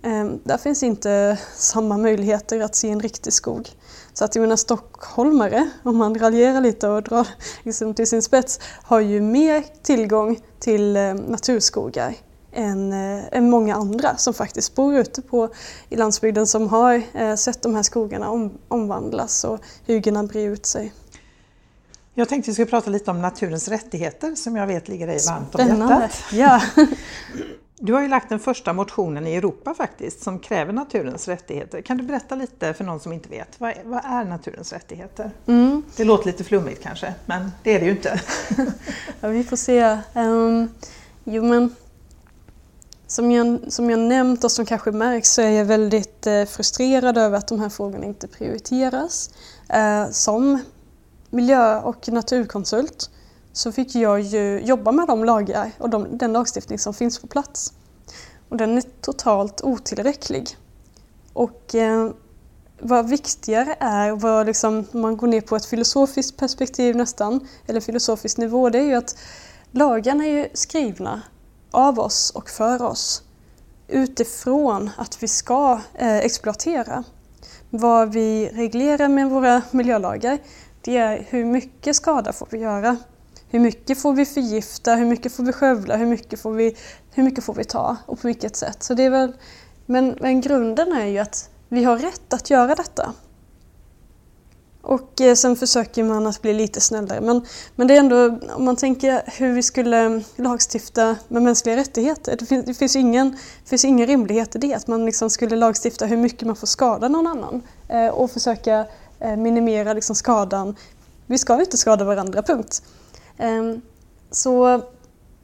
eh, 0.03 0.25
där 0.45 0.59
finns 0.59 0.83
inte 0.83 1.39
samma 1.57 1.97
möjligheter 1.97 2.61
att 2.61 2.75
se 2.75 2.91
en 2.91 3.01
riktig 3.01 3.33
skog. 3.33 3.69
Så 4.13 4.25
att 4.25 4.35
jag 4.35 4.43
menar 4.43 4.57
stockholmare, 4.57 5.71
om 5.83 5.97
man 5.97 6.19
raljerar 6.19 6.61
lite 6.61 6.89
och 6.89 7.03
drar 7.03 7.29
liksom 7.63 7.95
till 7.95 8.07
sin 8.07 8.23
spets, 8.23 8.61
har 8.83 9.01
ju 9.01 9.21
mer 9.21 9.65
tillgång 9.83 10.41
till 10.59 10.93
naturskogar 11.29 12.15
än, 12.53 12.93
än 12.93 13.51
många 13.51 13.75
andra 13.75 14.17
som 14.17 14.35
faktiskt 14.35 14.75
bor 14.75 14.95
ute 14.95 15.23
på, 15.23 15.49
i 15.89 15.97
landsbygden 15.97 16.47
som 16.47 16.69
har 16.69 17.37
sett 17.37 17.63
de 17.63 17.75
här 17.75 17.83
skogarna 17.83 18.31
om, 18.31 18.53
omvandlas 18.69 19.45
och 19.45 19.59
hyggena 19.87 20.23
bre 20.23 20.43
ut 20.43 20.67
sig. 20.67 20.93
Jag 22.15 22.29
tänkte 22.29 22.51
vi 22.51 22.55
skulle 22.55 22.71
prata 22.71 22.91
lite 22.91 23.11
om 23.11 23.23
naturens 23.23 23.69
rättigheter 23.69 24.35
som 24.35 24.57
jag 24.57 24.67
vet 24.67 24.89
ligger 24.89 25.07
dig 25.07 25.19
varmt 25.29 25.55
om 25.55 25.67
hjärtat. 25.67 26.25
Ja. 26.33 26.63
Du 27.85 27.93
har 27.93 28.03
ju 28.03 28.09
lagt 28.09 28.29
den 28.29 28.39
första 28.39 28.73
motionen 28.73 29.27
i 29.27 29.35
Europa 29.35 29.75
faktiskt 29.75 30.23
som 30.23 30.39
kräver 30.39 30.73
naturens 30.73 31.29
rättigheter. 31.29 31.81
Kan 31.81 31.97
du 31.97 32.03
berätta 32.03 32.35
lite 32.35 32.75
för 32.75 32.85
någon 32.85 33.01
som 33.01 33.13
inte 33.13 33.29
vet, 33.29 33.61
vad 33.61 33.71
är, 33.71 33.83
vad 33.85 34.05
är 34.05 34.25
naturens 34.25 34.73
rättigheter? 34.73 35.31
Mm. 35.47 35.83
Det 35.97 36.05
låter 36.05 36.27
lite 36.27 36.45
flummigt 36.45 36.83
kanske, 36.83 37.15
men 37.27 37.53
det 37.63 37.75
är 37.75 37.81
det 37.81 37.85
ju 37.85 37.91
inte. 37.91 38.21
ja, 39.21 39.29
vi 39.29 39.45
får 39.45 39.57
se. 39.57 39.99
Um, 40.15 40.69
jo 41.25 41.45
men 41.45 41.75
som 43.07 43.31
jag, 43.31 43.59
som 43.69 43.91
jag 43.91 43.99
nämnt 43.99 44.45
och 44.45 44.53
som 44.53 44.67
kanske 44.67 44.91
märks 44.91 45.31
så 45.31 45.43
är 45.43 45.51
jag 45.51 45.65
väldigt 45.65 46.27
eh, 46.27 46.45
frustrerad 46.45 47.19
över 47.19 47.39
att 47.39 47.49
de 47.49 47.61
här 47.61 47.69
frågorna 47.69 48.07
inte 48.07 48.29
prioriteras. 48.29 49.31
Eh, 49.69 50.11
som 50.11 50.59
miljö 51.33 51.81
och 51.81 52.09
naturkonsult 52.09 53.11
så 53.53 53.73
fick 53.73 53.95
jag 53.95 54.21
ju 54.21 54.61
jobba 54.61 54.93
med 54.93 55.07
de 55.07 55.25
lagar 55.25 55.71
och 55.79 55.91
de, 55.91 56.19
den 56.19 56.33
lagstiftning 56.33 56.79
som 56.79 56.95
finns 56.95 57.19
på 57.19 57.27
plats. 57.27 57.73
Och 58.49 58.57
den 58.57 58.77
är 58.77 58.83
totalt 59.01 59.61
otillräcklig. 59.63 60.57
Och 61.33 61.75
eh, 61.75 62.11
vad 62.81 63.09
viktigare 63.09 63.77
är, 63.81 64.13
vad 64.13 64.47
liksom, 64.47 64.85
om 64.93 65.01
man 65.01 65.17
går 65.17 65.27
ner 65.27 65.41
på 65.41 65.57
ett 65.57 65.65
filosofiskt 65.65 66.37
perspektiv 66.37 66.97
nästan, 66.97 67.49
eller 67.67 67.81
filosofisk 67.81 68.39
nivå, 68.39 68.71
det 68.71 68.79
är 68.79 68.87
ju 68.87 68.95
att 68.95 69.19
lagarna 69.71 70.25
är 70.25 70.31
ju 70.31 70.49
skrivna 70.55 71.23
av 71.71 71.99
oss 71.99 72.31
och 72.31 72.51
för 72.51 72.83
oss 72.83 73.23
utifrån 73.89 74.91
att 74.97 75.23
vi 75.23 75.29
ska 75.29 75.81
eh, 75.95 76.17
exploatera. 76.17 77.05
Vad 77.71 78.13
vi 78.13 78.49
reglerar 78.49 79.09
med 79.09 79.31
våra 79.31 79.63
miljölagar 79.71 80.39
det 80.83 80.97
är 80.97 81.27
hur 81.29 81.45
mycket 81.45 81.97
skada 81.97 82.33
får 82.33 82.49
vi 82.51 82.59
göra? 82.59 82.97
Hur 83.49 83.61
mycket 83.61 84.03
får 84.03 84.13
vi 84.13 84.27
förgifta? 84.27 84.95
Hur 84.95 85.07
mycket 85.07 85.33
får 85.33 85.45
vi 85.45 85.53
skövla? 85.53 85.97
Hur 85.97 86.07
mycket 86.07 86.41
får 86.41 86.53
vi, 86.53 86.77
hur 87.15 87.23
mycket 87.23 87.45
får 87.45 87.55
vi 87.55 87.65
ta? 87.65 87.97
Och 88.07 88.21
på 88.21 88.27
vilket 88.27 88.57
sätt? 88.57 88.83
Så 88.83 88.95
det 88.95 89.03
är 89.03 89.11
väl, 89.11 89.33
men, 89.87 90.17
men 90.21 90.41
grunden 90.41 90.93
är 90.93 91.07
ju 91.07 91.19
att 91.19 91.51
vi 91.69 91.85
har 91.85 91.99
rätt 91.99 92.33
att 92.33 92.51
göra 92.51 92.75
detta. 92.75 93.15
Och 94.83 95.21
eh, 95.21 95.35
sen 95.35 95.57
försöker 95.57 96.05
man 96.05 96.27
att 96.27 96.43
bli 96.43 96.53
lite 96.53 96.81
snällare. 96.81 97.21
Men, 97.21 97.47
men 97.77 97.87
det 97.87 97.95
är 97.95 97.99
ändå, 97.99 98.39
om 98.57 98.65
man 98.65 98.77
tänker 98.77 99.23
hur 99.27 99.53
vi 99.53 99.63
skulle 99.63 100.23
lagstifta 100.37 101.17
med 101.29 101.43
mänskliga 101.43 101.77
rättigheter. 101.77 102.37
Det 102.39 102.47
finns, 102.47 102.67
det 102.67 102.75
finns, 102.75 102.97
ingen, 102.97 103.31
det 103.31 103.69
finns 103.69 103.85
ingen 103.85 104.07
rimlighet 104.07 104.57
i 104.57 104.59
det. 104.59 104.75
Att 104.75 104.87
man 104.87 105.07
liksom 105.07 105.31
skulle 105.31 105.57
lagstifta 105.57 106.07
hur 106.07 106.17
mycket 106.17 106.47
man 106.47 106.57
får 106.57 106.67
skada 106.67 107.09
någon 107.09 107.27
annan. 107.27 107.63
Eh, 107.89 108.09
och 108.09 108.31
försöka 108.31 108.87
Eh, 109.23 109.37
minimera 109.37 109.93
liksom 109.93 110.17
skadan. 110.17 110.77
Vi 111.27 111.39
ska 111.39 111.61
inte 111.61 111.79
skada 111.79 112.05
varandra, 112.05 112.43
punkt. 112.43 112.83
Ehm, 113.39 113.81
så, 114.31 114.83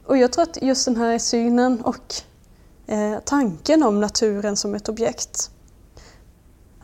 och 0.06 0.16
jag 0.16 0.32
tror 0.32 0.42
att 0.42 0.62
just 0.62 0.84
den 0.84 0.96
här 0.96 1.18
synen 1.18 1.80
och 1.80 2.14
eh, 2.86 3.18
tanken 3.24 3.82
om 3.82 4.00
naturen 4.00 4.56
som 4.56 4.74
ett 4.74 4.88
objekt 4.88 5.50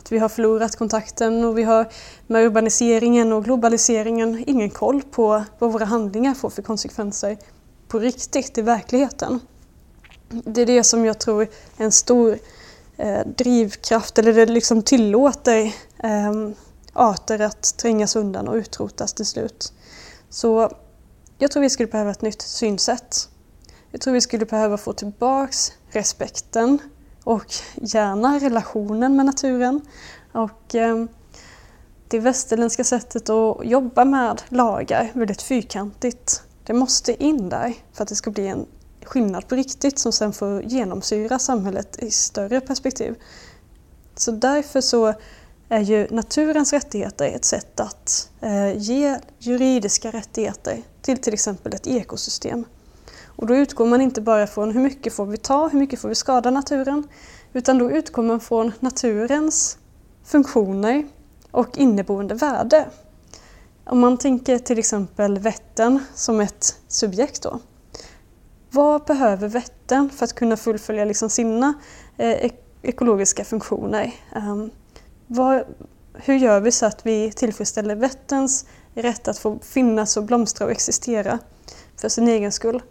att 0.05 0.12
vi 0.12 0.18
har 0.18 0.28
förlorat 0.28 0.76
kontakten 0.76 1.45
och 1.45 1.59
vi 1.59 1.62
har 1.62 1.88
med 2.26 2.45
urbaniseringen 2.45 3.32
och 3.32 3.45
globaliseringen 3.45 4.45
ingen 4.47 4.70
koll 4.70 5.03
på 5.03 5.45
vad 5.59 5.72
våra 5.72 5.84
handlingar 5.84 6.34
får 6.34 6.51
för 6.51 6.62
konsekvenser 6.62 7.36
på 7.88 7.99
riktigt 7.99 8.59
i 8.59 8.62
verkligheten. 8.62 9.40
Det 10.28 10.62
är 10.62 10.66
det 10.66 10.84
som 10.84 11.05
jag 11.05 11.18
tror 11.18 11.42
är 11.42 11.84
en 11.84 11.92
stor 11.92 12.38
eh, 12.97 13.26
drivkraft, 13.36 14.18
eller 14.18 14.32
det 14.32 14.47
liksom 14.47 14.82
tillåter 14.82 15.64
eh, 15.99 16.32
arter 16.95 17.40
att 17.40 17.76
trängas 17.76 18.16
undan 18.16 18.49
och 18.49 18.55
utrotas 18.55 19.12
till 19.12 19.26
slut. 19.26 19.72
Så 20.28 20.70
jag 21.38 21.51
tror 21.51 21.62
vi 21.62 21.70
skulle 21.70 21.88
behöva 21.88 22.11
ett 22.11 22.22
nytt 22.22 22.42
synsätt. 22.42 23.28
Jag 23.90 24.01
tror 24.01 24.14
vi 24.14 24.20
skulle 24.20 24.47
behöva 24.47 24.76
få 24.76 24.92
tillbaks 24.92 25.72
respekten 25.90 26.78
och 27.24 27.55
gärna 27.74 28.38
relationen 28.38 29.16
med 29.16 29.26
naturen. 29.26 29.80
Och 30.32 30.74
eh, 30.74 31.05
det 32.09 32.18
västerländska 32.18 32.84
sättet 32.84 33.30
att 33.30 33.66
jobba 33.66 34.05
med 34.05 34.42
lagar, 34.49 35.11
väldigt 35.14 35.42
fyrkantigt, 35.42 36.42
det 36.64 36.72
måste 36.72 37.24
in 37.24 37.49
där 37.49 37.74
för 37.92 38.03
att 38.03 38.09
det 38.09 38.14
ska 38.14 38.30
bli 38.30 38.47
en 38.47 38.66
skillnad 39.05 39.49
på 39.49 39.55
riktigt 39.55 39.99
som 39.99 40.12
sen 40.12 40.32
får 40.32 40.62
genomsyra 40.62 41.38
samhället 41.38 42.03
i 42.03 42.11
större 42.11 42.61
perspektiv. 42.61 43.14
Så 44.14 44.30
därför 44.30 44.80
så 44.80 45.14
är 45.75 45.81
ju 45.81 46.07
naturens 46.11 46.72
rättigheter 46.72 47.27
ett 47.27 47.45
sätt 47.45 47.81
att 47.81 48.31
eh, 48.41 48.77
ge 48.77 49.18
juridiska 49.39 50.11
rättigheter 50.11 50.83
till 51.03 51.18
till 51.18 51.35
exempel 51.35 51.75
ett 51.75 51.87
ekosystem. 51.87 52.64
Och 53.27 53.47
då 53.47 53.57
utgår 53.57 53.87
man 53.87 54.01
inte 54.01 54.20
bara 54.20 54.47
från 54.47 54.70
hur 54.70 54.81
mycket 54.81 55.12
får 55.12 55.27
vi 55.27 55.37
ta, 55.37 55.68
hur 55.68 55.79
mycket 55.79 56.01
får 56.01 56.09
vi 56.09 56.14
skada 56.14 56.51
naturen, 56.51 57.09
utan 57.53 57.79
då 57.79 57.91
utgår 57.91 58.22
man 58.22 58.41
från 58.41 58.72
naturens 58.81 59.79
funktioner 60.25 61.07
och 61.51 61.79
inneboende 61.79 62.35
värde. 62.35 62.87
Om 63.85 64.01
man 64.01 64.18
tänker 64.18 64.59
till 64.59 64.79
exempel 64.79 65.39
Vättern 65.39 65.99
som 66.14 66.41
ett 66.41 66.77
subjekt 66.89 67.43
då. 67.43 67.59
Vad 68.70 69.05
behöver 69.05 69.49
Vättern 69.49 70.11
för 70.11 70.25
att 70.25 70.33
kunna 70.33 70.57
fullfölja 70.57 71.05
liksom 71.05 71.31
sina 71.31 71.75
eh, 72.16 72.51
ekologiska 72.83 73.45
funktioner? 73.45 74.14
Ehm, 74.37 74.70
vad, 75.35 75.64
hur 76.14 76.35
gör 76.35 76.61
vi 76.61 76.72
så 76.72 76.87
att 76.87 77.07
vi 77.07 77.32
tillfredsställer 77.32 77.95
Vätterns 77.95 78.66
rätt 78.95 79.28
att 79.28 79.39
få 79.39 79.59
finnas 79.62 80.16
och 80.16 80.24
blomstra 80.24 80.64
och 80.64 80.70
existera 80.70 81.39
för 81.97 82.09
sin 82.09 82.28
egen 82.28 82.53
skull? 82.53 82.82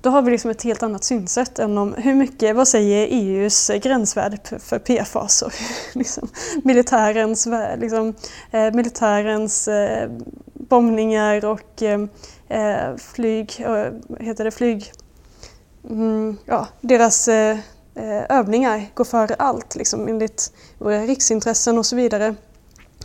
Då 0.00 0.10
har 0.10 0.22
vi 0.22 0.30
liksom 0.30 0.50
ett 0.50 0.62
helt 0.62 0.82
annat 0.82 1.04
synsätt 1.04 1.58
än 1.58 1.78
om 1.78 1.94
hur 1.94 2.14
mycket, 2.14 2.56
vad 2.56 2.68
säger 2.68 3.06
EUs 3.10 3.70
gränsvärde 3.82 4.38
för 4.58 4.78
PFAS 4.78 5.42
och 5.42 5.52
liksom, 5.94 6.28
militärens, 6.64 7.48
liksom, 7.78 8.14
eh, 8.50 8.74
militärens 8.74 9.68
eh, 9.68 10.10
bombningar 10.54 11.44
och 11.44 11.82
eh, 11.82 12.00
eh 12.48 12.96
flyg, 12.96 13.64
eh, 13.66 13.92
heter 14.20 14.44
det 14.44 14.50
flyg, 14.50 14.92
mm, 15.90 16.36
ja, 16.44 16.66
deras 16.80 17.28
eh, 17.28 17.58
Eh, 18.00 18.38
övningar 18.38 18.90
går 18.94 19.04
före 19.04 19.34
allt 19.34 19.74
liksom, 19.74 20.08
enligt 20.08 20.52
våra 20.78 21.02
riksintressen 21.02 21.78
och 21.78 21.86
så 21.86 21.96
vidare. 21.96 22.34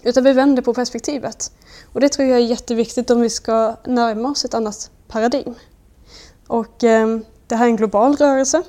Utan 0.04 0.24
vi 0.24 0.34
vänder 0.34 0.62
på 0.62 0.74
perspektivet. 0.74 1.52
Och 1.94 2.00
det 2.00 2.10
tror 2.10 2.28
jag 2.28 2.38
är 2.38 2.44
jätteviktigt 2.44 3.10
om 3.10 3.22
vi 3.22 3.30
ska 3.30 3.76
närma 3.86 4.30
oss 4.30 4.46
ett 4.46 4.54
annat 4.54 4.92
paradigm. 5.08 5.54
Och 6.48 6.84
eh, 6.84 7.20
det 7.48 7.56
här 7.56 7.66
är 7.66 7.70
en 7.70 7.76
global 7.76 8.16
rörelse. 8.16 8.64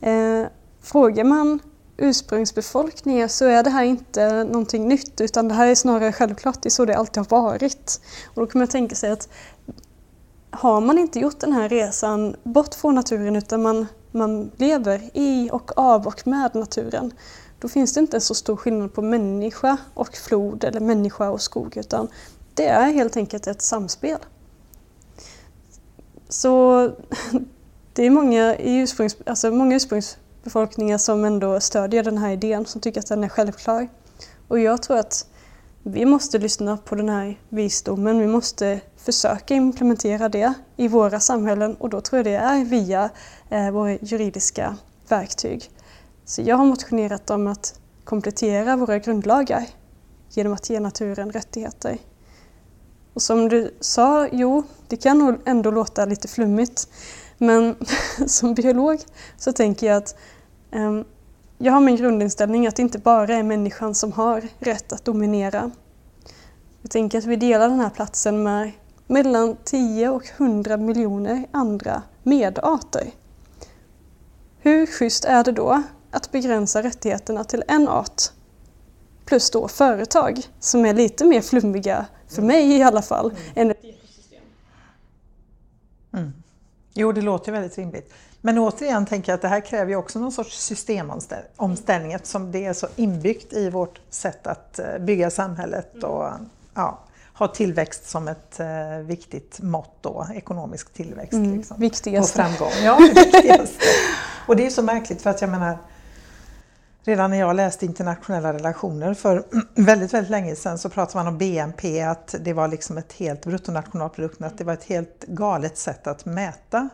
Eh, 0.00 0.46
frågar 0.82 1.24
man 1.24 1.60
ursprungsbefolkningar 1.96 3.28
så 3.28 3.44
är 3.44 3.62
det 3.62 3.70
här 3.70 3.84
inte 3.84 4.44
någonting 4.44 4.88
nytt 4.88 5.20
utan 5.20 5.48
det 5.48 5.54
här 5.54 5.66
är 5.66 5.74
snarare 5.74 6.12
självklart, 6.12 6.62
det 6.62 6.68
är 6.68 6.70
så 6.70 6.84
det 6.84 6.96
alltid 6.96 7.16
har 7.16 7.42
varit. 7.42 8.00
Och 8.26 8.40
då 8.40 8.46
kan 8.46 8.58
man 8.58 8.68
tänka 8.68 8.94
sig 8.94 9.10
att 9.10 9.28
har 10.50 10.80
man 10.80 10.98
inte 10.98 11.18
gjort 11.18 11.40
den 11.40 11.52
här 11.52 11.68
resan 11.68 12.36
bort 12.42 12.74
från 12.74 12.94
naturen 12.94 13.36
utan 13.36 13.62
man, 13.62 13.86
man 14.12 14.50
lever 14.56 15.10
i 15.14 15.50
och 15.52 15.78
av 15.78 16.06
och 16.06 16.26
med 16.26 16.54
naturen 16.54 17.12
då 17.60 17.68
finns 17.68 17.94
det 17.94 18.00
inte 18.00 18.20
så 18.20 18.34
stor 18.34 18.56
skillnad 18.56 18.94
på 18.94 19.02
människa 19.02 19.76
och 19.94 20.16
flod 20.16 20.64
eller 20.64 20.80
människa 20.80 21.30
och 21.30 21.40
skog 21.40 21.76
utan 21.76 22.08
det 22.54 22.66
är 22.66 22.92
helt 22.92 23.16
enkelt 23.16 23.46
ett 23.46 23.62
samspel. 23.62 24.18
Så 26.28 26.82
det 27.92 28.06
är 28.06 28.10
många, 28.10 28.56
i 28.56 28.76
ursprungs, 28.76 29.16
alltså 29.26 29.50
många 29.50 29.76
ursprungsbefolkningar 29.76 30.98
som 30.98 31.24
ändå 31.24 31.60
stödjer 31.60 32.02
den 32.02 32.18
här 32.18 32.30
idén, 32.30 32.66
som 32.66 32.80
tycker 32.80 33.00
att 33.00 33.06
den 33.06 33.24
är 33.24 33.28
självklar. 33.28 33.88
Och 34.48 34.58
jag 34.58 34.82
tror 34.82 34.96
att 34.96 35.26
vi 35.82 36.04
måste 36.04 36.38
lyssna 36.38 36.76
på 36.76 36.94
den 36.94 37.08
här 37.08 37.38
visdomen, 37.48 38.18
vi 38.18 38.26
måste 38.26 38.80
försöka 38.96 39.54
implementera 39.54 40.28
det 40.28 40.52
i 40.76 40.88
våra 40.88 41.20
samhällen 41.20 41.74
och 41.74 41.90
då 41.90 42.00
tror 42.00 42.18
jag 42.18 42.26
det 42.26 42.36
är 42.36 42.64
via 42.64 43.10
Eh, 43.52 43.70
våra 43.70 43.92
juridiska 43.92 44.76
verktyg. 45.08 45.70
Så 46.24 46.42
jag 46.42 46.56
har 46.56 46.64
motionerat 46.64 47.30
om 47.30 47.46
att 47.46 47.80
komplettera 48.04 48.76
våra 48.76 48.98
grundlagar 48.98 49.66
genom 50.30 50.52
att 50.52 50.70
ge 50.70 50.80
naturen 50.80 51.32
rättigheter. 51.32 51.98
Och 53.14 53.22
som 53.22 53.48
du 53.48 53.74
sa, 53.80 54.28
jo, 54.32 54.62
det 54.88 54.96
kan 54.96 55.18
nog 55.18 55.36
ändå 55.44 55.70
låta 55.70 56.04
lite 56.04 56.28
flummigt. 56.28 56.88
Men 57.38 57.76
som 58.26 58.54
biolog 58.54 59.00
så 59.36 59.52
tänker 59.52 59.86
jag 59.86 59.96
att 59.96 60.16
eh, 60.70 61.00
jag 61.58 61.72
har 61.72 61.80
min 61.80 61.96
grundinställning 61.96 62.66
att 62.66 62.76
det 62.76 62.82
inte 62.82 62.98
bara 62.98 63.34
är 63.34 63.42
människan 63.42 63.94
som 63.94 64.12
har 64.12 64.48
rätt 64.58 64.92
att 64.92 65.04
dominera. 65.04 65.70
Jag 66.82 66.90
tänker 66.90 67.18
att 67.18 67.24
vi 67.24 67.36
delar 67.36 67.68
den 67.68 67.80
här 67.80 67.90
platsen 67.90 68.42
med 68.42 68.72
mellan 69.06 69.56
10 69.64 70.08
och 70.08 70.24
100 70.36 70.76
miljoner 70.76 71.46
andra 71.50 72.02
medarter. 72.22 73.10
Hur 74.62 74.86
schysst 74.86 75.24
är 75.24 75.44
det 75.44 75.52
då 75.52 75.82
att 76.10 76.32
begränsa 76.32 76.82
rättigheterna 76.82 77.44
till 77.44 77.64
en 77.68 77.88
art 77.88 78.22
plus 79.24 79.50
då 79.50 79.68
företag 79.68 80.40
som 80.60 80.86
är 80.86 80.94
lite 80.94 81.24
mer 81.24 81.40
flummiga 81.40 82.06
för 82.28 82.42
mig 82.42 82.76
i 82.76 82.82
alla 82.82 83.02
fall, 83.02 83.30
mm. 83.30 83.42
än 83.54 83.70
ett 83.70 83.84
ekosystem. 83.84 84.42
Mm. 86.12 86.32
Jo, 86.94 87.12
det 87.12 87.20
låter 87.20 87.52
väldigt 87.52 87.78
rimligt. 87.78 88.12
Men 88.40 88.58
återigen 88.58 89.06
tänker 89.06 89.32
jag 89.32 89.36
att 89.36 89.42
det 89.42 89.48
här 89.48 89.60
kräver 89.60 89.90
ju 89.90 89.96
också 89.96 90.18
någon 90.18 90.32
sorts 90.32 90.58
systemomställning 90.58 92.12
eftersom 92.12 92.52
det 92.52 92.64
är 92.64 92.72
så 92.72 92.86
inbyggt 92.96 93.52
i 93.52 93.70
vårt 93.70 94.00
sätt 94.10 94.46
att 94.46 94.78
eh, 94.78 94.98
bygga 94.98 95.30
samhället 95.30 95.94
mm. 95.94 96.10
och 96.10 96.30
ja, 96.74 96.98
ha 97.34 97.48
tillväxt 97.48 98.08
som 98.08 98.28
ett 98.28 98.60
eh, 98.60 98.98
viktigt 99.04 99.60
mått 99.60 99.96
då, 100.00 100.26
ekonomisk 100.34 100.92
tillväxt. 100.92 101.32
Mm, 101.32 101.56
liksom, 101.56 101.80
viktigaste. 101.80 102.42
Och 102.42 102.46
framgång. 102.46 102.72
Ja, 102.84 102.98
viktigaste. 103.14 103.84
Och 104.50 104.56
det 104.56 104.66
är 104.66 104.70
så 104.70 104.82
märkligt 104.82 105.22
för 105.22 105.30
att 105.30 105.40
jag 105.40 105.50
menar 105.50 105.78
Redan 107.02 107.30
när 107.30 107.38
jag 107.38 107.56
läste 107.56 107.86
internationella 107.86 108.52
relationer 108.52 109.14
för 109.14 109.44
väldigt, 109.74 110.14
väldigt 110.14 110.30
länge 110.30 110.56
sedan 110.56 110.78
så 110.78 110.88
pratade 110.88 111.24
man 111.24 111.32
om 111.32 111.38
BNP, 111.38 112.02
att 112.02 112.34
det 112.40 112.52
var 112.52 112.68
liksom 112.68 112.98
ett 112.98 113.12
helt, 113.12 113.44
bruttonationalprodukten, 113.44 114.46
att 114.46 114.58
det 114.58 114.64
var 114.64 114.72
ett 114.72 114.84
helt 114.84 115.24
galet 115.26 115.78
sätt 115.78 116.06
att 116.06 116.24
mäta 116.24 116.88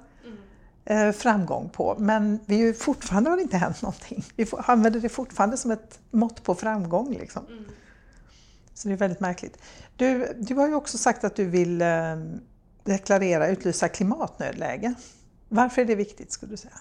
eh, 0.84 1.12
framgång 1.12 1.68
på. 1.68 1.96
Men 1.98 2.38
vi 2.46 2.56
ju 2.56 2.74
fortfarande 2.74 3.30
har 3.30 3.36
det 3.36 3.42
inte 3.42 3.56
hänt 3.56 3.82
någonting. 3.82 4.24
Vi 4.36 4.46
använder 4.56 5.00
det 5.00 5.08
fortfarande 5.08 5.56
som 5.56 5.70
ett 5.70 5.98
mått 6.10 6.42
på 6.42 6.54
framgång. 6.54 7.10
Liksom. 7.14 7.46
Mm. 7.46 7.64
Så 8.74 8.88
det 8.88 8.94
är 8.94 8.98
väldigt 8.98 9.20
märkligt. 9.20 9.58
Du, 9.96 10.36
du 10.36 10.54
har 10.54 10.68
ju 10.68 10.74
också 10.74 10.98
sagt 10.98 11.24
att 11.24 11.36
du 11.36 11.44
vill 11.44 11.82
eh, 11.82 11.88
deklarera, 12.84 13.48
utlysa 13.48 13.88
klimatnödläge. 13.88 14.94
Varför 15.48 15.82
är 15.82 15.86
det 15.86 15.94
viktigt 15.94 16.32
skulle 16.32 16.52
du 16.52 16.56
säga? 16.56 16.78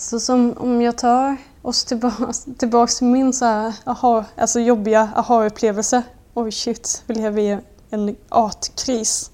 Så 0.00 0.20
som 0.20 0.54
om 0.58 0.82
jag 0.82 0.98
tar 0.98 1.36
oss 1.62 1.84
tillbaka, 1.84 2.32
tillbaks 2.58 2.98
till 2.98 3.06
min 3.06 3.32
så 3.32 3.44
här, 3.44 3.74
aha, 3.84 4.24
alltså 4.36 4.60
jobbiga 4.60 5.10
aha-upplevelse. 5.16 6.02
Oj 6.34 6.52
shit, 6.52 7.02
vi 7.06 7.14
lever 7.14 7.42
i 7.42 7.58
en 7.90 8.16
artkris. 8.28 9.30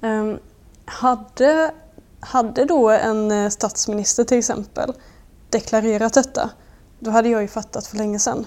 Um, 0.00 0.38
hade, 0.84 1.74
hade 2.20 2.64
då 2.64 2.90
en 2.90 3.30
eh, 3.30 3.48
statsminister 3.48 4.24
till 4.24 4.38
exempel 4.38 4.92
deklarerat 5.50 6.14
detta, 6.14 6.50
då 6.98 7.10
hade 7.10 7.28
jag 7.28 7.42
ju 7.42 7.48
fattat 7.48 7.86
för 7.86 7.96
länge 7.96 8.18
sedan. 8.18 8.46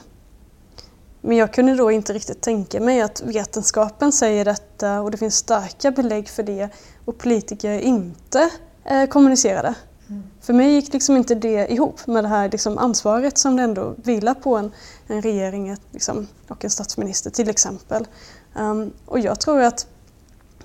Men 1.21 1.37
jag 1.37 1.53
kunde 1.53 1.75
då 1.75 1.91
inte 1.91 2.13
riktigt 2.13 2.41
tänka 2.41 2.79
mig 2.79 3.01
att 3.01 3.21
vetenskapen 3.21 4.11
säger 4.11 4.45
detta 4.45 5.01
och 5.01 5.11
det 5.11 5.17
finns 5.17 5.35
starka 5.35 5.91
belägg 5.91 6.29
för 6.29 6.43
det 6.43 6.69
och 7.05 7.17
politiker 7.17 7.79
inte 7.79 8.49
eh, 8.85 9.05
kommunicerade. 9.05 9.75
Mm. 10.09 10.23
För 10.41 10.53
mig 10.53 10.73
gick 10.73 10.93
liksom 10.93 11.17
inte 11.17 11.35
det 11.35 11.71
ihop 11.71 12.07
med 12.07 12.23
det 12.23 12.27
här 12.27 12.49
liksom 12.49 12.77
ansvaret 12.77 13.37
som 13.37 13.55
det 13.55 13.63
ändå 13.63 13.95
vilar 14.03 14.33
på 14.33 14.57
en, 14.57 14.71
en 15.07 15.21
regering 15.21 15.77
liksom, 15.91 16.27
och 16.47 16.63
en 16.63 16.69
statsminister 16.69 17.29
till 17.29 17.49
exempel. 17.49 18.07
Um, 18.55 18.91
och 19.05 19.19
jag 19.19 19.39
tror 19.39 19.61
att 19.61 19.87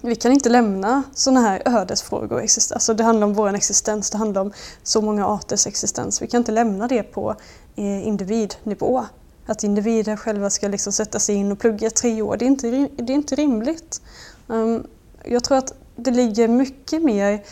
vi 0.01 0.17
kan 0.17 0.33
inte 0.33 0.49
lämna 0.49 1.03
sådana 1.15 1.41
här 1.41 1.63
ödesfrågor. 1.65 2.41
Alltså 2.73 2.95
det 2.95 3.05
handlar 3.05 3.27
om 3.27 3.35
vår 3.35 3.55
existens, 3.55 4.11
det 4.11 4.19
handlar 4.19 4.41
om 4.41 4.53
så 4.83 5.03
många 5.03 5.27
arters 5.27 5.67
existens. 5.67 6.23
Vi 6.23 6.27
kan 6.27 6.39
inte 6.39 6.53
lämna 6.53 6.89
det 6.89 7.03
på 7.03 7.35
eh, 7.77 8.07
individnivå. 8.07 9.05
Att 9.47 9.65
individer 9.65 10.17
själva 10.17 10.51
ska 10.51 10.69
liksom 10.69 10.93
sätta 10.93 11.19
sig 11.19 11.35
in 11.35 11.53
och 11.53 11.59
plugga 11.59 11.91
tre 11.91 12.23
år, 12.23 12.37
det 12.37 12.45
är 12.45 12.47
inte, 12.47 12.71
det 12.97 13.13
är 13.13 13.15
inte 13.15 13.35
rimligt. 13.35 14.03
Um, 14.47 14.87
jag 15.25 15.45
tror 15.45 15.59
att 15.59 15.73
det 15.97 16.11
ligger 16.11 16.49
mycket 16.49 17.03
mer 17.03 17.45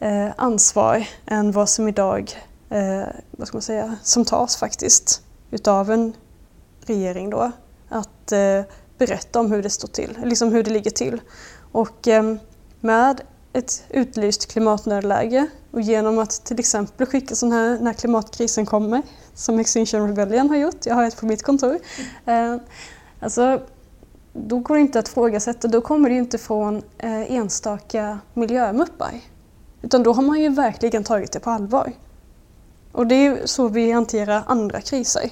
eh, 0.00 0.28
ansvar 0.36 1.08
än 1.26 1.52
vad 1.52 1.68
som 1.68 1.88
idag 1.88 2.32
eh, 2.70 3.02
vad 3.30 3.48
ska 3.48 3.56
man 3.56 3.62
säga, 3.62 3.96
som 4.02 4.24
tas 4.24 4.56
faktiskt 4.56 5.22
utav 5.50 5.90
en 5.90 6.12
regering 6.86 7.30
då. 7.30 7.52
Att 7.88 8.32
eh, 8.32 8.62
berätta 8.98 9.40
om 9.40 9.52
hur 9.52 9.62
det 9.62 9.70
står 9.70 9.88
till, 9.88 10.18
liksom 10.24 10.52
hur 10.52 10.62
det 10.62 10.70
ligger 10.70 10.90
till. 10.90 11.20
Och 11.72 12.08
eh, 12.08 12.34
med 12.80 13.20
ett 13.52 13.84
utlyst 13.88 14.52
klimatnödläge 14.52 15.46
och 15.70 15.80
genom 15.80 16.18
att 16.18 16.44
till 16.44 16.58
exempel 16.58 17.06
skicka 17.06 17.34
sån 17.34 17.52
här 17.52 17.78
när 17.80 17.92
klimatkrisen 17.92 18.66
kommer, 18.66 19.02
som 19.34 19.58
Extinction 19.58 20.08
Rebellion 20.08 20.50
har 20.50 20.56
gjort, 20.56 20.86
jag 20.86 20.94
har 20.94 21.04
ett 21.04 21.16
på 21.16 21.26
mitt 21.26 21.42
kontor. 21.42 21.78
Eh, 22.26 22.56
alltså, 23.20 23.62
då 24.32 24.58
går 24.58 24.74
det 24.74 24.80
inte 24.80 24.98
att 24.98 25.08
frågasätta, 25.08 25.68
då 25.68 25.80
kommer 25.80 26.08
det 26.08 26.16
inte 26.16 26.38
från 26.38 26.82
eh, 26.98 27.32
enstaka 27.32 28.18
miljömuppar. 28.34 29.20
Utan 29.82 30.02
då 30.02 30.12
har 30.12 30.22
man 30.22 30.40
ju 30.40 30.48
verkligen 30.48 31.04
tagit 31.04 31.32
det 31.32 31.40
på 31.40 31.50
allvar. 31.50 31.92
Och 32.92 33.06
det 33.06 33.26
är 33.26 33.46
så 33.46 33.68
vi 33.68 33.92
hanterar 33.92 34.42
andra 34.46 34.80
kriser. 34.80 35.30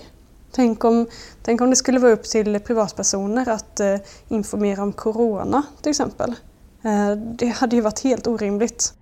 Tänk 0.53 0.84
om, 0.84 1.07
tänk 1.42 1.61
om 1.61 1.70
det 1.70 1.76
skulle 1.76 1.99
vara 1.99 2.12
upp 2.12 2.24
till 2.24 2.61
privatpersoner 2.61 3.49
att 3.49 3.80
eh, 3.80 3.96
informera 4.28 4.82
om 4.82 4.92
Corona 4.92 5.62
till 5.82 5.90
exempel. 5.90 6.34
Eh, 6.82 7.11
det 7.11 7.49
hade 7.49 7.76
ju 7.76 7.82
varit 7.82 8.01
helt 8.01 8.26
orimligt. 8.26 8.94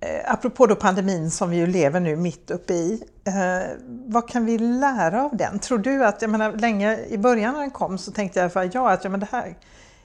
Eh, 0.00 0.32
apropå 0.32 0.66
då 0.66 0.76
pandemin 0.76 1.30
som 1.30 1.50
vi 1.50 1.56
ju 1.56 1.66
lever 1.66 2.00
nu 2.00 2.16
mitt 2.16 2.50
uppe 2.50 2.72
i. 2.72 3.02
Eh, 3.24 3.76
vad 4.06 4.28
kan 4.28 4.44
vi 4.44 4.58
lära 4.58 5.24
av 5.24 5.36
den? 5.36 5.58
Tror 5.58 5.78
du 5.78 6.04
att, 6.04 6.22
jag 6.22 6.30
menar 6.30 6.52
länge 6.52 6.98
i 7.08 7.18
början 7.18 7.54
när 7.54 7.60
den 7.60 7.70
kom 7.70 7.98
så 7.98 8.12
tänkte 8.12 8.40
jag 8.40 8.52
för 8.52 8.70
ja, 8.72 8.90
att 8.90 9.04
ja, 9.04 9.10
men 9.10 9.20
det 9.20 9.28
här 9.30 9.56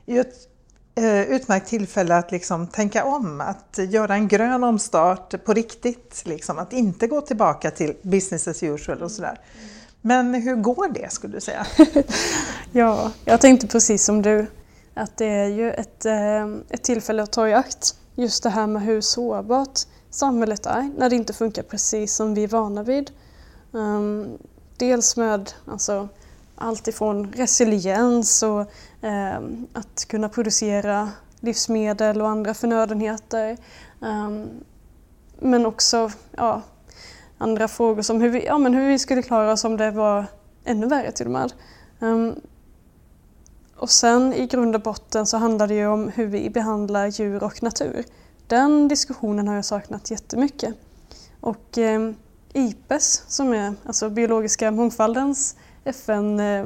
är 0.06 0.14
ju 0.14 0.20
ett 0.20 0.36
Eh, 1.00 1.22
utmärkt 1.22 1.68
tillfälle 1.68 2.16
att 2.16 2.32
liksom 2.32 2.68
tänka 2.68 3.06
om, 3.06 3.42
att 3.42 3.80
göra 3.90 4.14
en 4.14 4.28
grön 4.28 4.64
omstart 4.64 5.44
på 5.46 5.54
riktigt. 5.54 6.24
Liksom, 6.26 6.60
att 6.60 6.74
inte 6.74 7.08
gå 7.08 7.22
tillbaka 7.22 7.72
till 7.72 7.96
business 8.02 8.48
as 8.48 8.64
usual 8.64 9.04
och 9.04 9.12
sådär. 9.12 9.40
Men 10.02 10.34
hur 10.34 10.56
går 10.56 10.88
det 10.94 11.12
skulle 11.12 11.34
du 11.34 11.42
säga? 11.42 11.66
ja, 12.72 13.12
jag 13.26 13.42
tänkte 13.42 13.68
precis 13.68 14.06
som 14.06 14.22
du 14.22 14.46
att 14.94 15.18
det 15.18 15.26
är 15.26 15.48
ju 15.48 15.72
ett, 15.72 16.06
eh, 16.06 16.48
ett 16.70 16.84
tillfälle 16.84 17.24
att 17.24 17.32
ta 17.32 17.48
i 17.48 17.54
akt. 17.54 17.96
Just 18.16 18.44
det 18.44 18.50
här 18.50 18.68
med 18.68 18.82
hur 18.82 19.02
sårbart 19.02 19.80
samhället 20.10 20.66
är 20.66 20.92
när 20.98 21.10
det 21.10 21.16
inte 21.16 21.34
funkar 21.34 21.64
precis 21.64 22.16
som 22.16 22.34
vi 22.34 22.44
är 22.44 22.48
vana 22.48 22.84
vid. 22.84 23.12
Um, 23.72 24.38
dels 24.78 25.18
med 25.18 25.52
alltså, 25.66 26.10
allt 26.60 26.88
ifrån 26.88 27.34
resiliens 27.34 28.44
och 28.44 28.62
eh, 29.06 29.40
att 29.74 30.06
kunna 30.08 30.30
producera 30.30 31.12
livsmedel 31.40 32.22
och 32.22 32.30
andra 32.30 32.54
förnödenheter. 32.54 33.58
Um, 34.00 34.50
men 35.40 35.66
också 35.66 36.12
ja, 36.38 36.62
andra 37.38 37.68
frågor 37.68 38.02
som 38.02 38.22
hur 38.22 38.30
vi, 38.30 38.46
ja, 38.46 38.58
men 38.58 38.74
hur 38.74 38.88
vi 38.88 39.00
skulle 39.00 39.22
klara 39.22 39.52
oss 39.52 39.64
om 39.64 39.78
det 39.78 39.92
var 39.92 40.26
ännu 40.64 40.88
värre 40.88 41.12
till 41.12 41.26
och 41.26 41.32
med. 41.32 41.54
Um, 42.00 42.36
och 43.76 43.90
sen 43.90 44.34
i 44.34 44.48
grund 44.48 44.76
och 44.76 44.82
botten 44.82 45.26
så 45.26 45.38
handlar 45.38 45.68
det 45.68 45.74
ju 45.74 45.88
om 45.88 46.08
hur 46.08 46.28
vi 46.28 46.50
behandlar 46.50 47.08
djur 47.08 47.44
och 47.44 47.64
natur. 47.64 48.06
Den 48.48 48.88
diskussionen 48.88 49.48
har 49.48 49.56
jag 49.56 49.66
saknat 49.66 50.12
jättemycket. 50.12 50.76
Och 51.42 51.78
eh, 51.78 52.12
IPES, 52.54 53.24
som 53.28 53.54
är 53.54 53.74
alltså 53.86 54.10
biologiska 54.10 54.72
mångfaldens 54.72 55.56
FN 55.90 56.40
eh, 56.40 56.60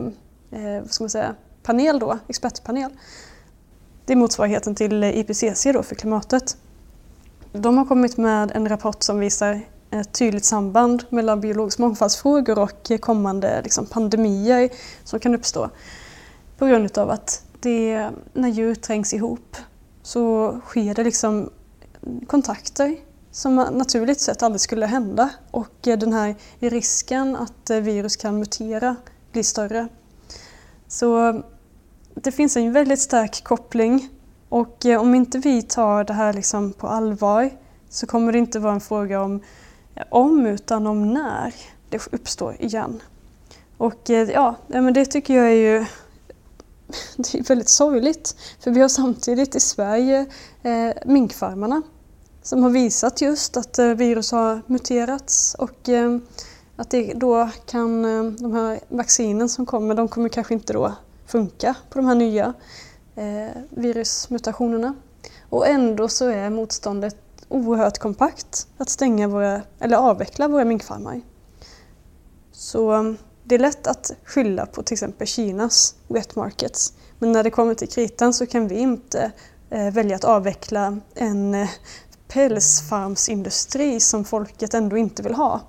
eh, 0.52 0.82
vad 0.82 0.92
ska 0.92 1.04
man 1.04 1.10
säga, 1.10 1.36
panel 1.64 2.00
då, 2.00 2.20
expertpanel. 2.28 2.92
Det 4.06 4.14
är 4.14 4.18
motsvarigheten 4.18 4.76
till 4.76 5.04
eh, 5.04 5.18
IPCC 5.18 5.68
då 5.74 5.84
för 5.84 5.96
klimatet. 5.96 6.58
De 7.52 7.78
har 7.78 7.86
kommit 7.86 8.18
med 8.18 8.52
en 8.52 8.70
rapport 8.70 9.04
som 9.04 9.20
visar 9.20 9.62
ett 9.92 10.14
tydligt 10.14 10.46
samband 10.46 11.04
mellan 11.10 11.42
biologisk 11.42 11.80
mångfaldsfrågor 11.80 12.60
och 12.60 12.92
kommande 13.00 13.62
liksom, 13.62 13.86
pandemier 13.86 14.70
som 15.04 15.20
kan 15.20 15.36
uppstå. 15.36 15.70
På 16.58 16.66
grund 16.66 16.98
av 16.98 17.10
att 17.10 17.44
det, 17.60 18.10
när 18.34 18.50
djur 18.50 18.76
trängs 18.76 19.14
ihop 19.14 19.58
så 20.02 20.60
sker 20.66 20.96
det 20.96 21.04
liksom 21.04 21.50
kontakter 22.28 22.98
som 23.32 23.56
naturligt 23.56 24.20
sett 24.22 24.44
aldrig 24.44 24.62
skulle 24.62 24.86
hända 24.86 25.30
och 25.52 25.88
eh, 25.88 25.98
den 25.98 26.14
här 26.14 26.36
risken 26.60 27.36
att 27.36 27.70
virus 27.70 28.16
kan 28.16 28.40
mutera 28.40 28.96
bli 29.34 29.44
större. 29.44 29.88
Så 30.88 31.42
det 32.14 32.32
finns 32.32 32.58
en 32.58 32.74
väldigt 32.74 33.00
stark 33.00 33.44
koppling 33.44 34.10
och 34.50 34.86
eh, 34.86 35.02
om 35.02 35.16
inte 35.16 35.38
vi 35.38 35.62
tar 35.62 36.04
det 36.04 36.14
här 36.14 36.34
liksom 36.34 36.74
på 36.74 36.88
allvar 36.88 37.50
så 37.90 38.08
kommer 38.08 38.32
det 38.32 38.40
inte 38.40 38.60
vara 38.60 38.74
en 38.74 38.82
fråga 38.82 39.22
om 39.22 39.42
eh, 39.96 40.04
om 40.10 40.46
utan 40.46 40.88
om 40.88 41.14
när 41.14 41.54
det 41.90 42.08
uppstår 42.12 42.56
igen. 42.60 43.02
Och 43.78 44.10
eh, 44.10 44.30
ja, 44.30 44.56
det 44.94 45.06
tycker 45.06 45.34
jag 45.34 45.46
är 45.46 45.80
ju 45.80 45.80
det 47.18 47.40
är 47.40 47.44
väldigt 47.44 47.70
sorgligt. 47.70 48.36
För 48.60 48.72
vi 48.72 48.82
har 48.82 48.90
samtidigt 48.90 49.56
i 49.56 49.60
Sverige 49.60 50.26
eh, 50.64 50.92
minkfarmarna 51.06 51.82
som 52.44 52.64
har 52.64 52.70
visat 52.70 53.22
just 53.22 53.58
att 53.58 53.80
virus 53.80 54.32
har 54.32 54.62
muterats 54.68 55.56
och 55.60 55.90
eh, 55.90 56.18
att 56.84 56.90
det 56.90 57.14
då 57.14 57.50
kan, 57.66 58.06
eh, 58.06 58.32
de 58.32 58.54
här 58.54 58.80
vaccinen 58.90 59.50
som 59.50 59.66
kommer, 59.66 59.96
de 59.96 60.08
kommer 60.08 60.30
kanske 60.30 60.54
inte 60.54 60.74
då 60.74 60.96
funka 61.26 61.76
på 61.90 62.00
de 62.00 62.08
här 62.08 62.16
nya 62.16 62.54
eh, 63.16 63.62
virusmutationerna. 63.70 64.96
Och 65.50 65.68
ändå 65.68 66.08
så 66.08 66.28
är 66.28 66.50
motståndet 66.50 67.16
oerhört 67.48 67.98
kompakt 67.98 68.68
att 68.78 68.90
stänga 68.90 69.28
våra, 69.28 69.62
eller 69.80 69.98
avveckla 69.98 70.48
våra 70.48 70.66
minkfarmar. 70.66 71.22
Så 72.52 72.94
eh, 72.94 73.14
det 73.44 73.56
är 73.56 73.60
lätt 73.60 73.88
att 73.88 74.12
skylla 74.24 74.66
på 74.66 74.84
till 74.84 74.96
exempel 74.96 75.28
Kinas 75.28 75.96
wet 76.08 76.36
markets. 76.36 76.94
Men 77.20 77.32
när 77.32 77.44
det 77.44 77.50
kommer 77.50 77.74
till 77.74 77.90
kritan 77.90 78.34
så 78.34 78.46
kan 78.46 78.68
vi 78.68 78.76
inte 78.76 79.32
eh, 79.70 79.94
välja 79.94 80.16
att 80.16 80.24
avveckla 80.24 80.98
en 81.16 81.56
eh, 81.56 81.70
pälsfarmsindustri 82.28 84.00
som 84.00 84.26
folket 84.26 84.74
ändå 84.74 84.98
inte 84.98 85.24
vill 85.24 85.34
ha. 85.34 85.62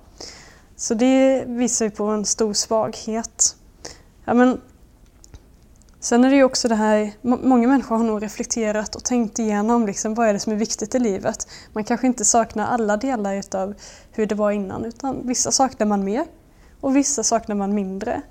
Så 0.75 0.93
det 0.93 1.43
visar 1.47 1.85
ju 1.85 1.91
på 1.91 2.03
en 2.03 2.25
stor 2.25 2.53
svaghet. 2.53 3.55
Ja, 4.25 4.33
men, 4.33 4.61
sen 5.99 6.23
är 6.23 6.29
det 6.29 6.35
ju 6.35 6.43
också 6.43 6.67
det 6.67 6.75
här, 6.75 7.11
många 7.21 7.67
människor 7.67 7.97
har 7.97 8.03
nog 8.03 8.23
reflekterat 8.23 8.95
och 8.95 9.03
tänkt 9.03 9.39
igenom 9.39 9.85
liksom, 9.85 10.13
vad 10.13 10.27
är 10.27 10.33
det 10.33 10.39
som 10.39 10.53
är 10.53 10.57
viktigt 10.57 10.95
i 10.95 10.99
livet. 10.99 11.47
Man 11.73 11.83
kanske 11.83 12.07
inte 12.07 12.25
saknar 12.25 12.65
alla 12.67 12.97
delar 12.97 13.55
av 13.55 13.73
hur 14.11 14.25
det 14.25 14.35
var 14.35 14.51
innan 14.51 14.85
utan 14.85 15.27
vissa 15.27 15.51
saknar 15.51 15.87
man 15.87 16.03
mer 16.03 16.25
och 16.81 16.95
vissa 16.95 17.23
saknar 17.23 17.55
man 17.55 17.73
mindre. 17.73 18.21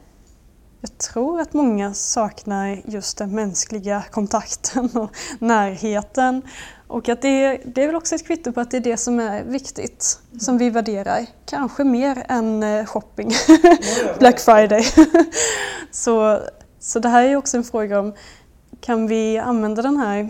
Jag 0.85 0.99
tror 0.99 1.41
att 1.41 1.53
många 1.53 1.95
saknar 1.95 2.82
just 2.85 3.18
den 3.18 3.35
mänskliga 3.35 4.05
kontakten 4.11 4.91
och 4.95 5.11
närheten. 5.39 6.43
Och 6.87 7.09
att 7.09 7.22
det, 7.22 7.61
det 7.64 7.82
är 7.82 7.87
väl 7.87 7.97
också 7.97 8.14
ett 8.14 8.26
kvitto 8.26 8.53
på 8.53 8.61
att 8.61 8.70
det 8.70 8.76
är 8.76 8.80
det 8.80 8.97
som 8.97 9.20
är 9.20 9.45
viktigt, 9.45 10.18
som 10.41 10.59
vi 10.59 10.70
värderar. 10.70 11.26
Kanske 11.47 11.85
mer 11.85 12.24
än 12.28 12.62
eh, 12.62 12.85
shopping, 12.85 13.32
Black 14.18 14.41
Friday. 14.41 14.87
så, 15.91 16.41
så 16.78 16.99
det 16.99 17.09
här 17.09 17.22
är 17.22 17.37
också 17.37 17.57
en 17.57 17.64
fråga 17.64 18.01
om, 18.01 18.12
kan 18.80 19.07
vi 19.07 19.39
använda 19.39 19.82
den 19.82 19.97
här 19.97 20.28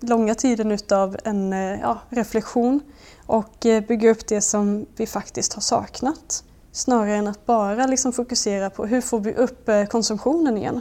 långa 0.00 0.34
tiden 0.34 0.72
utav 0.72 1.16
en 1.24 1.52
eh, 1.52 1.80
ja, 1.80 1.98
reflektion 2.08 2.80
och 3.26 3.66
eh, 3.66 3.84
bygga 3.84 4.10
upp 4.10 4.26
det 4.26 4.40
som 4.40 4.86
vi 4.96 5.06
faktiskt 5.06 5.52
har 5.52 5.62
saknat? 5.62 6.44
Snarare 6.76 7.14
än 7.14 7.28
att 7.28 7.46
bara 7.46 7.86
liksom 7.86 8.12
fokusera 8.12 8.70
på 8.70 8.86
hur 8.86 9.00
får 9.00 9.20
vi 9.20 9.34
upp 9.34 9.68
eh, 9.68 9.84
konsumtionen 9.84 10.56
igen. 10.56 10.80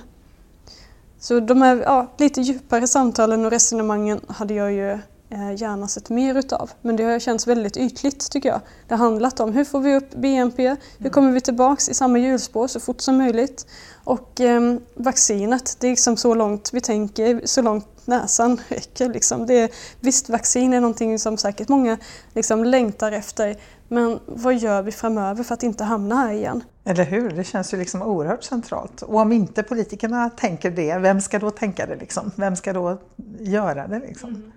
Så 1.19 1.39
de 1.39 1.61
här 1.61 1.77
ja, 1.77 2.07
lite 2.17 2.41
djupare 2.41 2.87
samtalen 2.87 3.45
och 3.45 3.51
resonemangen 3.51 4.21
hade 4.27 4.53
jag 4.53 4.71
ju 4.71 4.91
eh, 5.29 5.53
gärna 5.57 5.87
sett 5.87 6.09
mer 6.09 6.35
utav. 6.35 6.71
Men 6.81 6.95
det 6.95 7.03
har 7.03 7.19
känts 7.19 7.47
väldigt 7.47 7.77
ytligt 7.77 8.31
tycker 8.31 8.49
jag. 8.49 8.61
Det 8.87 8.95
har 8.95 9.05
handlat 9.05 9.39
om 9.39 9.53
hur 9.53 9.63
får 9.63 9.79
vi 9.79 9.95
upp 9.95 10.15
BNP, 10.15 10.67
hur 10.67 10.77
mm. 10.99 11.11
kommer 11.11 11.31
vi 11.31 11.41
tillbaks 11.41 11.89
i 11.89 11.93
samma 11.93 12.17
hjulspår 12.17 12.67
så 12.67 12.79
fort 12.79 13.01
som 13.01 13.17
möjligt. 13.17 13.67
Och 14.03 14.41
eh, 14.41 14.75
vaccinet, 14.95 15.77
det 15.79 15.87
är 15.87 15.91
liksom 15.91 16.17
så 16.17 16.35
långt 16.35 16.69
vi 16.73 16.81
tänker, 16.81 17.41
så 17.45 17.61
långt 17.61 17.87
näsan 18.07 18.61
räcker. 18.67 19.09
Liksom. 19.09 19.45
Det 19.45 19.53
är, 19.53 19.69
visst, 19.99 20.29
vaccin 20.29 20.73
är 20.73 20.81
någonting 20.81 21.19
som 21.19 21.37
säkert 21.37 21.69
många 21.69 21.97
liksom 22.33 22.63
längtar 22.63 23.11
efter. 23.11 23.55
Men 23.87 24.19
vad 24.25 24.55
gör 24.55 24.81
vi 24.81 24.91
framöver 24.91 25.43
för 25.43 25.53
att 25.53 25.63
inte 25.63 25.83
hamna 25.83 26.15
här 26.15 26.33
igen? 26.33 26.63
Eller 26.83 27.03
hur? 27.03 27.29
Det 27.29 27.43
känns 27.43 27.73
ju 27.73 27.77
liksom 27.77 28.01
oerhört 28.01 28.43
centralt. 28.43 29.01
Och 29.01 29.19
om 29.19 29.31
inte 29.31 29.63
politikerna 29.63 30.29
tänker 30.29 30.71
det, 30.71 30.97
vem 30.97 31.21
ska 31.21 31.39
då 31.39 31.51
tänka 31.51 31.85
det? 31.85 31.95
Liksom? 31.95 32.31
Vem 32.35 32.55
ska 32.55 32.73
då 32.73 32.97
göra 33.39 33.87
det? 33.87 33.99
Liksom? 33.99 34.29
Mm. 34.29 34.51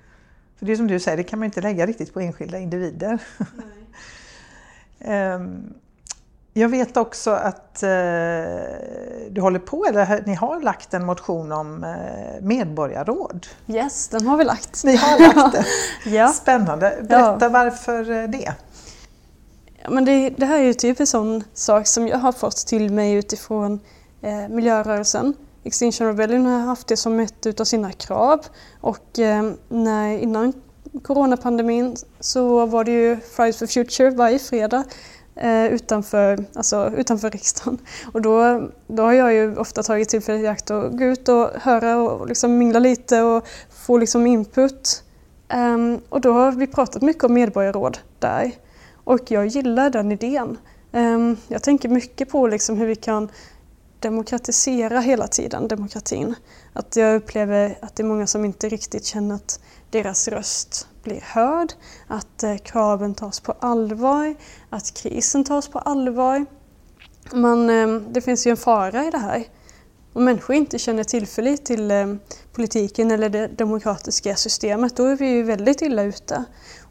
För 0.59 0.67
det 0.67 0.73
är 0.73 0.77
som 0.77 0.87
du 0.87 1.01
säger, 1.01 1.17
det 1.17 1.23
kan 1.23 1.39
man 1.39 1.47
inte 1.47 1.61
lägga 1.61 1.87
riktigt 1.87 2.15
på 2.15 2.21
enskilda 2.21 2.59
individer. 2.59 3.19
um, 4.99 5.75
jag 6.53 6.69
vet 6.69 6.97
också 6.97 7.31
att 7.31 7.83
eh, 7.83 7.89
du 9.31 9.41
håller 9.41 9.59
på, 9.59 9.85
eller 9.85 10.23
ni 10.27 10.35
har 10.35 10.61
lagt 10.61 10.95
en 10.95 11.07
motion 11.07 11.53
om 11.53 11.85
eh, 11.85 12.43
medborgarråd. 12.43 13.47
Yes, 13.67 14.09
den 14.09 14.27
har 14.27 14.37
vi 14.37 14.45
lagt. 14.45 14.85
Ni 14.85 14.97
har 14.97 15.19
lagt 15.19 15.53
det. 15.53 15.65
ja. 16.11 16.29
Spännande. 16.29 16.99
Berätta 17.09 17.39
ja. 17.41 17.49
varför 17.49 18.11
eh, 18.11 18.29
det? 18.29 18.55
Ja, 19.83 19.91
men 19.91 20.05
det, 20.05 20.31
det, 20.31 20.47
här 20.47 20.59
är 20.59 20.65
ju 20.65 20.75
typ 20.75 21.01
en 21.01 21.07
sån 21.07 21.45
sak 21.55 21.87
som 21.87 22.09
jag 22.09 22.19
har 22.19 22.33
fått 22.33 22.57
till 22.57 22.93
mig 22.93 23.15
utifrån 23.15 23.81
eh, 24.23 24.49
miljörörelsen. 24.49 25.35
Extinction 25.65 26.07
Rebellion 26.07 26.47
har 26.47 26.61
haft 26.61 26.87
det 26.87 26.97
som 26.97 27.21
ett 27.21 27.61
av 27.61 27.65
sina 27.65 27.93
krav 27.93 28.41
och 28.81 29.19
eh, 29.19 29.51
när, 29.69 30.19
innan 30.19 30.53
coronapandemin 31.03 31.97
så 32.21 32.67
var 32.67 32.85
det 32.85 32.93
ju 32.93 33.17
Fridays 33.17 33.59
for 33.59 33.67
Future 33.67 34.11
varje 34.11 34.39
fredag 34.39 34.85
eh, 35.39 35.67
utanför, 35.67 36.45
alltså, 36.55 36.93
utanför 36.97 37.31
riksdagen. 37.31 37.79
Och 38.13 38.23
då, 38.23 38.69
då 38.87 39.03
har 39.03 39.13
jag 39.13 39.35
ju 39.35 39.57
ofta 39.57 39.83
tagit 39.83 40.09
tillfället 40.09 40.43
i 40.43 40.47
akt 40.47 40.71
att 40.71 40.99
gå 40.99 41.05
ut 41.05 41.29
och 41.29 41.51
höra 41.55 41.97
och 41.97 42.27
liksom 42.27 42.59
mingla 42.59 42.79
lite 42.79 43.23
och 43.23 43.47
få 43.71 43.99
liksom 43.99 44.27
input. 44.27 45.05
Um, 45.55 46.01
och 46.09 46.21
då 46.21 46.33
har 46.33 46.53
vi 46.53 46.67
pratat 46.67 47.03
mycket 47.03 47.25
om 47.25 47.35
medborgarråd 47.35 47.99
där. 48.19 48.53
Och 49.05 49.31
jag 49.31 49.47
gillar 49.47 49.91
den 49.91 50.13
idén. 50.13 50.59
Um, 50.93 51.37
jag 51.49 51.63
tänker 51.63 51.89
mycket 51.89 52.29
på 52.29 52.47
liksom 52.47 52.77
hur 52.77 52.87
vi 52.87 52.97
kan 52.97 53.29
demokratisera 54.01 55.01
hela 55.01 55.27
tiden, 55.27 55.69
demokratin. 55.69 56.35
Att 56.73 56.97
jag 56.97 57.17
upplever 57.17 57.79
att 57.83 57.97
det 57.97 58.03
är 58.03 58.07
många 58.07 58.27
som 58.27 58.45
inte 58.45 58.69
riktigt 58.69 59.05
känner 59.05 59.35
att 59.35 59.61
deras 59.91 60.29
röst 60.29 60.89
blir 61.03 61.21
hörd, 61.21 61.73
att 62.07 62.43
eh, 62.43 62.57
kraven 62.57 63.15
tas 63.15 63.41
på 63.41 63.53
allvar, 63.53 64.35
att 64.71 64.95
krisen 64.95 65.45
tas 65.45 65.69
på 65.69 65.79
allvar. 65.79 66.47
Man, 67.33 67.71
ehm, 67.71 68.13
det 68.13 68.21
finns 68.21 68.47
ju 68.47 68.51
en 68.51 68.57
fara 68.57 69.05
i 69.05 69.11
det 69.11 69.19
här. 69.19 69.45
Om 70.13 70.25
människor 70.25 70.57
inte 70.57 70.79
känner 70.79 71.05
tillförlit 71.05 71.65
till 71.65 71.91
ehm, 71.91 72.19
politiken 72.53 73.11
eller 73.11 73.29
det 73.29 73.47
demokratiska 73.47 74.37
systemet, 74.37 74.97
då 74.97 75.05
är 75.05 75.17
vi 75.17 75.27
ju 75.27 75.43
väldigt 75.43 75.83
illa 75.83 76.03
ute. 76.03 76.45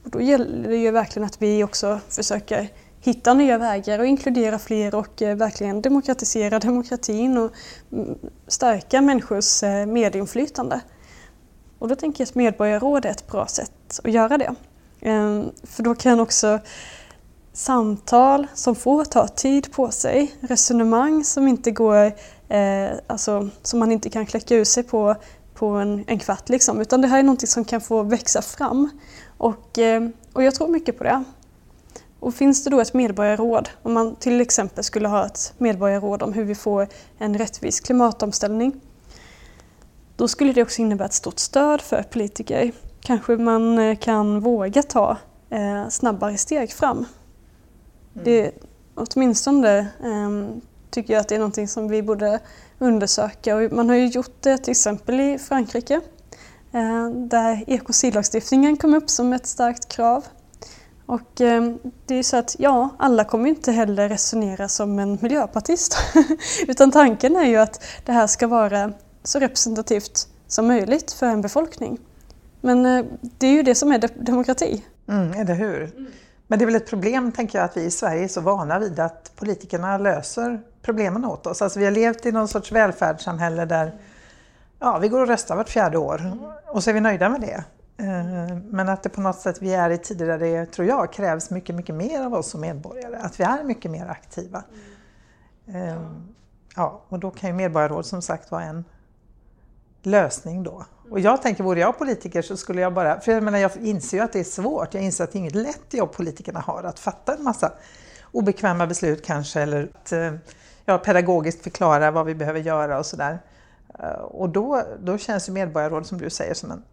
Och 0.04 0.10
då 0.10 0.22
gäller 0.22 0.70
det 0.70 0.78
ju 0.78 0.92
verkligen 0.92 1.26
att 1.26 1.42
vi 1.42 1.64
också 1.64 2.00
försöker 2.10 2.70
hitta 3.02 3.34
nya 3.34 3.58
vägar 3.58 4.00
och 4.00 4.06
inkludera 4.06 4.60
fler 4.60 4.96
och 4.96 5.22
eh, 5.22 5.36
verkligen 5.36 5.82
demokratisera 5.82 6.60
demokratin 6.60 7.38
och 7.38 7.52
mm, 7.92 8.18
stärka 8.48 9.02
människors 9.02 9.64
eh, 9.64 9.86
medinflytande. 9.86 10.82
Och 11.80 11.88
då 11.88 11.96
tänker 11.96 12.22
jag 12.22 12.30
att 12.30 12.36
medborgarråd 12.36 13.06
är 13.06 13.10
ett 13.10 13.28
bra 13.28 13.48
sätt 13.48 14.00
att 14.04 14.12
göra 14.12 14.38
det. 14.38 14.56
Ehm, 15.02 15.52
för 15.64 15.84
då 15.84 15.96
kan 15.96 16.20
också 16.20 16.60
samtal 17.54 18.48
som 18.54 18.76
får 18.76 19.06
ta 19.06 19.28
tid 19.28 19.72
på 19.72 19.92
sig, 19.92 20.36
resonemang 20.40 21.24
som 21.24 21.48
inte 21.48 21.72
går, 21.72 22.06
eh, 22.50 22.90
alltså 23.08 23.50
som 23.62 23.80
man 23.80 23.92
inte 23.92 24.10
kan 24.10 24.26
kläcka 24.26 24.56
ur 24.56 24.64
sig 24.64 24.84
på, 24.84 25.16
på 25.54 25.68
en, 25.68 26.04
en 26.08 26.20
kvart 26.20 26.50
liksom, 26.50 26.82
utan 26.82 27.02
det 27.02 27.08
här 27.08 27.20
är 27.20 27.24
någonting 27.24 27.48
som 27.48 27.66
kan 27.66 27.82
få 27.82 28.04
växa 28.04 28.42
fram. 28.42 28.90
Och, 29.38 29.80
eh, 29.80 30.10
och 30.34 30.44
jag 30.44 30.56
tror 30.56 30.68
mycket 30.68 30.98
på 30.98 31.04
det. 31.04 31.24
Och 32.20 32.36
finns 32.36 32.64
det 32.64 32.70
då 32.70 32.80
ett 32.80 32.94
medborgarråd, 32.94 33.70
om 33.84 33.94
man 33.94 34.16
till 34.16 34.42
exempel 34.42 34.84
skulle 34.84 35.08
ha 35.08 35.26
ett 35.26 35.54
medborgarråd 35.58 36.24
om 36.24 36.34
hur 36.34 36.44
vi 36.44 36.56
får 36.56 36.88
en 37.18 37.38
rättvis 37.38 37.80
klimatomställning, 37.80 38.82
då 40.18 40.28
skulle 40.28 40.54
det 40.54 40.62
också 40.62 40.82
innebära 40.82 41.06
ett 41.06 41.14
stort 41.14 41.40
stöd 41.40 41.82
för 41.82 42.04
politiker. 42.04 42.72
Kanske 43.02 43.38
man 43.38 43.80
eh, 43.80 43.98
kan 43.98 44.40
våga 44.40 44.84
ta 44.84 45.18
eh, 45.50 45.90
snabbare 45.90 46.38
steg 46.38 46.72
fram. 46.72 46.98
Mm. 46.98 47.08
Det, 48.14 48.52
åtminstone 48.96 49.78
eh, 49.80 50.60
tycker 50.90 51.14
jag 51.14 51.22
att 51.22 51.28
det 51.28 51.36
är 51.36 51.40
någonting 51.40 51.68
som 51.68 51.88
vi 51.88 52.04
borde 52.04 52.40
undersöka. 52.80 53.56
Och 53.56 53.72
man 53.72 53.90
har 53.90 53.96
ju 53.96 54.08
gjort 54.08 54.42
det 54.42 54.58
till 54.58 54.72
exempel 54.72 55.20
i 55.20 55.38
Frankrike 55.38 56.02
eh, 56.74 57.10
där 57.10 57.64
ekocidlagstiftningen 57.68 58.78
kom 58.78 58.94
upp 58.94 59.10
som 59.10 59.34
ett 59.34 59.46
starkt 59.46 59.88
krav. 59.88 60.26
Och 61.06 61.42
eh, 61.42 61.74
det 62.06 62.16
är 62.16 62.24
så 62.24 62.38
att 62.38 62.56
ja, 62.60 62.90
alla 63.00 63.24
kommer 63.24 63.50
inte 63.50 63.72
heller 63.72 64.10
resonera 64.10 64.68
som 64.68 65.00
en 65.00 65.18
miljöpartist. 65.22 65.98
Utan 66.68 66.92
tanken 66.92 67.36
är 67.36 67.46
ju 67.46 67.58
att 67.58 67.84
det 68.06 68.12
här 68.12 68.28
ska 68.28 68.48
vara 68.48 68.94
så 69.28 69.40
representativt 69.40 70.28
som 70.48 70.68
möjligt 70.68 71.12
för 71.12 71.26
en 71.26 71.42
befolkning. 71.42 72.00
Men 72.62 72.86
eh, 72.86 73.06
det 73.22 73.48
är 73.48 73.52
ju 73.52 73.64
det 73.64 73.76
som 73.76 73.92
är 73.92 74.26
demokrati. 74.26 74.86
Mm, 75.08 75.32
eller 75.32 75.54
hur? 75.54 75.84
Mm. 75.84 76.12
Men 76.48 76.60
det 76.60 76.64
är 76.64 76.66
väl 76.66 76.76
ett 76.76 76.90
problem, 76.90 77.32
tänker 77.32 77.58
jag, 77.58 77.66
att 77.66 77.78
vi 77.78 77.82
i 77.82 77.92
Sverige 77.92 78.24
är 78.24 78.28
så 78.28 78.42
vana 78.42 78.80
vid 78.80 79.00
att 79.00 79.32
politikerna 79.36 79.98
löser 79.98 80.62
problemen 80.82 81.26
åt 81.26 81.48
oss. 81.48 81.62
Alltså 81.62 81.80
vi 81.80 81.86
har 81.86 81.92
levt 81.92 82.26
i 82.26 82.32
någon 82.32 82.48
sorts 82.48 82.72
välfärdssamhälle 82.72 83.66
där 83.66 84.00
ja, 84.80 84.98
vi 84.98 85.08
går 85.08 85.22
och 85.22 85.28
röstar 85.28 85.56
vart 85.56 85.70
fjärde 85.70 85.98
år 85.98 86.22
mm. 86.22 86.40
och 86.68 86.84
så 86.84 86.90
är 86.90 86.94
vi 86.94 87.00
nöjda 87.00 87.30
med 87.30 87.42
det. 87.42 87.64
Eh, 88.04 88.58
men 88.70 88.90
att 88.90 89.04
det 89.04 89.10
på 89.10 89.22
något 89.22 89.40
sätt, 89.40 89.62
vi 89.62 89.74
är 89.74 89.90
i 89.90 89.98
tider 89.98 90.28
där 90.28 90.40
det, 90.40 90.66
tror 90.66 90.88
jag, 90.88 91.14
krävs 91.14 91.50
mycket, 91.50 91.76
mycket 91.76 91.96
mer 91.96 92.22
av 92.22 92.34
oss 92.34 92.50
som 92.50 92.62
medborgare. 92.62 93.18
Att 93.18 93.40
vi 93.40 93.44
är 93.44 93.64
mycket 93.64 93.92
mer 93.92 94.08
aktiva. 94.08 94.64
Mm. 95.68 96.28
Ja, 96.76 97.02
och 97.10 97.20
då 97.20 97.32
kan 97.32 97.50
ju 97.50 97.56
medborgarråd 97.56 98.06
som 98.06 98.22
sagt 98.22 98.52
vara 98.52 98.64
en 98.64 98.86
lösning 100.04 100.64
då. 100.64 100.86
Och 101.10 101.20
jag 101.20 101.42
tänker, 101.42 101.64
vore 101.64 101.80
jag 101.80 101.98
politiker 101.98 102.42
så 102.42 102.58
skulle 102.58 102.82
jag 102.82 102.94
bara, 102.94 103.20
för 103.20 103.32
jag 103.32 103.44
menar 103.44 103.60
jag 103.60 103.72
inser 103.82 104.18
ju 104.18 104.24
att 104.24 104.34
det 104.34 104.40
är 104.40 104.44
svårt, 104.44 104.94
jag 104.94 105.04
inser 105.04 105.24
att 105.24 105.32
det 105.32 105.38
är 105.38 105.40
inget 105.40 105.56
lätt 105.56 105.94
jobb 105.94 106.12
politikerna 106.12 106.60
har 106.60 106.84
att 106.84 107.00
fatta 107.00 107.36
en 107.36 107.44
massa 107.44 107.72
obekväma 108.32 108.88
beslut 108.88 109.26
kanske 109.26 109.62
eller 109.62 109.90
att 109.94 110.12
eh, 110.12 110.34
ja, 110.86 110.98
pedagogiskt 110.98 111.64
förklara 111.64 112.12
vad 112.12 112.26
vi 112.26 112.36
behöver 112.36 112.60
göra 112.60 113.00
och 113.00 113.06
sådär. 113.06 113.40
Eh, 114.00 114.10
och 114.10 114.50
då, 114.50 114.84
då 115.00 115.18
känns 115.18 115.50
ju 115.50 115.54
medborgarråd 115.54 116.06
som 116.06 116.18
du 116.18 116.30
säger 116.30 116.54
som 116.54 116.72
en, 116.72 116.84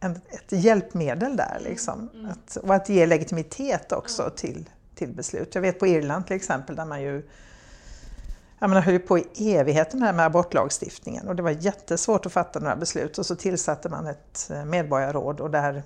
en 0.00 0.20
ett 0.30 0.52
hjälpmedel 0.52 1.36
där 1.36 1.58
liksom. 1.60 2.10
Mm. 2.14 2.30
Att, 2.30 2.56
och 2.56 2.74
att 2.74 2.88
ge 2.88 3.06
legitimitet 3.06 3.92
också 3.92 4.30
till, 4.36 4.70
till 4.94 5.12
beslut. 5.12 5.54
Jag 5.54 5.62
vet 5.62 5.78
på 5.78 5.86
Irland 5.86 6.26
till 6.26 6.36
exempel 6.36 6.76
där 6.76 6.84
man 6.84 7.02
ju 7.02 7.22
jag 8.58 8.68
menar, 8.68 8.82
höll 8.82 8.98
på 8.98 9.18
i 9.18 9.54
evigheter 9.56 9.96
med, 9.96 10.14
med 10.14 10.26
abortlagstiftningen 10.26 11.28
och 11.28 11.36
det 11.36 11.42
var 11.42 11.50
jättesvårt 11.50 12.26
att 12.26 12.32
fatta 12.32 12.58
några 12.58 12.76
beslut 12.76 13.18
och 13.18 13.26
så 13.26 13.36
tillsatte 13.36 13.88
man 13.88 14.06
ett 14.06 14.50
eh, 14.50 14.64
medborgarråd 14.64 15.40
och 15.40 15.50
där 15.50 15.82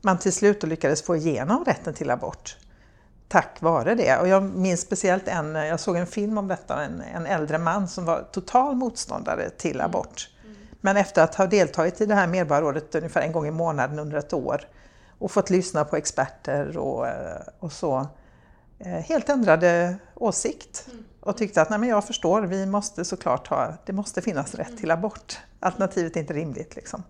man 0.00 0.18
till 0.18 0.32
slut 0.32 0.62
lyckades 0.62 1.02
få 1.02 1.16
igenom 1.16 1.64
rätten 1.64 1.94
till 1.94 2.10
abort 2.10 2.56
tack 3.30 3.60
vare 3.60 3.94
det. 3.94 4.18
Och 4.18 4.28
jag 4.28 4.42
minns 4.42 4.80
speciellt 4.80 5.28
en, 5.28 5.54
jag 5.54 5.80
såg 5.80 5.96
en 5.96 6.06
film 6.06 6.38
om 6.38 6.48
detta, 6.48 6.84
en, 6.84 7.00
en 7.00 7.26
äldre 7.26 7.58
man 7.58 7.88
som 7.88 8.04
var 8.04 8.28
total 8.32 8.74
motståndare 8.74 9.50
till 9.50 9.74
mm. 9.74 9.86
abort. 9.86 10.30
Mm. 10.44 10.56
Men 10.80 10.96
efter 10.96 11.22
att 11.22 11.34
ha 11.34 11.46
deltagit 11.46 12.00
i 12.00 12.06
det 12.06 12.14
här 12.14 12.26
medborgarrådet 12.26 12.94
ungefär 12.94 13.20
en 13.20 13.32
gång 13.32 13.46
i 13.46 13.50
månaden 13.50 13.98
under 13.98 14.18
ett 14.18 14.32
år 14.32 14.60
och 15.18 15.30
fått 15.30 15.50
lyssna 15.50 15.84
på 15.84 15.96
experter 15.96 16.78
och, 16.78 17.06
eh, 17.06 17.40
och 17.58 17.72
så, 17.72 18.06
eh, 18.78 18.86
helt 18.86 19.28
ändrade 19.28 19.96
åsikt. 20.14 20.86
Mm 20.90 21.04
och 21.20 21.36
tyckte 21.36 21.62
att 21.62 21.70
nej 21.70 21.78
men 21.78 21.88
jag 21.88 22.04
förstår, 22.04 22.42
vi 22.42 22.66
måste 22.66 23.04
såklart 23.04 23.48
ha, 23.48 23.74
det 23.86 23.92
måste 23.92 24.22
finnas 24.22 24.54
rätt 24.54 24.78
till 24.78 24.90
abort. 24.90 25.38
Alternativet 25.60 26.16
är 26.16 26.20
inte 26.20 26.34
rimligt. 26.34 26.76
Liksom. 26.76 27.02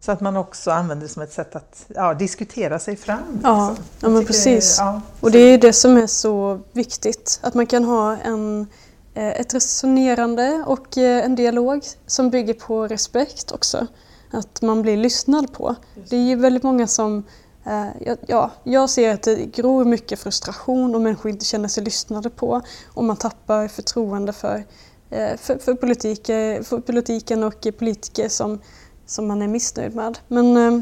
Så 0.00 0.12
att 0.12 0.20
man 0.20 0.36
också 0.36 0.70
använder 0.70 1.06
det 1.06 1.12
som 1.12 1.22
ett 1.22 1.32
sätt 1.32 1.56
att 1.56 1.86
ja, 1.88 2.14
diskutera 2.14 2.78
sig 2.78 2.96
fram. 2.96 3.40
Ja, 3.42 3.68
liksom. 3.68 3.84
ja 4.00 4.08
men 4.08 4.26
precis. 4.26 4.76
Ja, 4.78 5.00
och 5.20 5.30
det 5.30 5.38
är 5.38 5.58
det 5.58 5.72
som 5.72 5.96
är 5.96 6.06
så 6.06 6.60
viktigt, 6.72 7.40
att 7.42 7.54
man 7.54 7.66
kan 7.66 7.84
ha 7.84 8.16
en, 8.16 8.66
eh, 9.14 9.40
ett 9.40 9.54
resonerande 9.54 10.64
och 10.66 10.98
eh, 10.98 11.24
en 11.24 11.34
dialog 11.34 11.82
som 12.06 12.30
bygger 12.30 12.54
på 12.54 12.88
respekt 12.88 13.52
också. 13.52 13.86
Att 14.30 14.62
man 14.62 14.82
blir 14.82 14.96
lyssnad 14.96 15.52
på. 15.52 15.74
Det 16.08 16.16
är 16.16 16.20
ju 16.20 16.36
väldigt 16.36 16.62
många 16.62 16.86
som 16.86 17.24
Eh, 17.64 18.14
ja, 18.26 18.50
jag 18.64 18.90
ser 18.90 19.14
att 19.14 19.22
det 19.22 19.46
gror 19.46 19.84
mycket 19.84 20.20
frustration 20.20 20.94
och 20.94 21.00
människor 21.00 21.30
inte 21.30 21.44
känner 21.44 21.68
sig 21.68 21.84
lyssnade 21.84 22.30
på 22.30 22.62
och 22.94 23.04
man 23.04 23.16
tappar 23.16 23.68
förtroende 23.68 24.32
för, 24.32 24.64
eh, 25.10 25.36
för, 25.36 25.58
för, 25.58 25.74
politik, 25.74 26.26
för 26.66 26.80
politiken 26.80 27.44
och 27.44 27.66
politiker 27.78 28.28
som, 28.28 28.60
som 29.06 29.28
man 29.28 29.42
är 29.42 29.48
missnöjd 29.48 29.94
med. 29.94 30.18
Men, 30.28 30.56
eh, 30.56 30.80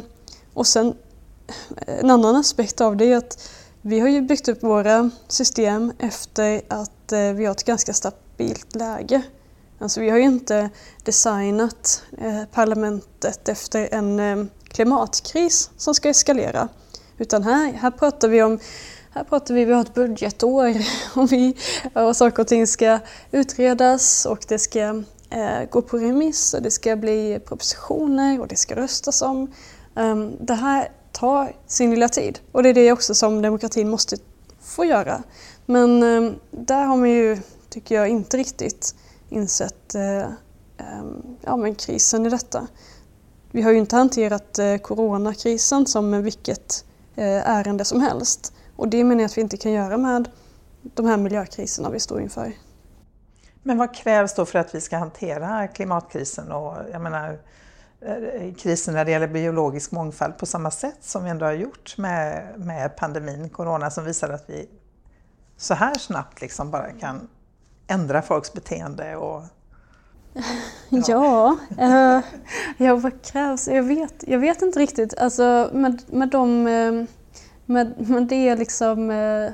och 0.55 0.67
sen 0.67 0.95
en 1.87 2.11
annan 2.11 2.37
aspekt 2.37 2.81
av 2.81 2.97
det 2.97 3.13
är 3.13 3.17
att 3.17 3.51
vi 3.83 4.01
har 4.01 4.09
ju 4.09 4.21
byggt 4.21 4.49
upp 4.49 4.63
våra 4.63 5.11
system 5.29 5.93
efter 5.99 6.63
att 6.69 7.13
vi 7.35 7.45
har 7.45 7.51
ett 7.51 7.65
ganska 7.65 7.93
stabilt 7.93 8.75
läge. 8.75 9.23
Alltså 9.79 10.01
vi 10.01 10.11
har 10.11 10.19
ju 10.19 10.25
inte 10.25 10.71
designat 11.05 12.03
parlamentet 12.53 13.49
efter 13.49 13.89
en 13.95 14.51
klimatkris 14.73 15.71
som 15.77 15.95
ska 15.95 16.09
eskalera. 16.09 16.69
Utan 17.19 17.43
här, 17.43 17.73
här 17.73 17.91
pratar 17.91 18.29
vi 18.29 18.43
om 18.43 18.59
här 19.13 19.25
pratar 19.25 19.55
vi, 19.55 19.65
vi 19.65 19.73
har 19.73 19.81
ett 19.81 19.95
budgetår 19.95 20.75
och, 21.15 21.33
vi, 21.33 21.57
och 21.95 22.17
saker 22.17 22.43
och 22.43 22.49
ting 22.49 22.67
ska 22.67 22.99
utredas 23.31 24.27
och 24.27 24.45
det 24.49 24.59
ska 24.59 24.81
eh, 25.31 25.65
gå 25.71 25.83
på 25.83 25.99
remiss 25.99 26.55
och 26.55 26.63
det 26.63 26.71
ska 26.71 26.97
bli 26.97 27.41
propositioner 27.45 28.41
och 28.41 28.49
det 28.49 28.57
ska 28.57 28.77
röstas 28.77 29.23
om. 29.23 29.53
Um, 29.95 30.37
det 30.41 30.55
här 30.55 30.93
tar 31.13 31.57
sin 31.67 31.91
lilla 31.91 32.09
tid 32.09 32.41
och 32.53 32.63
det 32.63 32.69
är 32.69 32.75
det 32.75 32.93
också 32.93 33.15
som 33.15 33.43
demokratin 33.43 33.89
måste 33.89 34.17
få 34.61 34.85
göra. 34.85 35.23
Men 35.67 36.03
um, 36.03 36.35
där 36.51 36.85
har 36.85 36.97
man 36.97 37.11
ju, 37.11 37.39
tycker 37.69 37.95
jag, 37.95 38.09
inte 38.09 38.37
riktigt 38.37 38.95
insett 39.29 39.95
uh, 39.95 40.33
um, 41.01 41.37
ja, 41.41 41.57
men 41.57 41.75
krisen 41.75 42.27
i 42.27 42.31
detta. 42.31 42.67
Vi 43.53 43.63
har 43.63 43.73
ju 43.73 43.79
inte 43.79 43.97
hanterat 43.97 44.59
eh, 44.59 44.77
coronakrisen 44.77 45.87
som 45.87 46.23
vilket 46.23 46.85
eh, 47.17 47.51
ärende 47.51 47.85
som 47.85 48.01
helst. 48.01 48.53
Och 48.77 48.89
det 48.89 49.05
menar 49.05 49.21
jag 49.21 49.29
att 49.29 49.37
vi 49.37 49.41
inte 49.41 49.57
kan 49.57 49.73
göra 49.73 49.97
med 49.97 50.29
de 50.83 51.07
här 51.07 51.17
miljökriserna 51.17 51.91
vi 51.91 52.01
står 52.01 52.21
inför. 52.21 52.53
Men 53.63 53.79
vad 53.79 53.95
krävs 53.95 54.35
då 54.35 54.47
för 54.47 54.59
att 54.59 54.75
vi 54.75 54.81
ska 54.81 54.97
hantera 54.97 55.69
klimatkrisen 55.69 56.53
och 56.53 56.77
jag 56.93 57.01
menar, 57.01 57.39
eh, 58.01 58.55
krisen 58.55 58.95
när 58.95 59.05
det 59.05 59.11
gäller 59.11 59.29
biologisk 59.29 59.91
mångfald 59.91 60.39
på 60.39 60.47
samma 60.47 60.71
sätt 60.71 60.99
som 61.01 61.25
vi 61.25 61.31
ändå 61.31 61.47
har 61.47 61.53
gjort 61.53 61.99
med, 61.99 62.55
med 62.57 62.97
pandemin, 62.97 63.49
corona, 63.49 63.91
som 63.91 64.05
visar 64.05 64.29
att 64.29 64.45
vi 64.47 64.69
så 65.57 65.75
här 65.75 65.95
snabbt 65.95 66.41
liksom 66.41 66.71
bara 66.71 66.91
kan 66.91 67.29
ändra 67.87 68.23
folks 68.23 68.53
beteende 68.53 69.17
och 69.17 69.43
Ja, 70.33 70.43
ja, 71.09 71.59
eh, 71.79 72.25
ja 72.79 72.97
vad 72.97 73.23
krävs? 73.23 73.69
Jag 73.69 73.83
vet, 73.83 74.25
jag 74.27 74.39
vet 74.39 74.63
inte 74.63 74.79
riktigt. 74.79 75.19
Alltså 75.19 75.71
med, 75.73 76.03
med 76.07 76.29
de 76.29 76.67
eh, 76.67 77.05
med, 77.67 78.09
med 78.09 78.23
det 78.23 78.57
liksom 78.57 79.11
eh, 79.11 79.45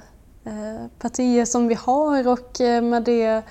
eh, 0.52 0.86
partier 0.98 1.44
som 1.44 1.68
vi 1.68 1.74
har 1.74 2.28
och 2.28 2.60
med 2.82 3.02
det, 3.02 3.42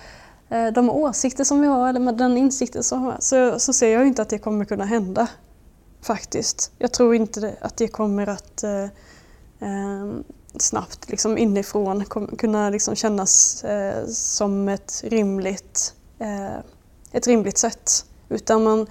de 0.73 0.89
åsikter 0.89 1.43
som 1.43 1.61
vi 1.61 1.67
har 1.67 1.89
eller 1.89 1.99
med 1.99 2.17
den 2.17 2.37
insikten 2.37 2.83
som 2.83 3.01
vi 3.01 3.11
har 3.11 3.17
så, 3.19 3.59
så 3.59 3.73
ser 3.73 3.93
jag 3.93 4.07
inte 4.07 4.21
att 4.21 4.29
det 4.29 4.37
kommer 4.37 4.65
kunna 4.65 4.85
hända. 4.85 5.27
Faktiskt. 6.01 6.71
Jag 6.77 6.93
tror 6.93 7.15
inte 7.15 7.55
att 7.61 7.77
det 7.77 7.87
kommer 7.87 8.29
att 8.29 8.63
eh, 8.63 10.15
snabbt 10.59 11.09
liksom 11.09 11.37
inifrån 11.37 12.05
kunna 12.37 12.69
liksom 12.69 12.95
kännas 12.95 13.63
eh, 13.63 14.07
som 14.07 14.69
ett 14.69 15.03
rimligt 15.03 15.93
eh, 16.19 16.57
ett 17.11 17.27
rimligt 17.27 17.57
sätt. 17.57 18.05
Utan 18.29 18.63
man, 18.63 18.87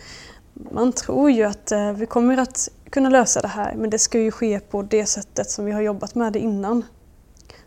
man 0.55 0.93
tror 0.93 1.31
ju 1.31 1.45
att 1.45 1.73
eh, 1.73 1.93
vi 1.93 2.07
kommer 2.07 2.37
att 2.37 2.69
kunna 2.91 3.09
lösa 3.09 3.41
det 3.41 3.49
här 3.49 3.75
men 3.75 3.91
det 3.91 3.99
ska 3.99 4.19
ju 4.19 4.31
ske 4.31 4.61
på 4.61 4.83
det 4.83 5.07
sättet 5.07 5.51
som 5.51 5.65
vi 5.65 5.73
har 5.73 5.81
jobbat 5.81 6.15
med 6.15 6.33
det 6.33 6.39
innan. 6.39 6.85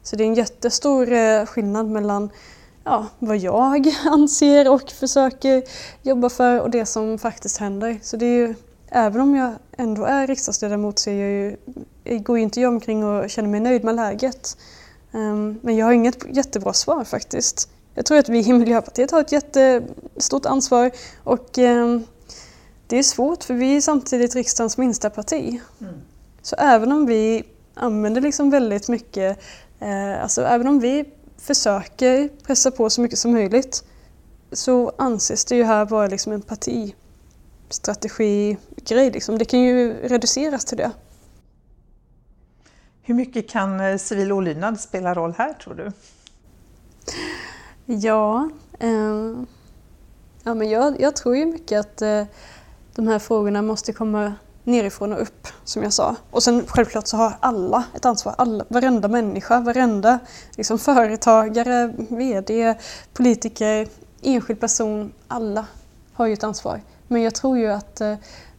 Så 0.04 0.16
det 0.16 0.24
är 0.24 0.28
en 0.28 0.34
jättestor 0.34 1.12
eh, 1.12 1.46
skillnad 1.46 1.88
mellan 1.88 2.30
ja, 2.84 3.06
vad 3.20 3.38
jag 3.38 3.88
anser 4.06 4.72
och 4.72 4.92
försöker 4.92 5.64
jobba 6.02 6.30
för 6.30 6.62
och 6.62 6.70
det 6.70 6.86
som 6.86 7.18
faktiskt 7.18 7.58
händer. 7.58 8.00
Så 8.02 8.18
det 8.18 8.26
är 8.26 8.48
ju, 8.48 8.56
även 8.90 9.22
om 9.22 9.36
jag 9.36 9.54
ändå 9.78 10.06
är 10.06 10.28
riksdagsledamot 10.28 11.00
så 11.00 11.10
är 11.10 11.14
jag 11.14 11.30
ju, 11.30 11.58
jag 12.04 12.24
går 12.24 12.38
ju 12.38 12.44
inte 12.44 12.62
jag 12.62 12.74
omkring 12.74 13.04
och 13.04 13.30
känner 13.30 13.50
mig 13.50 13.60
nöjd 13.60 13.84
med 13.84 13.96
läget. 13.96 14.58
Um, 15.12 15.60
men 15.62 15.76
jag 15.76 15.86
har 15.86 15.94
inget 15.94 16.36
jättebra 16.36 16.74
svar 16.74 17.04
faktiskt. 17.04 17.70
Jag 17.98 18.06
tror 18.06 18.18
att 18.18 18.30
vi 18.30 18.40
i 18.40 18.54
Miljöpartiet 18.54 19.12
har 19.12 19.22
ett 19.22 19.32
jättestort 19.32 20.46
ansvar 20.46 20.92
och 21.24 21.60
eh, 21.60 22.00
det 22.88 22.98
är 22.98 23.04
svårt 23.04 23.44
för 23.44 23.54
vi 23.54 23.78
är 23.78 23.82
samtidigt 23.82 24.36
riksdagens 24.36 24.78
minsta 24.78 25.10
parti. 25.10 25.62
Mm. 25.82 25.94
Så 26.42 26.56
även 26.56 26.92
om 26.92 27.06
vi 27.06 27.44
använder 27.74 28.22
liksom 28.22 28.50
väldigt 28.50 28.90
mycket, 28.90 29.40
eh, 29.80 30.24
alltså 30.24 30.42
även 30.42 30.68
om 30.68 30.80
vi 30.80 31.06
försöker 31.38 32.30
pressa 32.44 32.72
på 32.72 32.90
så 32.90 33.02
mycket 33.02 33.20
som 33.20 33.32
möjligt 33.32 33.84
så 34.52 34.92
anses 34.98 35.46
det 35.46 35.56
ju 35.56 35.64
här 35.64 35.86
vara 35.86 36.08
liksom 36.08 36.34
en 36.34 36.42
partistrategigrej. 36.42 39.12
Liksom. 39.12 39.38
Det 39.38 39.46
kan 39.46 39.60
ju 39.60 39.94
reduceras 39.94 40.66
till 40.66 40.78
det. 40.78 40.92
Hur 43.02 43.14
mycket 43.14 43.50
kan 43.50 43.80
eh, 43.80 43.98
civil 43.98 44.32
olydnad 44.32 44.80
spela 44.80 45.14
roll 45.14 45.34
här 45.38 45.54
tror 45.54 45.74
du? 45.74 45.92
Ja, 47.90 48.50
eh, 48.80 49.34
ja 50.44 50.54
men 50.54 50.70
jag, 50.70 51.02
jag, 51.02 51.16
tror 51.16 51.38
ju 51.38 51.46
mycket 51.46 51.80
att 51.80 52.02
eh, 52.02 52.24
de 52.96 53.08
här 53.08 53.20
frågorna 53.20 53.62
måste 53.62 53.94
komma 53.94 54.34
nerifrån 54.64 55.14
och 55.14 55.22
upp, 55.22 55.48
som 55.64 55.84
jag 55.84 55.94
sa. 55.94 56.16
Och 56.32 56.44
sen 56.44 56.64
självklart 56.68 57.08
så 57.08 57.18
har 57.18 57.38
alla 57.40 57.84
ett 57.96 58.06
ansvar. 58.06 58.36
Alla, 58.38 58.66
varenda 58.68 59.08
människa, 59.08 59.60
varenda 59.60 60.20
liksom, 60.56 60.80
företagare, 60.80 61.94
VD, 62.10 62.76
politiker, 63.14 63.88
enskild 64.22 64.60
person. 64.60 65.14
Alla 65.28 65.66
har 66.14 66.26
ju 66.26 66.34
ett 66.34 66.44
ansvar. 66.44 66.82
Men 67.08 67.22
jag 67.22 67.36
tror 67.36 67.58
ju 67.58 67.68
att 67.68 68.02
eh, 68.02 68.16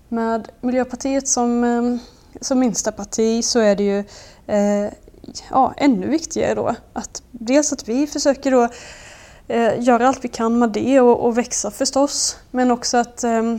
med 0.08 0.48
Miljöpartiet 0.60 1.28
som, 1.28 1.64
eh, 1.64 1.96
som 2.40 2.58
minsta 2.58 2.92
parti 2.92 3.44
så 3.44 3.58
är 3.58 3.76
det 3.76 3.84
ju 3.84 3.98
eh, 4.46 4.92
ja, 5.50 5.74
ännu 5.76 6.08
viktigare 6.08 6.54
då 6.54 6.74
att 6.92 7.22
dels 7.30 7.72
att 7.72 7.88
vi 7.88 8.06
försöker 8.06 8.50
då 8.50 8.68
eh, 9.48 9.82
göra 9.82 10.08
allt 10.08 10.24
vi 10.24 10.28
kan 10.28 10.58
med 10.58 10.70
det 10.70 11.00
och, 11.00 11.26
och 11.26 11.38
växa 11.38 11.70
förstås. 11.70 12.36
Men 12.50 12.70
också 12.70 12.96
att 12.96 13.24
eh, 13.24 13.56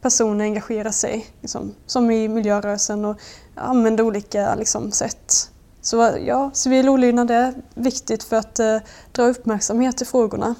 personer 0.00 0.44
engagerar 0.44 0.90
sig, 0.90 1.26
liksom, 1.40 1.74
som 1.86 2.10
i 2.10 2.28
miljörörelsen 2.28 3.04
och 3.04 3.16
använder 3.54 4.04
olika 4.04 4.54
liksom, 4.54 4.92
sätt. 4.92 5.50
Så 5.80 6.10
ja, 6.26 6.50
civil 6.54 6.88
olydnad 6.88 7.30
är 7.30 7.54
viktigt 7.74 8.22
för 8.22 8.36
att 8.36 8.58
eh, 8.58 8.78
dra 9.12 9.22
uppmärksamhet 9.22 9.96
till 9.96 10.06
frågorna. 10.06 10.54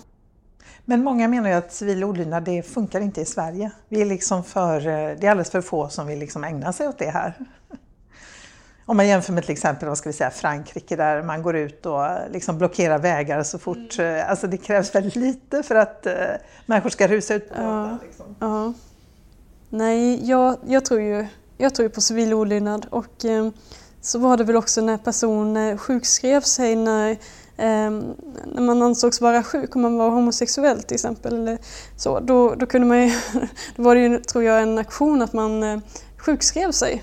Men 0.85 1.05
många 1.05 1.29
menar 1.29 1.49
ju 1.49 1.55
att 1.55 1.73
civil 1.73 2.05
olydnad 2.05 2.45
det 2.45 2.63
funkar 2.63 3.01
inte 3.01 3.21
i 3.21 3.25
Sverige. 3.25 3.71
Vi 3.89 4.03
är 4.03 4.07
liksom 4.07 4.45
för, 4.45 4.77
eh, 4.77 5.17
det 5.19 5.27
är 5.27 5.31
alldeles 5.31 5.51
för 5.51 5.61
få 5.61 5.89
som 5.89 6.07
vill 6.07 6.19
liksom 6.19 6.45
ägna 6.45 6.73
sig 6.73 6.89
åt 6.89 6.99
det 6.99 7.11
här. 7.11 7.35
Om 8.93 8.97
man 8.97 9.09
jämför 9.09 9.33
med 9.33 9.43
till 9.43 9.53
exempel 9.53 9.89
vad 9.89 9.99
ska 9.99 10.09
vi 10.09 10.13
säga, 10.13 10.31
Frankrike 10.31 10.97
där 10.97 11.23
man 11.23 11.43
går 11.43 11.57
ut 11.57 11.87
och 11.87 12.07
liksom 12.31 12.59
blockerar 12.59 12.99
vägar 12.99 13.43
så 13.43 13.59
fort. 13.59 13.99
Mm. 13.99 14.17
Eh, 14.17 14.31
alltså 14.31 14.47
det 14.47 14.57
krävs 14.57 14.95
väldigt 14.95 15.17
lite 15.17 15.63
för 15.63 15.75
att 15.75 16.07
uh, 16.07 16.13
människor 16.67 16.91
ska 16.91 17.09
rusa 17.09 17.35
ut 17.35 17.49
på 17.49 17.63
ja, 17.63 17.99
liksom. 18.03 18.37
ja. 18.41 18.73
Nej, 19.71 20.29
jag, 20.29 20.57
jag, 20.67 20.85
tror 20.85 21.01
ju 21.01 21.27
jag 21.57 21.75
tror 21.75 21.89
på 21.89 22.01
civil 22.01 22.35
olydnad 22.35 22.87
och 22.91 23.25
eh, 23.25 23.49
så 24.01 24.19
var 24.19 24.37
det 24.37 24.45
väl 24.45 24.57
också 24.57 24.81
när 24.81 24.97
personer 24.97 25.77
sjukskrev 25.77 26.41
sig 26.41 26.77
när 26.77 27.17
Um, 27.57 28.15
när 28.55 28.63
man 28.63 28.83
ansågs 28.83 29.21
vara 29.21 29.43
sjuk, 29.43 29.77
om 29.77 29.83
man 29.83 29.97
var 29.97 30.11
homosexuell 30.11 30.83
till 30.83 30.95
exempel, 30.95 31.35
eller 31.35 31.59
så, 31.97 32.21
då, 32.21 32.55
då, 32.55 32.67
kunde 32.67 32.87
man 32.87 33.03
ju, 33.03 33.13
då 33.77 33.83
var 33.83 33.95
det 33.95 34.01
ju, 34.01 34.19
tror 34.19 34.45
jag, 34.45 34.63
en 34.63 34.79
aktion 34.79 35.23
att 35.23 35.33
man 35.33 35.83
sjukskrev 36.17 36.71
sig. 36.71 37.03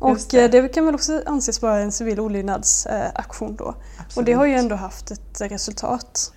Och 0.00 0.18
det. 0.30 0.44
Uh, 0.44 0.50
det. 0.50 0.68
kan 0.68 0.86
väl 0.86 0.94
också 0.94 1.22
anses 1.26 1.62
vara 1.62 1.78
en 1.78 1.92
civil 1.92 2.20
olydnadsaktion 2.20 3.56
då. 3.56 3.74
Absolut. 3.98 4.16
Och 4.16 4.24
det 4.24 4.32
har 4.32 4.46
ju 4.46 4.54
ändå 4.54 4.74
haft 4.74 5.10
ett 5.10 5.40
resultat. 5.40 6.32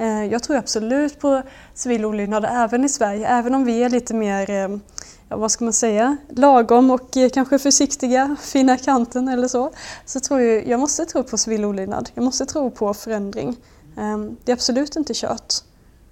Uh, 0.00 0.24
jag 0.24 0.42
tror 0.42 0.56
absolut 0.56 1.20
på 1.20 1.42
civil 1.74 2.04
olydnad 2.04 2.46
även 2.50 2.84
i 2.84 2.88
Sverige, 2.88 3.28
även 3.28 3.54
om 3.54 3.64
vi 3.64 3.82
är 3.82 3.88
lite 3.88 4.14
mer 4.14 4.50
ehm, 4.50 4.80
ja, 5.28 5.36
vad 5.36 5.50
ska 5.50 5.64
man 5.64 5.72
säga, 5.72 6.16
lagom 6.28 6.90
och 6.90 7.16
eh, 7.16 7.30
kanske 7.30 7.58
försiktiga, 7.58 8.36
fina 8.40 8.76
kanten 8.76 9.28
eller 9.28 9.48
så, 9.48 9.72
så 10.04 10.20
tror 10.20 10.40
jag, 10.40 10.66
jag 10.66 10.80
måste 10.80 11.04
tro 11.04 11.22
på 11.22 11.38
civil 11.38 11.64
olydnad. 11.64 12.10
Jag 12.14 12.24
måste 12.24 12.46
tro 12.46 12.70
på 12.70 12.94
förändring. 12.94 13.56
Det 14.44 14.52
är 14.52 14.56
absolut 14.56 14.96
inte 14.96 15.14
kört. 15.14 15.54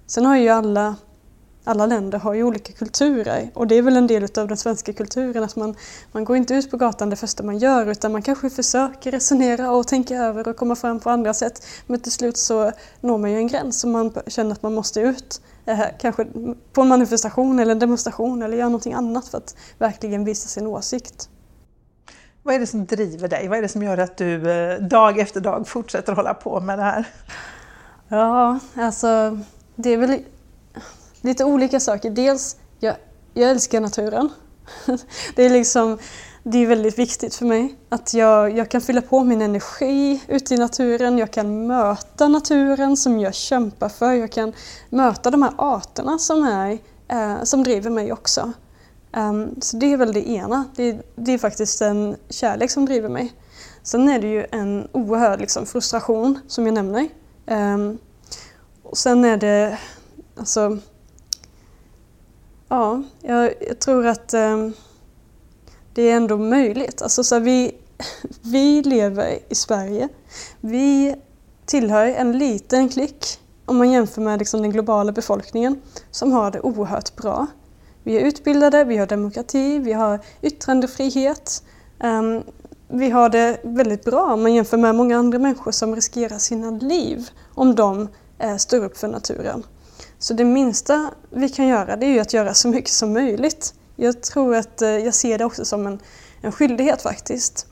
Sen 0.07 0.25
har 0.25 0.37
ju 0.37 0.49
alla, 0.49 0.95
alla 1.67 1.85
länder 1.85 2.19
har 2.19 2.33
ju 2.33 2.43
olika 2.43 2.73
kulturer 2.73 3.51
och 3.53 3.67
det 3.67 3.75
är 3.75 3.81
väl 3.81 3.97
en 3.97 4.07
del 4.07 4.23
av 4.37 4.47
den 4.47 4.57
svenska 4.57 4.93
kulturen 4.93 5.43
att 5.43 5.55
man, 5.55 5.75
man 6.11 6.25
går 6.25 6.37
inte 6.37 6.53
ut 6.53 6.71
på 6.71 6.77
gatan 6.77 7.09
det 7.09 7.15
första 7.15 7.43
man 7.43 7.57
gör 7.57 7.85
utan 7.85 8.11
man 8.11 8.21
kanske 8.21 8.49
försöker 8.49 9.11
resonera 9.11 9.71
och 9.71 9.87
tänka 9.87 10.15
över 10.15 10.47
och 10.47 10.57
komma 10.57 10.75
fram 10.75 10.99
på 10.99 11.09
andra 11.09 11.33
sätt. 11.33 11.65
Men 11.87 11.99
till 11.99 12.11
slut 12.11 12.37
så 12.37 12.71
når 13.01 13.17
man 13.17 13.31
ju 13.31 13.37
en 13.37 13.47
gräns 13.47 13.83
och 13.83 13.89
man 13.89 14.13
känner 14.27 14.51
att 14.51 14.63
man 14.63 14.73
måste 14.73 14.99
ut 15.01 15.41
eh, 15.65 15.79
kanske 15.99 16.27
på 16.73 16.81
en 16.81 16.87
manifestation 16.87 17.59
eller 17.59 17.71
en 17.71 17.79
demonstration 17.79 18.43
eller 18.43 18.57
göra 18.57 18.69
någonting 18.69 18.93
annat 18.93 19.27
för 19.27 19.37
att 19.37 19.55
verkligen 19.77 20.25
visa 20.25 20.47
sin 20.47 20.67
åsikt. 20.67 21.29
Vad 22.43 22.55
är 22.55 22.59
det 22.59 22.67
som 22.67 22.85
driver 22.85 23.27
dig? 23.27 23.47
Vad 23.47 23.57
är 23.57 23.61
det 23.61 23.67
som 23.67 23.83
gör 23.83 23.97
att 23.97 24.17
du 24.17 24.51
eh, 24.51 24.81
dag 24.81 25.19
efter 25.19 25.41
dag 25.41 25.67
fortsätter 25.67 26.13
hålla 26.13 26.33
på 26.33 26.59
med 26.59 26.79
det 26.79 26.83
här? 26.83 27.05
Ja, 28.07 28.59
alltså 28.75 29.39
det 29.75 29.89
är 29.89 29.97
väl 29.97 30.19
lite 31.21 31.43
olika 31.43 31.79
saker. 31.79 32.09
Dels, 32.09 32.55
jag, 32.79 32.95
jag 33.33 33.49
älskar 33.49 33.81
naturen. 33.81 34.29
Det 35.35 35.45
är 35.45 35.49
liksom 35.49 35.97
det 36.51 36.57
är 36.57 36.67
väldigt 36.67 36.99
viktigt 36.99 37.35
för 37.35 37.45
mig 37.45 37.75
att 37.89 38.13
jag, 38.13 38.57
jag 38.57 38.69
kan 38.69 38.81
fylla 38.81 39.01
på 39.01 39.23
min 39.23 39.41
energi 39.41 40.23
ute 40.27 40.53
i 40.53 40.57
naturen. 40.57 41.17
Jag 41.17 41.31
kan 41.31 41.67
möta 41.67 42.27
naturen 42.27 42.97
som 42.97 43.19
jag 43.19 43.35
kämpar 43.35 43.89
för. 43.89 44.13
Jag 44.13 44.31
kan 44.31 44.53
möta 44.89 45.31
de 45.31 45.41
här 45.41 45.53
arterna 45.57 46.19
som, 46.19 46.43
är, 46.43 46.77
eh, 47.07 47.43
som 47.43 47.63
driver 47.63 47.89
mig 47.89 48.13
också. 48.13 48.51
Um, 49.17 49.61
så 49.61 49.77
det 49.77 49.93
är 49.93 49.97
väl 49.97 50.13
det 50.13 50.29
ena. 50.29 50.65
Det, 50.75 51.01
det, 51.15 51.31
är 51.31 51.37
faktiskt 51.37 51.81
en 51.81 52.15
kärlek 52.29 52.71
som 52.71 52.85
driver 52.85 53.09
mig. 53.09 53.33
Sen 53.83 54.09
är 54.09 54.19
det 54.19 54.27
ju 54.27 54.45
en 54.51 54.87
oerhörd 54.91 55.39
liksom, 55.39 55.65
frustration 55.65 56.39
som 56.47 56.65
jag 56.65 56.73
nämner. 56.73 57.09
Um, 57.45 57.97
och 58.83 58.97
sen 58.97 59.25
är 59.25 59.37
det 59.37 59.77
alltså 60.37 60.77
Ja, 62.69 63.03
jag, 63.21 63.53
jag 63.67 63.79
tror 63.79 64.07
att 64.07 64.33
eh, 64.33 64.69
det 65.93 66.09
är 66.09 66.15
ändå 66.15 66.37
möjligt. 66.37 67.01
Alltså, 67.01 67.23
så 67.23 67.39
vi, 67.39 67.75
vi 68.41 68.83
lever 68.83 69.39
i 69.49 69.55
Sverige. 69.55 70.09
Vi 70.61 71.15
tillhör 71.65 72.05
en 72.05 72.37
liten 72.37 72.89
klick 72.89 73.39
om 73.65 73.77
man 73.77 73.91
jämför 73.91 74.21
med 74.21 74.39
liksom 74.39 74.61
den 74.61 74.71
globala 74.71 75.11
befolkningen 75.11 75.81
som 76.11 76.31
har 76.31 76.51
det 76.51 76.61
oerhört 76.61 77.15
bra. 77.15 77.47
Vi 78.03 78.17
är 78.17 78.25
utbildade, 78.25 78.83
vi 78.83 78.97
har 78.97 79.07
demokrati, 79.07 79.79
vi 79.79 79.93
har 79.93 80.19
yttrandefrihet. 80.41 81.63
Um, 82.03 82.43
vi 82.87 83.09
har 83.09 83.29
det 83.29 83.59
väldigt 83.63 84.05
bra 84.05 84.33
om 84.33 84.41
man 84.41 84.53
jämför 84.53 84.77
med 84.77 84.95
många 84.95 85.17
andra 85.17 85.39
människor 85.39 85.71
som 85.71 85.95
riskerar 85.95 86.37
sina 86.37 86.71
liv 86.71 87.29
om 87.53 87.75
de 87.75 88.07
eh, 88.39 88.55
står 88.55 88.83
upp 88.83 88.97
för 88.97 89.07
naturen. 89.07 89.63
Så 90.19 90.33
det 90.33 90.45
minsta 90.45 91.11
vi 91.29 91.49
kan 91.49 91.67
göra 91.67 91.95
det 91.95 92.05
är 92.05 92.11
ju 92.11 92.19
att 92.19 92.33
göra 92.33 92.53
så 92.53 92.67
mycket 92.67 92.91
som 92.91 93.13
möjligt. 93.13 93.73
Jag 93.95 94.21
tror 94.21 94.55
att 94.55 94.81
eh, 94.81 94.89
jag 94.89 95.13
ser 95.13 95.37
det 95.37 95.45
också 95.45 95.65
som 95.65 95.87
en, 95.87 95.99
en 96.41 96.51
skyldighet 96.51 97.01
faktiskt. 97.01 97.67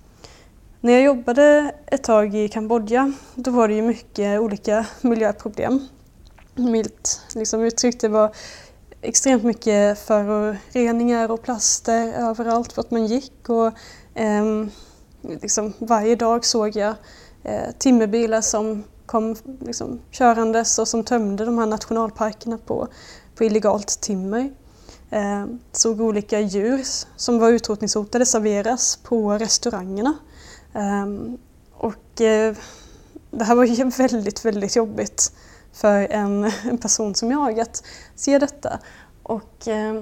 När 0.82 0.94
jag 0.94 1.04
jobbade 1.04 1.76
ett 1.88 2.04
tag 2.04 2.36
i 2.36 2.48
Kambodja 2.48 3.12
då 3.36 3.52
var 3.52 3.68
det 3.68 3.74
ju 3.74 3.82
mycket 3.82 4.40
olika 4.40 4.86
miljöproblem. 5.02 5.88
Milt 6.56 7.22
liksom 7.36 7.62
uttryckt, 7.62 8.02
det 8.02 8.08
var 8.08 8.36
extremt 9.02 9.44
mycket 9.44 10.00
föroreningar 10.00 11.32
och 11.32 11.42
plaster 11.42 12.14
överallt 12.14 12.78
vart 12.78 12.92
man 12.92 13.06
gick. 13.06 13.50
Och, 13.50 13.68
eh, 14.20 14.66
liksom, 15.42 15.74
varje 15.78 16.16
dag 16.16 16.46
såg 16.46 16.76
jag 16.76 16.96
eh, 17.44 17.72
timmerbilar 17.78 18.42
som 18.42 18.84
kom 19.06 19.36
liksom, 19.60 20.00
körandes 20.12 20.80
och 20.80 20.88
som 20.88 21.04
tömde 21.04 21.46
de 21.46 21.58
här 21.58 21.66
nationalparkerna 21.66 22.58
på, 22.58 22.88
på 23.36 23.44
illegalt 23.44 24.02
timmer. 24.02 24.52
Eh, 25.10 25.46
såg 25.72 26.02
olika 26.02 26.40
djur 26.40 26.82
som 27.16 27.40
var 27.40 27.50
utrotningshotade 27.50 28.26
serveras 28.26 29.00
på 29.04 29.34
restaurangerna. 29.34 30.14
Eh, 30.74 31.06
och 31.74 32.22
eh, 32.22 32.56
det 33.32 33.44
här 33.44 33.56
var 33.56 33.64
ju 33.64 33.84
väldigt, 33.98 34.46
väldigt 34.46 34.76
jobbigt 34.76 35.32
för 35.74 36.08
en, 36.12 36.44
en 36.64 36.78
person 36.78 37.16
som 37.16 37.32
jag 37.32 37.60
att 37.60 37.84
se 38.16 38.40
detta. 38.40 38.80
Och 39.24 39.68
eh, 39.68 40.02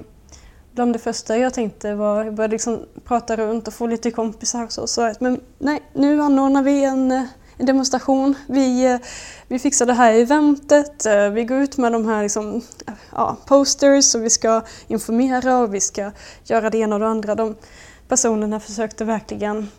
bland 0.71 0.93
det 0.93 0.99
första 0.99 1.37
jag 1.37 1.53
tänkte 1.53 1.95
var, 1.95 2.25
jag 2.25 2.33
började 2.33 2.51
liksom 2.51 2.85
prata 3.05 3.35
runt 3.35 3.67
och 3.67 3.73
få 3.73 3.87
lite 3.87 4.11
kompisar 4.11 4.63
och 4.63 4.71
så, 4.71 4.87
så 4.87 5.01
att, 5.01 5.21
men 5.21 5.41
nej, 5.59 5.83
nu 5.93 6.21
anordnar 6.21 6.63
vi 6.63 6.83
en 6.83 7.11
en 7.11 7.27
demonstration. 7.65 8.35
Vi, 8.47 8.85
eh, 8.85 8.97
vi 9.47 9.59
fixar 9.59 9.85
det 9.85 9.93
här 9.93 10.13
eventet, 10.13 11.05
eh, 11.05 11.29
vi 11.29 11.43
går 11.43 11.57
ut 11.57 11.77
med 11.77 11.91
de 11.91 12.05
här 12.05 12.23
liksom, 12.23 12.55
eh, 12.87 12.93
ja, 13.11 13.37
posters 13.45 14.15
och 14.15 14.23
vi 14.23 14.29
ska 14.29 14.61
informera 14.87 15.57
och 15.57 15.73
vi 15.73 15.81
ska 15.81 16.11
göra 16.43 16.69
det 16.69 16.77
ena 16.77 16.95
och 16.95 16.99
det 16.99 17.07
andra. 17.07 17.35
De 17.35 17.55
personerna 18.07 18.59
försökte 18.59 19.05
verkligen 19.05 19.69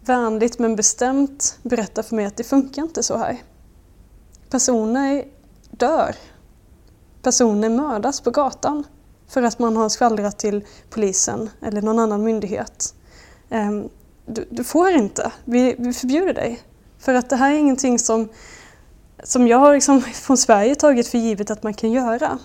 vänligt 0.00 0.58
men 0.58 0.76
bestämt 0.76 1.58
berätta 1.62 2.02
för 2.02 2.16
mig 2.16 2.24
att 2.24 2.36
det 2.36 2.44
funkar 2.44 2.82
inte 2.82 3.02
så 3.02 3.16
här. 3.16 3.42
Personer 4.50 5.24
dör. 5.70 6.14
Personer 7.22 7.68
mördas 7.68 8.20
på 8.20 8.30
gatan 8.30 8.84
för 9.28 9.42
att 9.42 9.58
man 9.58 9.76
har 9.76 9.88
skvallrat 9.88 10.38
till 10.38 10.64
polisen 10.90 11.50
eller 11.62 11.82
någon 11.82 11.98
annan 11.98 12.24
myndighet. 12.24 12.94
Ehm, 13.50 13.88
du, 14.26 14.48
du 14.50 14.64
får 14.64 14.90
inte, 14.90 15.32
vi, 15.44 15.74
vi 15.78 15.92
förbjuder 15.92 16.34
dig. 16.34 16.62
För 17.04 17.14
att 17.14 17.30
det 17.30 17.36
här 17.36 17.52
är 17.52 17.58
ingenting 17.58 17.98
som, 17.98 18.28
som 19.22 19.48
jag 19.48 19.58
har 19.58 19.74
liksom 19.74 20.02
från 20.02 20.36
Sverige 20.36 20.74
tagit 20.74 21.08
för 21.08 21.18
givet 21.18 21.50
att 21.50 21.62
man 21.62 21.74
kan 21.74 21.92
göra. 21.92 22.38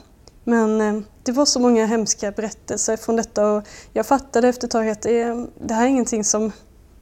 Men 0.43 0.81
eh, 0.81 1.01
det 1.23 1.31
var 1.31 1.45
så 1.45 1.59
många 1.59 1.85
hemska 1.85 2.31
berättelser 2.31 2.97
från 2.97 3.15
detta 3.15 3.51
och 3.51 3.67
jag 3.93 4.05
fattade 4.05 4.47
efter 4.47 4.67
ett 4.67 4.71
tag 4.71 4.89
att 4.89 5.01
det, 5.01 5.47
det 5.61 5.73
här 5.73 5.83
är 5.83 5.87
ingenting 5.87 6.23
som... 6.23 6.51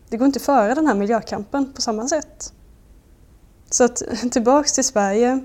Det 0.10 0.18
går 0.18 0.26
inte 0.26 0.38
att 0.38 0.44
föra 0.44 0.76
den 0.76 0.88
här 0.88 0.96
miljökampen 0.96 1.74
på 1.74 1.82
samma 1.82 2.08
sätt. 2.08 2.54
Så 3.70 3.84
att 3.84 4.04
tillbaks 4.32 4.74
till 4.74 4.84
Sverige 4.84 5.40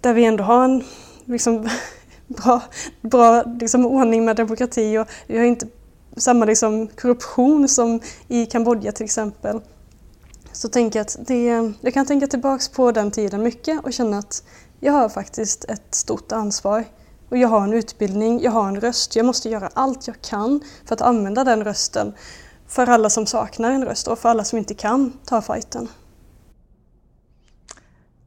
där 0.00 0.14
vi 0.14 0.24
ändå 0.24 0.44
har 0.44 0.64
en 0.64 0.84
liksom, 1.24 1.68
bra, 2.26 2.62
bra 3.00 3.42
liksom, 3.42 3.86
ordning 3.86 4.24
med 4.24 4.36
demokrati 4.36 4.98
och 4.98 5.08
vi 5.26 5.38
har 5.38 5.44
inte 5.44 5.66
samma 6.16 6.44
liksom, 6.44 6.88
korruption 6.88 7.68
som 7.68 8.00
i 8.28 8.46
Kambodja 8.46 8.92
till 8.92 9.04
exempel 9.04 9.60
så 10.62 10.68
tänker 10.68 10.98
jag 10.98 11.06
att 11.06 11.16
det, 11.20 11.72
jag 11.80 11.94
kan 11.94 12.06
tänka 12.06 12.26
tillbaks 12.26 12.68
på 12.68 12.92
den 12.92 13.10
tiden 13.10 13.42
mycket 13.42 13.84
och 13.84 13.92
känna 13.92 14.18
att 14.18 14.44
jag 14.80 14.92
har 14.92 15.08
faktiskt 15.08 15.64
ett 15.64 15.94
stort 15.94 16.32
ansvar. 16.32 16.84
Och 17.28 17.36
jag 17.38 17.48
har 17.48 17.64
en 17.64 17.72
utbildning, 17.72 18.42
jag 18.42 18.50
har 18.50 18.68
en 18.68 18.80
röst, 18.80 19.16
jag 19.16 19.26
måste 19.26 19.48
göra 19.48 19.70
allt 19.74 20.06
jag 20.06 20.20
kan 20.22 20.60
för 20.84 20.94
att 20.94 21.00
använda 21.00 21.44
den 21.44 21.64
rösten 21.64 22.14
för 22.66 22.86
alla 22.86 23.10
som 23.10 23.26
saknar 23.26 23.70
en 23.70 23.84
röst 23.84 24.08
och 24.08 24.18
för 24.18 24.28
alla 24.28 24.44
som 24.44 24.58
inte 24.58 24.74
kan 24.74 25.12
ta 25.24 25.42
fighten. 25.42 25.88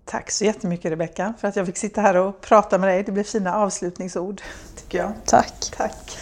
Tack 0.05 0.31
så 0.31 0.45
jättemycket 0.45 0.91
Rebecka 0.91 1.33
för 1.39 1.47
att 1.47 1.55
jag 1.55 1.65
fick 1.65 1.77
sitta 1.77 2.01
här 2.01 2.15
och 2.15 2.41
prata 2.41 2.77
med 2.77 2.89
dig. 2.89 3.03
Det 3.03 3.11
blev 3.11 3.23
fina 3.23 3.55
avslutningsord 3.55 4.41
tycker 4.75 4.97
jag. 4.97 5.11
Tack. 5.25 5.73
Tack. 5.77 6.17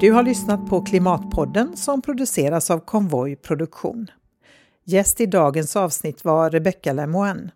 Du 0.00 0.12
har 0.12 0.22
lyssnat 0.22 0.66
på 0.66 0.80
Klimatpodden 0.82 1.76
som 1.76 2.02
produceras 2.02 2.70
av 2.70 2.78
Konvoj 2.78 3.36
Produktion. 3.36 4.10
Gäst 4.84 5.20
i 5.20 5.26
dagens 5.26 5.76
avsnitt 5.76 6.24
var 6.24 6.50
Rebecca 6.50 6.92
Lemoine. 6.92 7.50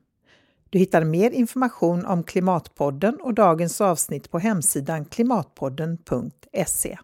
Du 0.70 0.78
hittar 0.78 1.04
mer 1.04 1.30
information 1.30 2.06
om 2.06 2.22
Klimatpodden 2.22 3.20
och 3.20 3.34
dagens 3.34 3.80
avsnitt 3.80 4.30
på 4.30 4.38
hemsidan 4.38 5.04
klimatpodden.se. 5.04 6.98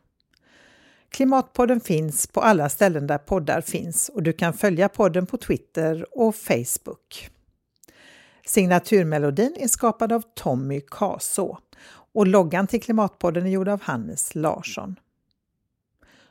Klimatpodden 1.08 1.80
finns 1.80 2.26
på 2.26 2.40
alla 2.40 2.68
ställen 2.68 3.06
där 3.06 3.18
poddar 3.18 3.60
finns 3.60 4.08
och 4.08 4.22
du 4.22 4.32
kan 4.32 4.52
följa 4.52 4.88
podden 4.88 5.26
på 5.26 5.36
Twitter 5.36 6.06
och 6.18 6.34
Facebook. 6.34 7.30
Signaturmelodin 8.46 9.56
är 9.58 9.68
skapad 9.68 10.12
av 10.12 10.22
Tommy 10.34 10.80
Kaså 10.80 11.58
och 12.12 12.26
loggan 12.26 12.66
till 12.66 12.82
Klimatpodden 12.82 13.46
är 13.46 13.50
gjord 13.50 13.68
av 13.68 13.82
Hannes 13.82 14.34
Larsson. 14.34 14.96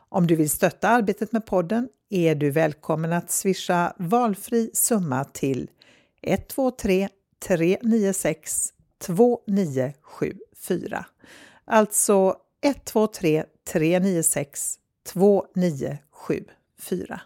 Om 0.10 0.28
du 0.28 0.36
vill 0.36 0.49
stötta 0.49 0.89
arbetet 0.89 1.32
med 1.32 1.45
podden 1.45 1.89
är 2.10 2.36
du 2.36 2.51
välkommen 2.51 3.14
att 3.14 3.32
swisha 3.32 3.93
valfri 3.97 4.70
summa 4.74 5.24
till 5.24 5.70
123 6.22 7.10
396 7.47 8.74
2974. 9.05 11.05
Alltså 11.66 12.36
123 12.62 13.43
396 13.72 14.80
2974. 15.14 17.22